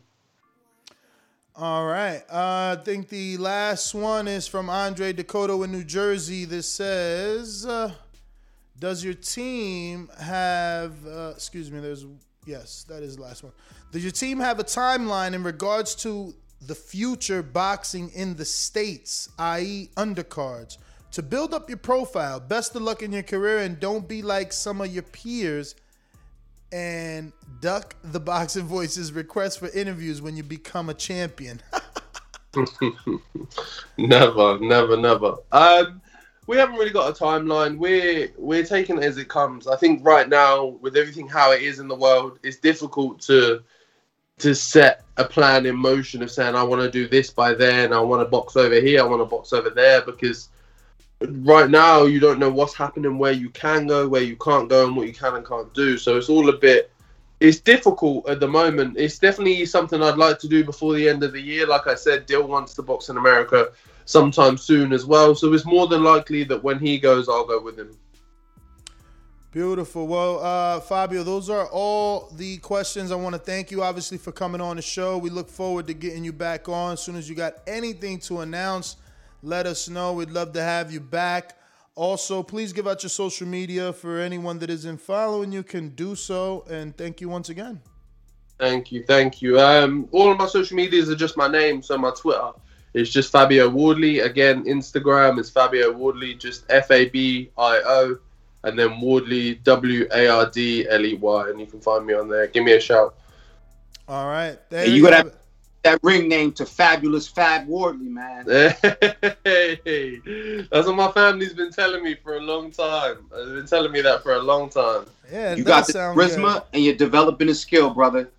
[1.57, 2.23] All right.
[2.29, 6.45] Uh, I think the last one is from Andre Dakota in New Jersey.
[6.45, 7.93] This says, uh,
[8.79, 11.81] "Does your team have?" Uh, excuse me.
[11.81, 12.07] There's
[12.45, 13.53] yes, that is the last one.
[13.93, 16.35] Does your team have a timeline in regards to
[16.67, 20.79] the future boxing in the states, i.e., undercards,
[21.15, 22.41] to build up your profile?
[22.41, 25.77] Best of luck in your career, and don't be like some of your peers
[26.73, 31.61] and duck the boxing voices request for interviews when you become a champion.
[33.97, 35.37] never, never, never.
[35.53, 36.03] Um,
[36.49, 37.79] we haven't really got a timeline.
[37.79, 39.69] We're we're taking it as it comes.
[39.69, 43.63] I think right now, with everything how it is in the world, it's difficult to
[44.39, 47.93] to set a plan in motion of saying I want to do this by then.
[47.93, 49.01] I want to box over here.
[49.01, 50.49] I want to box over there because
[51.21, 54.87] right now you don't know what's happening, where you can go, where you can't go,
[54.87, 55.99] and what you can and can't do.
[55.99, 56.91] So it's all a bit.
[57.41, 58.97] It's difficult at the moment.
[58.97, 61.67] It's definitely something I'd like to do before the end of the year.
[61.67, 63.71] Like I said, Dill wants to box in America
[64.07, 65.35] sometime soon as well.
[65.35, 67.97] So it's more than likely that when he goes, I'll go with him.
[69.51, 70.09] Beautiful.
[70.09, 73.13] Well, uh, Fabio, those are all the questions.
[73.13, 75.17] I want to thank you, obviously, for coming on the show.
[75.17, 78.41] We look forward to getting you back on as soon as you got anything to
[78.41, 78.97] announce
[79.45, 80.15] let us know.
[80.15, 81.59] We'd love to have you back.
[81.95, 86.17] Also, please give out your social media for anyone that isn't following you can do
[86.17, 86.65] so.
[86.69, 87.81] And thank you once again.
[88.59, 89.61] Thank you, thank you.
[89.61, 92.53] Um, all of my social medias are just my name, so my Twitter
[92.95, 94.21] is just Fabio Wardley.
[94.21, 98.17] Again, Instagram is Fabio Wardley, just F A B I O,
[98.63, 102.15] and then Wardley W A R D L E Y, and you can find me
[102.15, 102.47] on there.
[102.47, 103.17] Give me a shout.
[104.09, 105.27] All right, there you, you got
[105.85, 108.47] that ring name to Fabulous Fab Wardley, man.
[109.45, 113.27] Hey, that's what my family's been telling me for a long time.
[113.31, 115.05] They've been telling me that for a long time.
[115.31, 116.63] Yeah, you got the charisma good.
[116.73, 118.31] and you're developing a skill, brother.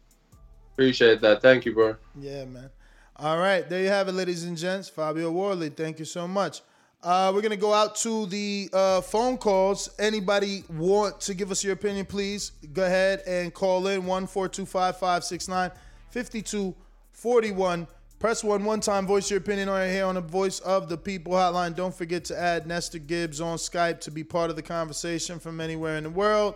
[0.73, 1.41] Appreciate that.
[1.41, 1.95] Thank you, bro.
[2.19, 2.69] Yeah, man.
[3.17, 4.89] All right, there you have it, ladies and gents.
[4.89, 6.61] Fabio Wardley, thank you so much.
[7.01, 9.89] Uh, we're gonna go out to the uh, phone calls.
[9.99, 12.07] Anybody want to give us your opinion?
[12.07, 15.71] Please go ahead and call in one four two five five six nine
[16.09, 16.75] fifty two.
[17.25, 17.87] 41.
[18.19, 21.33] Press one one time, voice your opinion on here on the Voice of the People
[21.33, 21.75] hotline.
[21.75, 25.59] Don't forget to add Nestor Gibbs on Skype to be part of the conversation from
[25.59, 26.53] anywhere in the world.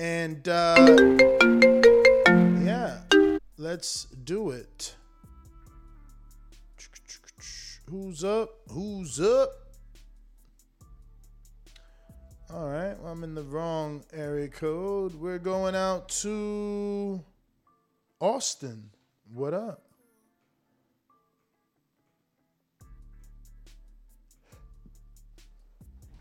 [0.00, 0.74] And uh,
[2.64, 2.98] yeah,
[3.58, 4.96] let's do it.
[7.88, 8.50] Who's up?
[8.72, 9.52] Who's up?
[12.52, 15.14] All right, well, I'm in the wrong area code.
[15.14, 17.22] We're going out to
[18.20, 18.90] Austin.
[19.32, 19.91] What up?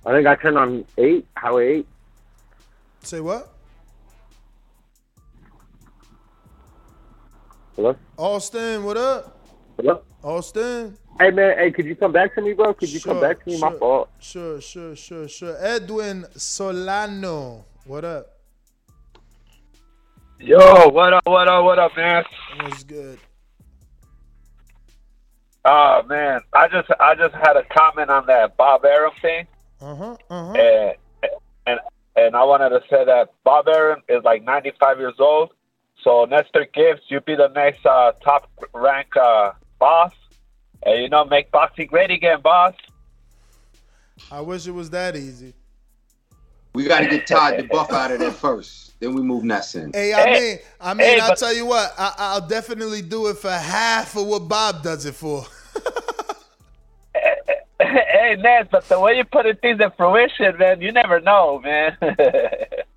[0.05, 1.87] I think I turned on eight, highway eight.
[3.01, 3.53] Say what?
[7.75, 7.95] Hello?
[8.17, 9.37] Austin, what up?
[9.77, 10.01] Hello?
[10.23, 10.97] Austin?
[11.19, 12.73] Hey man, hey, could you come back to me, bro?
[12.73, 13.59] Could you come back to me?
[13.59, 14.09] My sure, fault.
[14.19, 15.55] Sure, sure, sure, sure.
[15.59, 18.27] Edwin Solano, what up?
[20.39, 22.23] Yo, what up, what up, what up, man?
[22.61, 23.19] What's good?
[25.63, 29.45] Oh man, I just I just had a comment on that Bob Arum thing,
[29.81, 30.17] Uh huh.
[30.29, 30.53] Uh huh.
[30.53, 30.95] and
[31.67, 31.79] and
[32.15, 35.53] and I wanted to say that Bob Arum is like 95 years old,
[36.03, 40.13] so Nestor Gibbs, you be the next uh, top rank uh, boss,
[40.83, 42.75] and you know make boxing great again, boss.
[44.31, 45.53] I wish it was that easy.
[46.73, 48.99] We got to get Todd duBoef out of there first.
[48.99, 49.91] Then we move Ness in.
[49.93, 53.27] Hey, I mean, I mean, hey, I'll but- tell you what, I, I'll definitely do
[53.27, 55.43] it for half of what Bob does it for.
[58.11, 61.97] hey, Ned, but the way you putting things in fruition, man, you never know, man.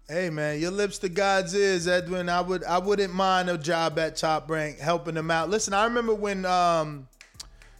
[0.06, 2.28] Hey man, your lips to God's ears, Edwin.
[2.28, 5.48] I would I wouldn't mind a job at Top Rank helping them out.
[5.48, 7.08] Listen, I remember when um,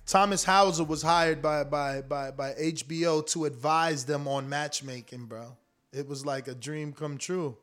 [0.07, 5.55] Thomas Hauser was hired by by by by HBO to advise them on matchmaking, bro.
[5.93, 7.59] It was like a dream come true.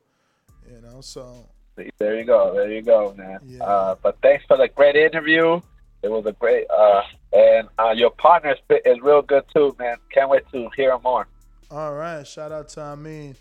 [0.70, 1.50] You know, so
[1.98, 2.54] There you go.
[2.54, 3.40] There you go, man.
[3.60, 5.60] Uh, but thanks for the great interview.
[6.04, 7.02] It was a great, uh,
[7.34, 9.98] and uh, your partner is, is real good too, man.
[10.14, 11.28] Can't wait to hear more.
[11.70, 13.36] all right, shout out to Amin.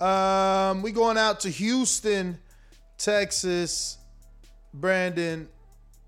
[0.00, 2.38] Um, we going out to Houston,
[2.98, 3.98] Texas.
[4.74, 5.48] Brandon,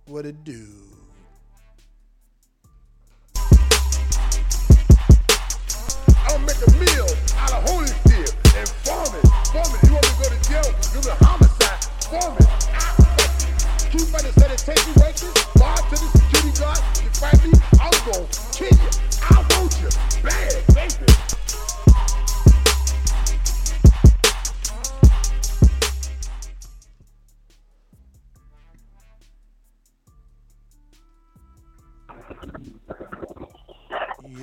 [0.06, 0.66] what it do?
[6.26, 9.28] I'll make a meal out of Holyfield and farm it.
[9.48, 9.88] Farm it.
[9.88, 11.84] You want me to go to jail for doing homicide?
[12.04, 12.46] Farm it.
[12.46, 12.97] I fuck
[13.94, 13.98] you.
[13.98, 15.32] Keep on the sanitation workers.
[15.56, 16.78] Bar to the security guard.
[17.02, 18.90] You fight me, I'm gonna kill you.
[19.22, 19.88] I want you.
[20.22, 21.06] Bad, baby.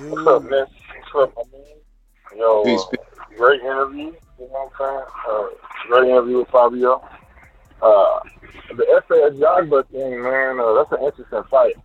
[0.08, 0.66] What's up, man?
[1.12, 1.62] What's up, my man?
[2.36, 2.78] Yo, uh,
[3.36, 4.12] great interview.
[4.38, 5.04] You know what I'm saying?
[5.28, 5.46] Uh,
[5.88, 7.02] great interview with Fabio.
[7.80, 8.20] Uh,
[8.76, 11.76] the Efe Ajagba thing, man, uh, that's an interesting fight.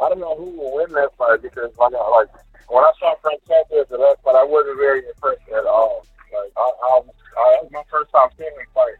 [0.00, 2.28] I don't know who will win that fight because, like, I, like
[2.68, 6.06] when I saw Frank Sanchez at that fight, I wasn't very impressed at all.
[6.32, 8.98] Like, I, I, I, that was my first time seeing him fight.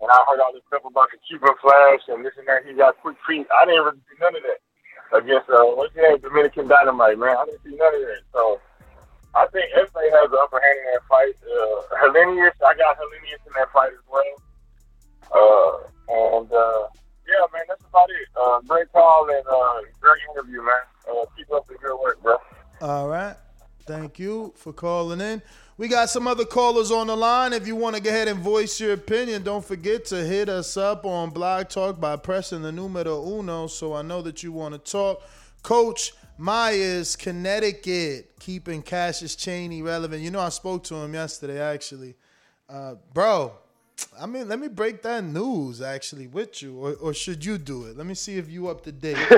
[0.00, 2.66] And I heard all this stuff about the Cuban flash and this and that.
[2.66, 3.46] He got quick feet.
[3.48, 4.60] I didn't really see none of that
[5.14, 7.36] against uh, what's his name, Dominican Dynamite, man.
[7.36, 8.22] I didn't see none of that.
[8.32, 8.60] So
[9.34, 11.36] I think FA has the upper hand in that fight.
[11.42, 14.34] Uh, Helenius, I got Helenius in that fight as well.
[15.32, 15.72] Uh,
[16.08, 16.86] and uh,
[17.26, 18.28] yeah, man, that's about it.
[18.40, 20.74] Uh, great call and uh, great interview, man.
[21.10, 22.36] Uh, keep up the good work, bro.
[22.80, 23.36] All right.
[23.86, 25.42] Thank you for calling in.
[25.76, 27.52] We got some other callers on the line.
[27.52, 30.76] If you want to go ahead and voice your opinion, don't forget to hit us
[30.76, 34.74] up on Blog Talk by pressing the numero uno so I know that you want
[34.74, 35.22] to talk.
[35.62, 40.22] Coach Myers, Connecticut, keeping Cassius Chaney relevant.
[40.22, 42.14] You know, I spoke to him yesterday, actually.
[42.68, 43.52] Uh, bro,
[44.20, 46.76] I mean, let me break that news, actually, with you.
[46.76, 47.96] Or, or should you do it?
[47.96, 49.18] Let me see if you up to date.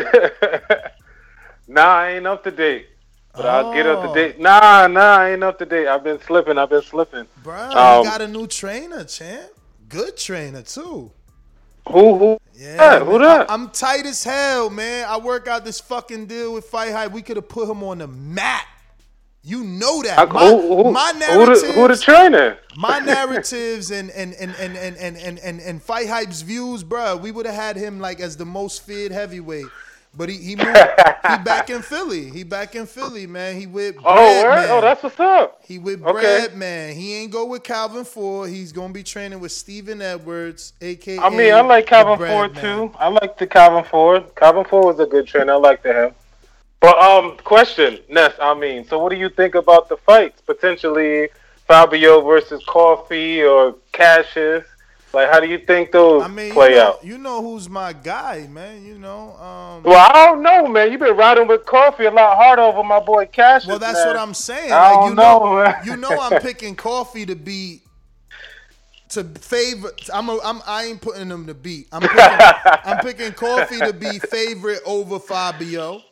[1.69, 2.87] Nah, I ain't up to date.
[3.35, 4.15] But I'll get up to Oh.
[4.15, 4.39] date.
[4.39, 5.89] Nah, nah, I ain't up to date.
[5.89, 6.57] I've been slipping.
[6.59, 7.27] I've been slipping.
[7.43, 9.51] Bro, Um, you got a new trainer, champ.
[9.89, 11.11] Good trainer too.
[11.89, 12.19] Who?
[12.19, 12.39] Who?
[12.55, 13.51] Yeah, who that?
[13.51, 15.07] I, am tight as hell, man.
[15.09, 17.13] I work out this fucking deal with Fight Hype.
[17.13, 18.65] We could have put him on the map.
[19.49, 20.19] You know that.
[20.19, 22.59] I- my, who- who- my who the- narratives, who the trainer?
[22.77, 27.17] my narratives and and and and and and and, and, and Fight Hype's views, bro.
[27.17, 29.67] We would have had him like as the most feared heavyweight.
[30.19, 30.69] But he he moved.
[30.77, 32.31] he back in Philly.
[32.31, 33.55] He back in Philly, man.
[33.57, 34.71] He with Oh, Brad.
[34.71, 35.61] Oh, that's what's up.
[35.63, 36.13] He with Okay.
[36.13, 36.95] Brad, man.
[36.97, 38.49] He ain't go with Calvin Ford.
[38.51, 41.19] He's gonna be training with Steven Edwards, aka.
[41.21, 42.63] I mean, I like Calvin Ford man.
[42.89, 42.95] too.
[42.99, 44.25] I like the Calvin Ford.
[44.35, 45.53] Calvin Ford was a good trainer.
[45.53, 46.13] I liked him.
[46.81, 48.35] But um, question, Ness.
[48.41, 50.41] I mean, so what do you think about the fights?
[50.43, 51.29] Potentially
[51.67, 54.65] Fabio versus Coffie or Cassius.
[55.13, 57.05] Like, how do you think those I mean, play you know, out?
[57.05, 58.85] you know who's my guy, man.
[58.85, 59.31] You know.
[59.37, 60.91] Um, Well, I don't know, man.
[60.93, 63.69] You've been riding with Coffie a lot harder over my boy Cassius.
[63.69, 64.09] Well, that's man.
[64.09, 64.73] what I'm saying.
[64.73, 65.75] I Like, don't you know, know, man.
[65.85, 67.81] you know, I'm picking Coffie to be
[69.11, 69.93] to favor.
[70.13, 71.89] I'm, a, I'm I ain't putting him to beat.
[71.93, 72.19] I'm picking,
[72.85, 76.03] I'm picking Coffie to be favorite over Fabio.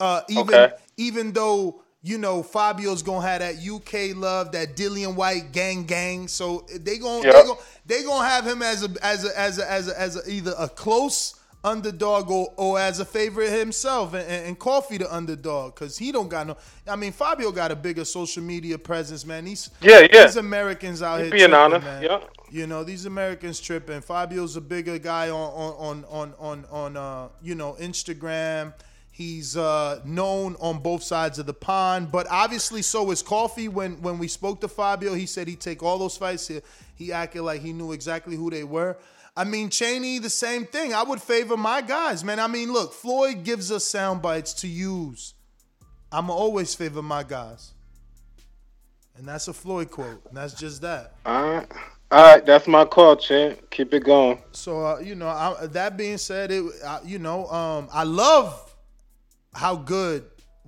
[0.00, 0.72] Uh, even Okay.
[0.96, 6.28] even though you know Fabio's gonna have that UK love, that Dillian Whyte gang gang.
[6.28, 9.70] So they gonna they gonna they gonna have him as a as a as a
[9.70, 14.22] as a, as a, either a close underdog or, or as a favorite himself and,
[14.28, 16.56] and, and Coffie the underdog because he don't got no
[16.86, 20.26] I mean Fabio got a bigger social media presence man these Yeah, yeah.
[20.26, 22.02] these Americans out He here being tripping, honest, man.
[22.02, 22.20] yeah.
[22.48, 26.96] you know these Americans tripping Fabio's a bigger guy on on on on on, on
[26.96, 28.72] uh you know Instagram
[29.16, 33.66] He's uh, known on both sides of the pond, but obviously so is Coffie.
[33.66, 36.48] When when we spoke to Fabio, he said he'd take all those fights.
[36.48, 36.60] He,
[36.96, 38.98] he acted like he knew exactly who they were.
[39.34, 40.92] I mean, Chaney, the same thing.
[40.92, 42.38] I would favor my guys, man.
[42.38, 45.32] I mean, look, Floyd gives us sound bites to use.
[46.12, 47.72] I'ma always favor my guys,
[49.16, 50.26] and that's a Floyd quote.
[50.28, 51.14] And that's just that.
[51.24, 51.72] All right.
[52.10, 53.70] All right, that's my call, champ.
[53.70, 54.42] Keep it going.
[54.52, 58.65] So uh, you know, I, that being said, it I, you know, um, I love
[59.56, 60.24] how good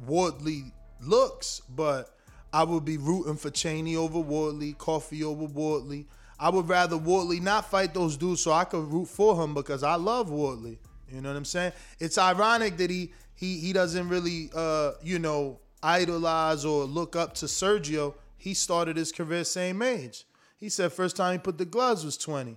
[0.06, 2.16] Wardley looks, but
[2.52, 6.06] I would be rooting for Chaney over Wardley, Coffie over Wardley.
[6.40, 9.82] I would rather Wardley not fight those dudes so I could root for him because
[9.82, 10.78] I love Wardley.
[11.10, 11.72] You know what I'm saying?
[11.98, 17.34] It's ironic that he he he doesn't really uh you know idolize or look up
[17.34, 18.14] to Sergio.
[18.36, 20.24] He started his career same age.
[20.56, 22.56] He said first time he put the gloves was 20.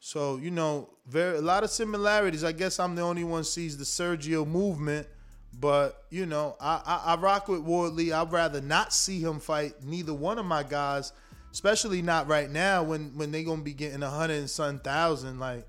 [0.00, 2.44] So, you know, very a lot of similarities.
[2.44, 5.08] I guess I'm the only one sees the Sergio movement,
[5.52, 8.12] but you know, I, I I rock with Wardley.
[8.12, 11.12] I'd rather not see him fight neither one of my guys,
[11.52, 15.40] especially not right now when when they gonna be getting a hundred and some thousand.
[15.40, 15.66] Like,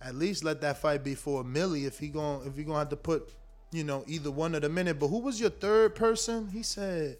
[0.00, 2.80] at least let that fight be for a milli if he going if he gonna
[2.80, 3.30] have to put,
[3.72, 4.98] you know, either one of them in it.
[4.98, 6.48] But who was your third person?
[6.48, 7.18] He said.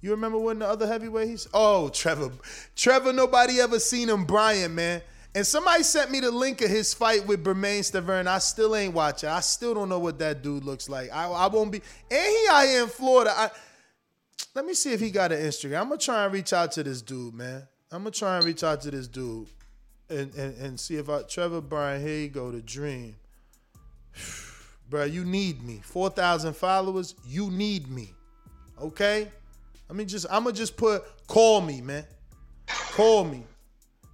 [0.00, 1.28] You remember when the other heavyweight?
[1.28, 2.30] He's oh Trevor,
[2.76, 3.12] Trevor.
[3.12, 5.02] Nobody ever seen him, Bryan man.
[5.34, 8.26] And somebody sent me the link of his fight with Bermane Stiverne.
[8.26, 9.28] I still ain't watching.
[9.28, 11.12] I still don't know what that dude looks like.
[11.12, 11.82] I, I won't be.
[12.10, 13.32] And he out here in Florida.
[13.36, 13.50] I,
[14.54, 15.80] let me see if he got an Instagram.
[15.80, 17.62] I'm gonna try and reach out to this dude, man.
[17.92, 19.48] I'm gonna try and reach out to this dude,
[20.08, 22.00] and and, and see if I Trevor Bryan.
[22.00, 23.16] Here you go, the dream.
[24.90, 25.80] Bro, you need me.
[25.84, 27.14] Four thousand followers.
[27.26, 28.14] You need me.
[28.80, 29.28] Okay.
[29.88, 30.26] Let me just.
[30.30, 31.04] I'm gonna just put.
[31.26, 32.04] Call me, man.
[32.66, 33.44] Call me.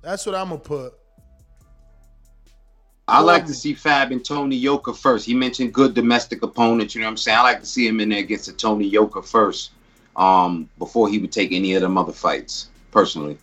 [0.03, 0.95] That's what I'm gonna put.
[3.07, 5.27] I like to see Fab and Tony Yoka first.
[5.27, 6.95] He mentioned good domestic opponents.
[6.95, 7.39] You know what I'm saying?
[7.39, 9.73] I like to see him in there against a Tony Yoka first,
[10.17, 12.69] um, before he would take any of them other fights.
[12.91, 13.37] Personally,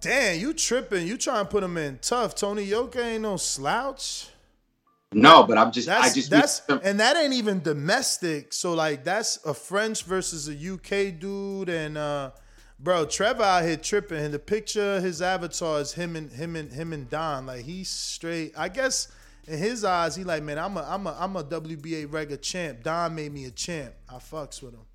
[0.00, 1.06] Damn, you tripping?
[1.06, 2.34] You trying to put him in tough?
[2.34, 4.28] Tony Yoka ain't no slouch.
[5.12, 8.52] no, but I'm just, That's I just, that's and that ain't even domestic.
[8.52, 12.30] So like that's a French versus a UK dude, and uh,
[12.84, 14.18] bro, Trevor out here tripping.
[14.18, 17.46] And the picture, his avatar is him and him and him and Don.
[17.46, 18.52] Like he's straight.
[18.56, 19.08] I guess
[19.48, 22.84] in his eyes, he like, man, I'm a I'm a I'm a WBA regular champ.
[22.84, 23.94] Don made me a champ.
[24.08, 24.86] I fucks with him.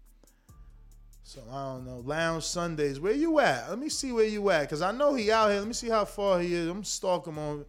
[1.24, 2.02] So I don't know.
[2.06, 3.00] Lounge Sundays.
[3.00, 3.70] Where you at?
[3.70, 4.70] Let me see where you at.
[4.70, 5.60] Cause I know he out here.
[5.60, 6.68] Let me see how far he is.
[6.68, 7.66] I'm stalking him on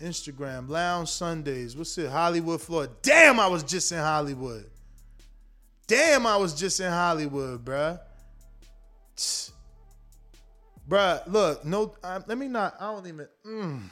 [0.00, 0.68] Instagram.
[0.68, 1.76] Lounge Sundays.
[1.76, 2.10] What's it?
[2.10, 2.92] Hollywood, Florida.
[3.02, 4.68] Damn, I was just in Hollywood.
[5.86, 8.00] Damn, I was just in Hollywood, bruh.
[9.16, 9.50] Tch.
[10.88, 13.82] Bruh, look, no, uh, let me not, I don't even, mm.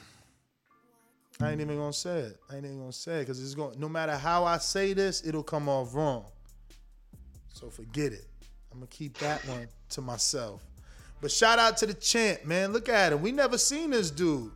[1.40, 2.38] I ain't even gonna say it.
[2.50, 4.92] I ain't even gonna say it because it's going, to no matter how I say
[4.92, 6.24] this, it'll come off wrong.
[7.52, 8.26] So forget it.
[8.70, 10.62] I'm gonna keep that one to myself.
[11.20, 12.72] But shout out to the champ, man.
[12.72, 13.22] Look at him.
[13.22, 14.50] We never seen this dude.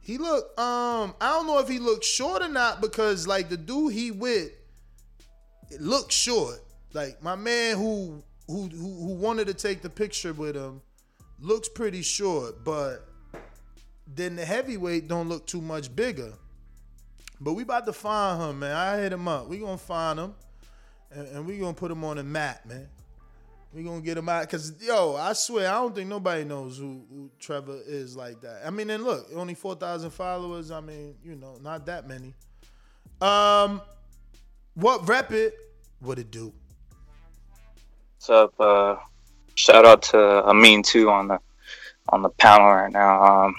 [0.00, 3.56] He look, um, I don't know if he looked short or not because like the
[3.56, 4.50] dude he with,
[5.70, 6.58] it looked short.
[6.92, 10.80] Like my man who who who, who wanted to take the picture with him
[11.40, 13.06] looks pretty short, but
[14.06, 16.32] then the heavyweight don't look too much bigger.
[17.40, 18.76] But we about to find him, man.
[18.76, 19.48] I hit him up.
[19.48, 20.34] We gonna find him,
[21.10, 22.88] and, and we gonna put him on the map, man.
[23.72, 27.04] We gonna get him out, cause yo, I swear, I don't think nobody knows who,
[27.08, 28.62] who Trevor is like that.
[28.66, 30.70] I mean, and look, only four thousand followers.
[30.70, 32.34] I mean, you know, not that many.
[33.20, 33.80] Um,
[34.74, 35.54] what rep it?
[36.00, 36.52] What it do?
[38.16, 38.54] What's up?
[38.58, 38.96] Uh,
[39.60, 41.38] shout out to Amin too on the
[42.08, 43.22] on the panel right now.
[43.22, 43.54] Um,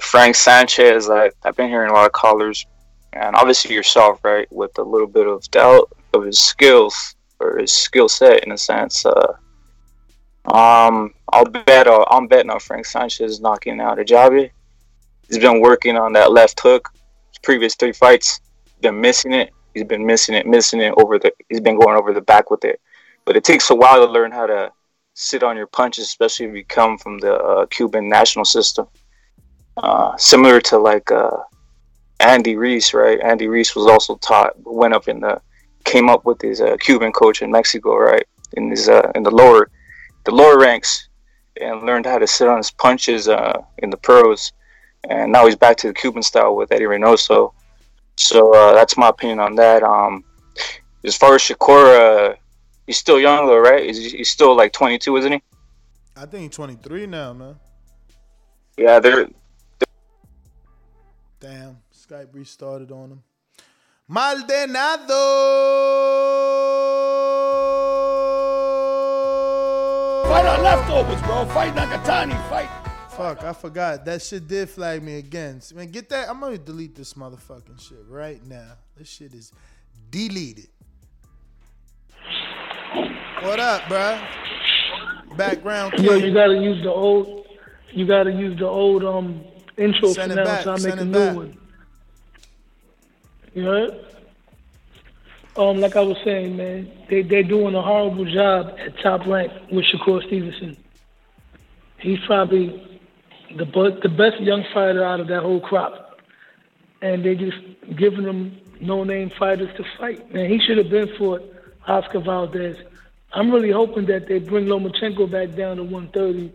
[0.00, 2.64] Frank Sanchez, I, I've been hearing a lot of callers,
[3.12, 7.72] and obviously yourself, right, with a little bit of doubt of his skills or his
[7.72, 9.04] skill set in a sense.
[9.04, 9.34] Uh,
[10.46, 11.86] um, I'll bet.
[11.86, 14.50] Uh, I'm betting on Frank Sanchez knocking out Ajagba.
[15.28, 16.90] He's been working on that left hook.
[17.30, 18.40] His previous three fights,
[18.80, 19.52] been missing it.
[19.74, 21.32] He's been missing it, missing it over the.
[21.48, 22.80] He's been going over the back with it,
[23.28, 24.72] but it takes a while to learn how to
[25.12, 28.86] sit on your punches, especially if you come from the uh, Cuban national system.
[29.76, 31.36] Uh, similar to like uh,
[32.20, 33.20] Andy Ruiz, right?
[33.20, 35.42] Andy Ruiz was also taught, went up in the,
[35.84, 38.24] came up with his uh, Cuban coach in Mexico, right?
[38.54, 39.70] In his uh, in the lower,
[40.24, 41.10] the lower ranks,
[41.60, 44.54] and learned how to sit on his punches uh, in the pros.
[45.10, 47.52] And now he's back to the Cuban style with Eddie Reynoso.
[48.16, 49.82] So that's my opinion on that.
[49.82, 50.24] Um,
[51.04, 52.34] as far as Shakur, uh,
[52.88, 53.84] he's still young though, right?
[53.84, 55.42] He's, he's still like 22, isn't he?
[56.16, 57.54] I think he's 23 now, man.
[58.76, 59.28] Yeah, they're
[61.38, 63.22] Damn, Skype restarted on him.
[64.08, 65.14] Maldonado.
[70.24, 71.46] Fight on leftovers, bro.
[71.46, 72.48] Fight Nakatani.
[72.48, 72.68] Fight.
[73.10, 74.04] Fuck, I forgot.
[74.04, 75.60] That shit did flag me again.
[75.74, 76.28] Man, get that.
[76.28, 78.72] I'm gonna delete this motherfucking shit right now.
[78.96, 79.52] This shit is
[80.10, 80.68] deleted.
[83.42, 85.36] What up, bruh?
[85.36, 87.46] Background Yo, you gotta use the old.
[87.92, 89.44] You gotta use the old um
[89.76, 91.36] intro Send for now, back, so I make send a new back.
[91.36, 91.58] one.
[93.54, 94.04] You heard?
[95.56, 99.52] Um, like I was saying, man, they they're doing a horrible job at top rank
[99.70, 100.76] with Shakur Stevenson.
[101.98, 103.00] He's probably
[103.56, 106.20] the bu- the best young fighter out of that whole crop,
[107.02, 107.58] and they just
[107.96, 110.32] giving him no name fighters to fight.
[110.32, 111.40] Man, he should have been for
[111.86, 112.76] Oscar Valdez.
[113.32, 116.52] I'm really hoping that they bring Lomachenko back down to 130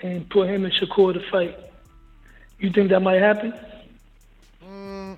[0.00, 1.56] and put him and Shakur to fight.
[2.58, 3.54] You think that might happen?
[4.64, 5.16] Mm,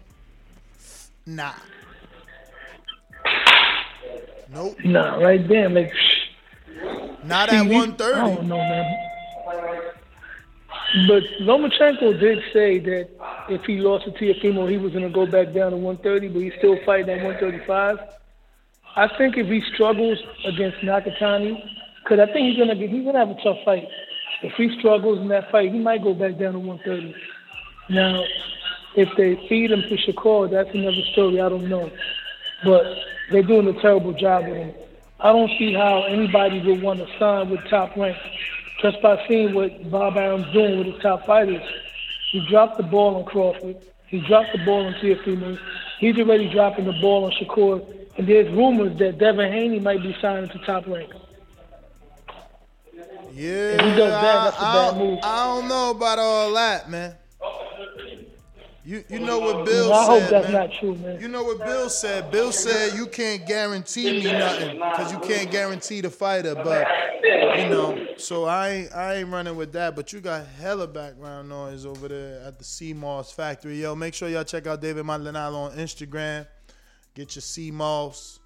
[1.27, 1.53] nah.
[4.53, 4.77] Nope.
[4.85, 5.93] Nah, right there, like.
[7.25, 8.15] Not at 130.
[8.15, 9.07] I don't know, man.
[11.07, 13.11] But Lomachenko did say that
[13.49, 16.43] if he lost to Teofimo, he was going to go back down to 130, but
[16.43, 18.01] he's still fighting at 135.
[18.97, 21.63] I think if he struggles against Nakatani,
[22.03, 23.89] because I think he's gonna get, he's gonna have a tough fight.
[24.43, 27.15] If he struggles in that fight, he might go back down to 130.
[27.89, 28.25] Now,
[28.97, 31.41] if they feed him to Shakur, that's another story.
[31.41, 31.91] I don't know,
[32.65, 32.85] but
[33.31, 34.75] they're doing a terrible job with him.
[35.21, 38.17] I don't see how anybody would want to sign with top rank
[38.81, 41.63] just by seeing what Bob Arum's doing with his top fighters.
[42.31, 43.77] He dropped the ball on Crawford.
[44.07, 45.59] He dropped the ball on Teofimo.
[45.99, 48.00] He's already dropping the ball on Shakur.
[48.21, 51.11] And there's rumors that Devin Haney might be signing to top rank.
[53.33, 55.19] Yeah, If he does that, that's a I, bad I, move.
[55.23, 57.15] I don't know about all that, man.
[58.85, 60.69] You you know what Bill Well, I hope said, that's man.
[60.69, 61.19] not true, man.
[61.19, 62.31] You know what Bill said?
[62.31, 66.55] Bill said you can't guarantee me nothing because you can't guarantee the fighter.
[66.55, 66.87] But
[67.23, 69.97] you know, so I ain't, I ain't running with that.
[69.97, 73.81] But you got hella background noise over there at the Sea Moss factory.
[73.81, 76.47] Yo, make sure y'all check out David Maldonado on Instagram.
[77.21, 78.41] Get your Sea Moss.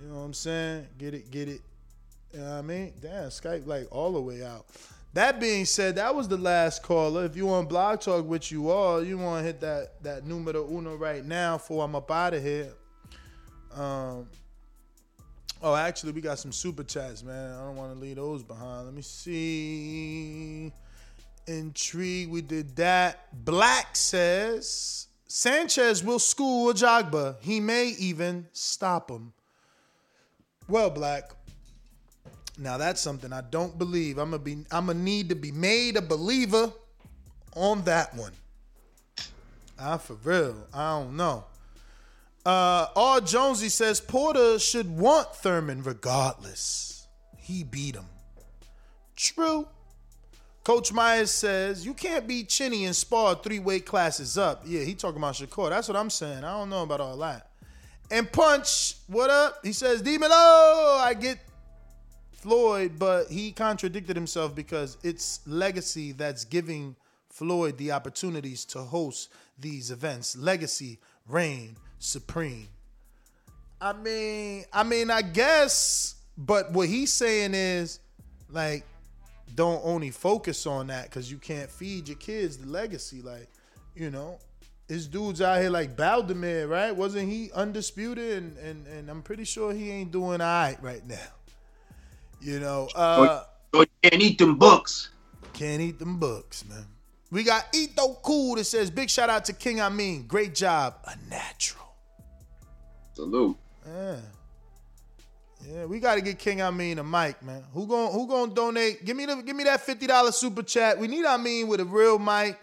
[0.00, 0.86] You know what I'm saying?
[0.96, 1.60] Get it, get it.
[2.32, 2.94] You know what I mean?
[2.98, 4.64] Damn, Skype like all the way out.
[5.12, 7.26] That being said, that was the last caller.
[7.26, 10.66] If you want blog talk with you all, you want to hit that that numero
[10.66, 12.72] uno right now before I'm up out of here.
[13.74, 14.30] Um.
[15.62, 17.52] Oh, actually, we got some super chats, man.
[17.52, 18.86] I don't want to leave those behind.
[18.86, 20.72] Let me see.
[21.46, 23.44] Intrigue, we did that.
[23.44, 27.36] Black says Sanchez will school Ajagba.
[27.40, 29.32] He may even stop him.
[30.66, 31.30] Well, Black.
[32.58, 34.18] Now that's something I don't believe.
[34.18, 34.64] I'm gonna be.
[34.72, 36.72] I'm gonna need to be made a believer
[37.54, 38.32] on that one.
[39.78, 40.66] Ah, for real.
[40.74, 41.44] I don't know.
[42.44, 43.20] Uh, R.
[43.20, 47.06] Jonesy says Porter should want Thurman regardless.
[47.36, 48.06] He beat him.
[49.14, 49.68] True.
[50.70, 54.62] Coach Myers says you can't beat Chinny and spar three weight classes up.
[54.64, 55.68] Yeah, he talking about Shakur.
[55.68, 56.44] That's what I'm saying.
[56.44, 57.50] I don't know about all that.
[58.08, 59.58] And Punch, what up?
[59.64, 61.40] He says, Demolo, I get
[62.34, 66.94] Floyd, but he contradicted himself because it's legacy that's giving
[67.30, 70.36] Floyd the opportunities to host these events.
[70.36, 72.68] Legacy reign supreme.
[73.80, 77.98] I mean, I mean, I guess, but what he's saying is
[78.48, 78.86] like,
[79.54, 83.22] don't only focus on that because you can't feed your kids the legacy.
[83.22, 83.48] Like,
[83.94, 84.38] you know,
[84.88, 86.94] his dudes out here like Baldemir, right?
[86.94, 88.42] Wasn't he undisputed?
[88.42, 91.16] And and, and I'm pretty sure he ain't doing all right right now.
[92.40, 93.44] You know, uh,
[94.02, 95.10] can't eat them books.
[95.52, 96.86] Can't eat them books, man.
[97.30, 100.26] We got Ito Cool that says, big shout out to King I mean.
[100.26, 100.94] Great job.
[101.04, 101.94] A natural.
[103.12, 103.56] Salute.
[103.86, 104.16] Yeah.
[105.68, 107.62] Yeah, we got to get King Amin a mic, man.
[107.72, 109.04] Who gon' who gon' donate?
[109.04, 110.98] Give me the give me that fifty dollars super chat.
[110.98, 112.58] We need Amin with a real mic.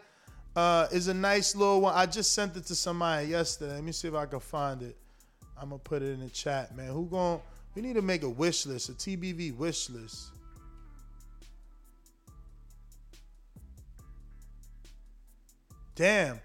[0.56, 1.94] Uh, is a nice little one.
[1.96, 3.76] I just sent it to somebody yesterday.
[3.76, 4.98] Let me see if I can find it.
[5.56, 6.88] I'm gonna put it in the chat, man.
[6.88, 7.40] Who gon'
[7.78, 10.30] We need to make a wish list, a TBV wish list.
[15.94, 16.42] Damn,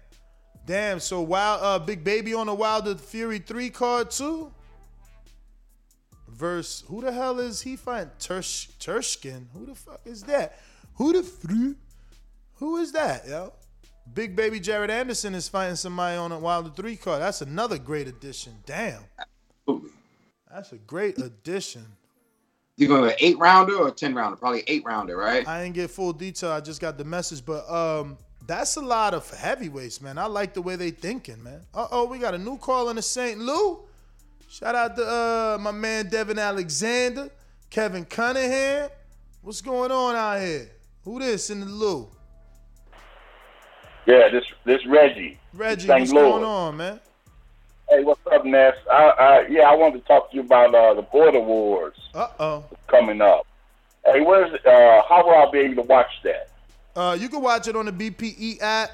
[0.67, 0.99] damn.
[0.99, 4.53] So wild, uh, big baby on the Wilder Fury three card too.
[6.43, 8.11] Verse, who the hell is he fighting?
[8.19, 9.45] Tersh Tereshkin.
[9.53, 10.59] Who the fuck is that?
[10.95, 11.77] Who the fru?
[12.55, 13.53] Who is that, yo?
[14.13, 17.21] Big baby Jared Anderson is fighting somebody on a Wilder three card.
[17.21, 18.55] That's another great addition.
[18.65, 19.03] Damn.
[20.51, 21.85] That's a great addition.
[22.75, 24.35] You going to eight rounder or ten rounder?
[24.35, 25.47] Probably eight rounder, right?
[25.47, 26.51] I didn't get full detail.
[26.51, 28.17] I just got the message, but um,
[28.47, 30.17] that's a lot of heavyweights, man.
[30.17, 31.61] I like the way they thinking, man.
[31.73, 33.39] Uh oh, we got a new call in the St.
[33.39, 33.85] Lou.
[34.53, 37.31] Shout out to uh my man Devon Alexander,
[37.71, 38.91] Kevin Cunningham.
[39.41, 40.69] What's going on out here?
[41.05, 42.07] Who this in the Lou?
[44.05, 45.39] Yeah, this this Reggie.
[45.55, 46.01] Reggie, St.
[46.01, 46.21] what's Louis.
[46.21, 46.99] going on, man?
[47.89, 48.75] Hey, what's up, Ness?
[48.91, 52.27] I, I, yeah, I wanted to talk to you about uh, the border wars Uh
[52.39, 52.63] oh.
[52.85, 53.47] coming up.
[54.05, 56.49] Hey, where's uh, how will I be able to watch that?
[56.95, 58.91] Uh, you can watch it on the BPE app,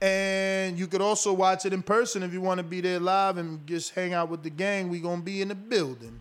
[0.00, 3.38] and you could also watch it in person if you want to be there live
[3.38, 4.88] and just hang out with the gang.
[4.88, 6.20] We gonna be in the building.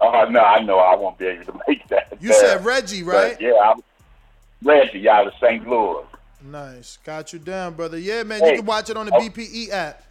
[0.00, 2.12] Oh no, I know I won't be able to make that.
[2.20, 3.32] You said Reggie, right?
[3.32, 3.80] But, yeah, I'm
[4.62, 5.66] Reggie out of St.
[5.68, 6.04] Louis.
[6.44, 7.98] Nice, got you down, brother.
[7.98, 8.50] Yeah, man, Hey.
[8.52, 9.20] you can watch it on the Oh.
[9.20, 10.02] BPE app.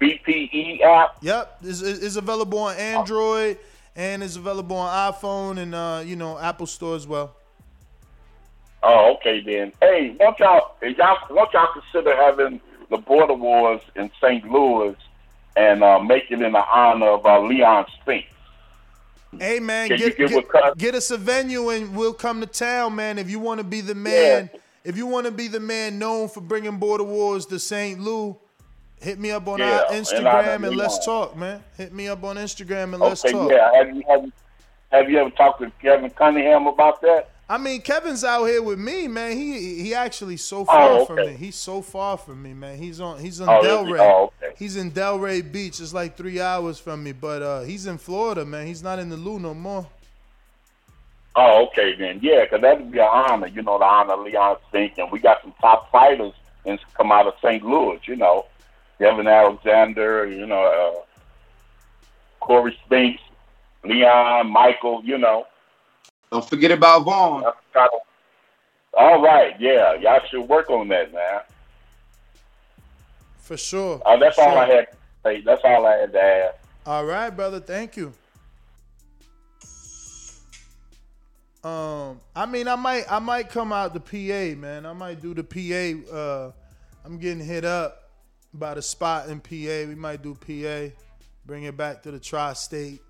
[0.00, 1.16] BPE app.
[1.22, 3.58] Yep, it's, it's available on Android
[3.94, 7.34] and it's available on iPhone and uh, you know Apple Store as well.
[8.82, 9.72] Oh, okay then.
[9.80, 14.48] Hey, won't y'all, y'all won't y'all consider having the border wars in St.
[14.50, 14.94] Louis
[15.56, 18.28] and uh, make it in the honor of uh, Leon Spinks?
[19.38, 23.18] Hey man, Can get get, get us a venue and we'll come to town, man.
[23.18, 24.48] If you want to be the man,
[24.84, 28.00] if you want to be the man known for bringing border wars to St.
[28.00, 28.34] Louis,
[29.00, 30.24] hit me up on Yeah, our Instagram
[30.62, 31.04] I- and, let's yeah.
[31.04, 31.62] talk, man.
[31.76, 33.50] Hit me up on Instagram and let's talk.
[33.50, 33.70] yeah.
[33.74, 34.24] Have you, have,
[34.92, 37.30] have you ever talked to Kevin Cunningham about that?
[37.48, 39.36] I mean, Kevin's out here with me, man.
[39.36, 41.28] He he actually so far Oh, from me.
[41.34, 42.76] He's so far from me, man.
[42.76, 44.00] He's on he's on Oh, Delray.
[44.00, 44.54] Oh, okay.
[44.58, 45.80] He's in Delray Beach.
[45.80, 48.66] It's like three hours from me, but uh, he's in Florida, man.
[48.66, 49.86] He's not in the Lou no more.
[51.36, 52.18] Oh, okay then.
[52.20, 54.98] Yeah, 'cause that'd be an honor, you know, to honor Leon Spinks.
[54.98, 56.32] And we got some top fighters
[56.64, 57.62] and come out of St.
[57.62, 58.46] Louis, you know.
[58.98, 61.02] Kevin Alexander, you know, uh,
[62.40, 63.22] Corey Spinks,
[63.84, 65.46] Leon, Michael, you know.
[66.36, 67.44] Don't forget about Vaughn.
[67.72, 68.00] Kind of,
[68.92, 69.94] all right, yeah.
[69.94, 71.40] Y'all should work on that, man.
[73.38, 74.02] For sure.
[74.04, 74.58] Uh, that's For all sure.
[74.58, 75.40] I had to say.
[75.40, 76.54] That's all I had to ask.
[76.84, 77.58] All right, brother.
[77.58, 78.12] Thank you.
[81.64, 84.84] Um, I mean, I might, I might come out the PA, man.
[84.84, 86.14] I might do the PA.
[86.14, 86.52] Uh,
[87.02, 88.10] I'm getting hit up
[88.52, 89.88] by the spot in PA.
[89.88, 90.94] We might do PA,
[91.46, 93.00] bring it back to the tri-state.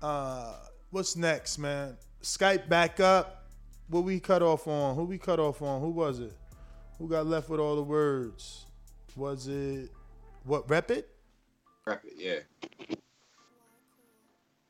[0.00, 0.54] Uh,
[0.90, 1.98] what's next, man?
[2.24, 3.44] Skype back up.
[3.88, 4.96] What we cut off on?
[4.96, 5.80] Who we cut off on?
[5.82, 6.32] Who was it?
[6.98, 8.64] Who got left with all the words?
[9.14, 9.90] Was it
[10.44, 10.68] what?
[10.68, 11.08] Rep it.
[11.86, 12.96] Rep it, yeah.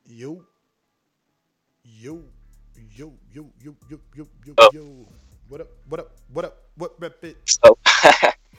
[0.04, 0.44] Yo.
[1.84, 2.22] Yo.
[2.96, 4.70] Yo, yo, yo, yo, yo, yo, Oh.
[4.72, 5.08] yo.
[5.48, 5.68] What up?
[5.88, 6.10] What up?
[6.32, 6.56] What up?
[6.76, 7.36] What rep it?
[7.46, 7.78] So,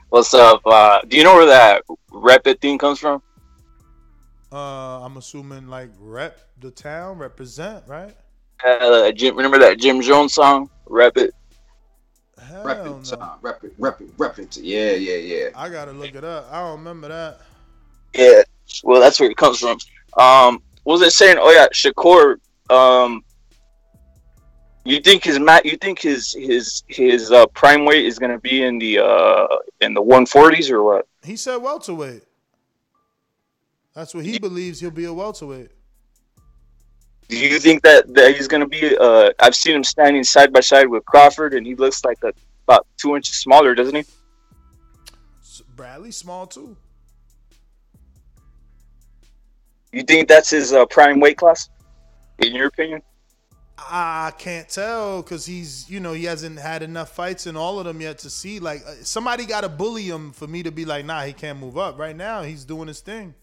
[0.10, 0.62] what's up?
[0.66, 3.22] Uh, do you know where that rep it thing comes from?
[4.54, 8.16] Uh, I'm assuming like rep the town, represent, right?
[8.64, 10.70] Uh, Jim, remember that Jim Jones song?
[10.86, 11.34] Rep it.
[12.64, 14.58] Rep it, uh, rep it, rep it, rep it.
[14.58, 15.50] Yeah, yeah, yeah.
[15.56, 16.48] I gotta look it up.
[16.52, 17.42] I don't remember that.
[18.14, 18.42] Yeah.
[18.84, 19.78] Well, that's where it comes from.
[20.18, 21.38] Um, was it saying?
[21.40, 22.38] Oh yeah, Shakur.
[22.70, 23.24] Um,
[24.84, 25.66] you think his mat?
[25.66, 29.48] You think his his his uh, prime weight is gonna be in the uh
[29.82, 31.08] in the 140s or what?
[31.24, 32.24] He said welterweight.
[33.94, 35.72] That's what he believes he'll be a welterweight.
[37.28, 38.96] Do you think that, that he's gonna be?
[38.98, 42.34] Uh, I've seen him standing side by side with Crawford, and he looks like a,
[42.68, 44.04] about two inches smaller, doesn't he?
[45.76, 46.78] Bradley small too.
[49.92, 51.70] You think that's his uh, prime weight class?
[52.40, 53.02] In your opinion?
[53.78, 57.86] I can't tell because he's, you know, he hasn't had enough fights in all of
[57.86, 58.60] them yet to see.
[58.60, 61.60] Like uh, somebody got to bully him for me to be like, nah, he can't
[61.60, 61.98] move up.
[61.98, 63.36] Right now, he's doing his thing.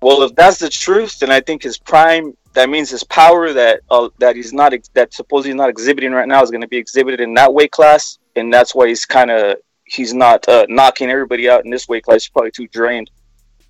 [0.00, 2.36] Well, if that's the truth, then I think his prime.
[2.54, 6.42] That means his power that uh, that he's not that supposedly not exhibiting right now
[6.42, 9.58] is going to be exhibited in that weight class, and that's why he's kind of
[9.84, 12.24] he's not uh, knocking everybody out in this weight class.
[12.24, 13.10] He's probably too drained.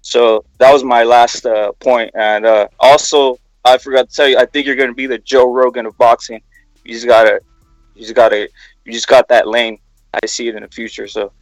[0.00, 2.10] So that was my last uh, point.
[2.14, 5.18] And uh, also, I forgot to tell you, I think you're going to be the
[5.18, 6.40] Joe Rogan of boxing.
[6.84, 7.40] You just gotta,
[7.94, 8.48] you just gotta,
[8.84, 9.78] you just got that lane.
[10.14, 11.06] I see it in the future.
[11.06, 11.32] So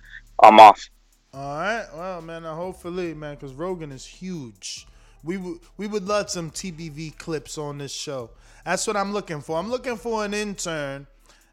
[0.43, 0.89] I'm off.
[1.33, 1.87] All right.
[1.95, 4.87] Well, man, hopefully, man, because Rogan is huge.
[5.27, 8.31] We would we would love some TBV clips on this show.
[8.65, 9.59] That's what I'm looking for.
[9.59, 11.09] I'm looking for an intern,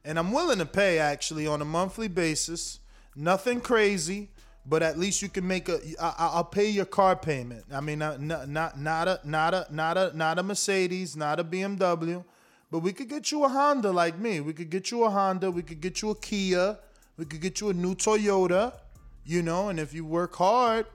[0.06, 2.80] and I'm willing to pay actually on a monthly basis.
[3.16, 4.30] Nothing crazy,
[4.64, 5.80] but at least you can make a.
[6.00, 7.66] I, I'll pay your car payment.
[7.74, 11.44] I mean, not not not a not a not a not a Mercedes, not a
[11.44, 12.24] BMW,
[12.70, 14.40] but we could get you a Honda like me.
[14.40, 15.50] We could get you a Honda.
[15.50, 16.78] We could get you a Kia.
[17.18, 18.74] We could get you a new Toyota.
[19.26, 20.86] You know, and if you work hard,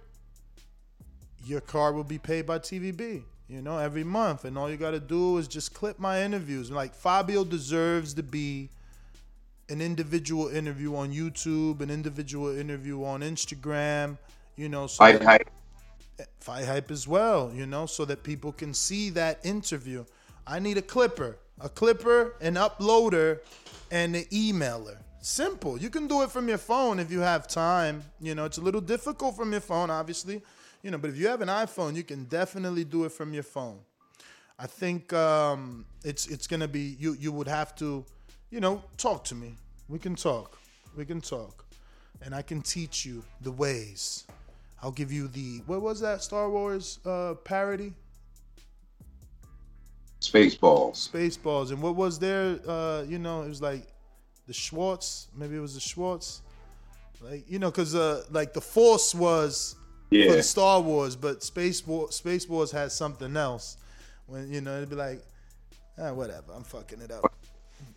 [1.48, 3.22] your car will be paid by TVB.
[3.48, 6.70] You know, every month, and all you got to do is just clip my interviews.
[6.70, 8.68] Like Fabio deserves to be
[9.70, 14.18] an individual interview on YouTube, an individual interview on Instagram.
[14.56, 15.50] You know, so Fight hype.
[16.40, 20.04] Fight hype as well, you know, so that people can see that interview.
[20.46, 23.40] I need a clipper, a clipper, an uploader,
[23.90, 24.98] and an emailer.
[25.20, 25.78] Simple.
[25.78, 28.02] You can do it from your phone if you have time.
[28.20, 30.42] You know, it's a little difficult from your phone, obviously.
[30.82, 33.42] You know, but if you have an iPhone, you can definitely do it from your
[33.42, 33.80] phone.
[34.58, 37.14] I think um, it's it's gonna be you.
[37.18, 38.04] You would have to,
[38.50, 39.54] you know, talk to me.
[39.88, 40.58] We can talk.
[40.96, 41.64] We can talk,
[42.22, 44.26] and I can teach you the ways.
[44.82, 47.92] I'll give you the what was that Star Wars uh, parody?
[50.20, 51.08] Spaceballs.
[51.08, 51.70] Spaceballs.
[51.70, 52.58] And what was there?
[52.66, 53.86] Uh, you know, it was like
[54.46, 55.28] the Schwartz.
[55.36, 56.42] Maybe it was the Schwartz.
[57.20, 59.76] Like you know, because uh, like the Force was
[60.10, 60.32] Yeah.
[60.36, 63.76] the Star Wars, but Space War, Space Wars has something else.
[64.26, 65.22] When you know, it'd be like,
[65.98, 66.52] ah, whatever.
[66.54, 67.32] I'm fucking it up.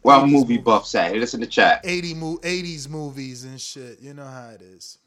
[0.03, 1.15] Well, movie buffs at.
[1.15, 1.81] Us in the chat.
[1.83, 3.99] 80 mo- 80s movies and shit.
[4.01, 4.97] You know how it is.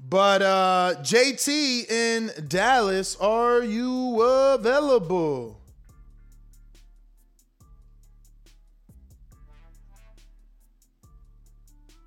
[0.00, 5.60] But uh JT in Dallas, are you available?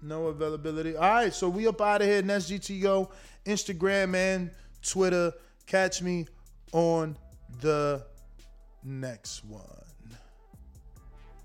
[0.02, 0.96] No availability.
[0.96, 2.22] All right, so we up out of here.
[2.24, 3.10] Next GTO,
[3.46, 4.52] Instagram and
[4.82, 5.34] Twitter.
[5.68, 6.28] Catch me
[6.72, 7.18] on
[7.62, 8.04] the
[8.84, 9.62] next one.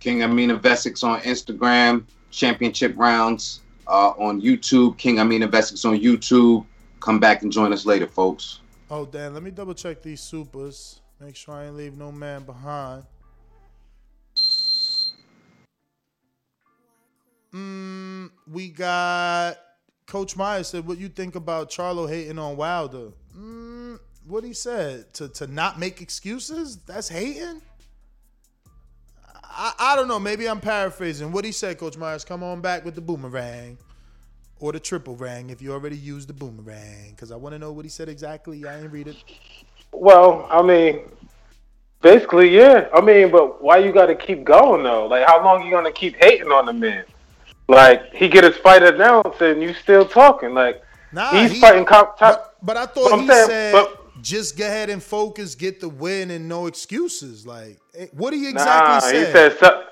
[0.01, 2.05] King Amina Vesics on Instagram.
[2.31, 4.97] Championship rounds uh, on YouTube.
[4.98, 6.64] King Amina Vesics on YouTube.
[7.01, 8.60] Come back and join us later, folks.
[8.90, 11.01] Oh, Dan, Let me double check these supers.
[11.20, 13.05] Make sure I ain't leave no man behind.
[17.52, 19.56] Mm, we got
[20.07, 25.12] Coach Myers said, "What you think about Charlo hating on Wilder?" Mm, what he said
[25.15, 26.78] to to not make excuses.
[26.87, 27.61] That's hating.
[29.43, 30.20] I, I don't know.
[30.20, 31.33] Maybe I'm paraphrasing.
[31.33, 32.24] What he said, Coach Myers.
[32.24, 33.78] Come on back with the boomerang
[34.61, 37.11] or the triple rang if you already used the boomerang.
[37.11, 38.66] Because I want to know what he said exactly.
[38.66, 39.16] I ain't read it.
[39.93, 41.01] Well, I mean,
[42.03, 42.89] basically, yeah.
[42.95, 45.07] I mean, but why you got to keep going though?
[45.07, 47.05] Like, how long you gonna keep hating on the man?
[47.68, 50.55] Like, he get his fight announced and you still talking.
[50.55, 50.82] Like,
[51.12, 52.18] Nah, he's he- fighting top.
[52.18, 55.88] top But I thought he saying, said but- just go ahead and focus, get the
[55.88, 57.47] win, and no excuses.
[57.47, 59.26] Like, eh, what do you exactly nah, say?
[59.26, 59.59] he said.
[59.59, 59.82] So-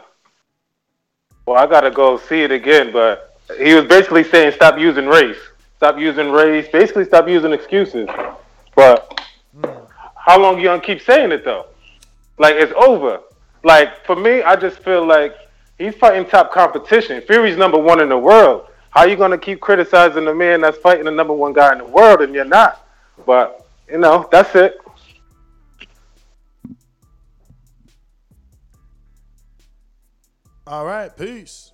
[1.47, 5.37] well, I gotta go see it again, but he was basically saying stop using race,
[5.77, 8.09] stop using race, basically stop using excuses.
[8.75, 9.21] But
[10.17, 11.67] how long you gonna keep saying it though?
[12.39, 13.21] Like it's over.
[13.63, 15.37] Like for me, I just feel like
[15.79, 17.21] he's fighting top competition.
[17.23, 18.67] Fury's number one in the world.
[18.91, 21.79] How are you gonna keep criticizing the man that's fighting the number one guy in
[21.79, 22.87] the world and you're not?
[23.27, 24.79] But you know, that's it.
[30.67, 31.73] All right, peace.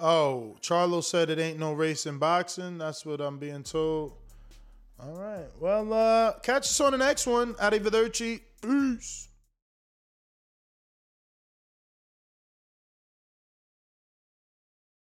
[0.00, 2.78] Oh, Charlo said it ain't no race in boxing.
[2.78, 4.12] That's what I'm being told.
[5.06, 5.46] All right.
[5.60, 7.54] Well, uh, catch us on the next one.
[7.54, 8.40] Arrivederci.
[8.62, 9.28] Peace.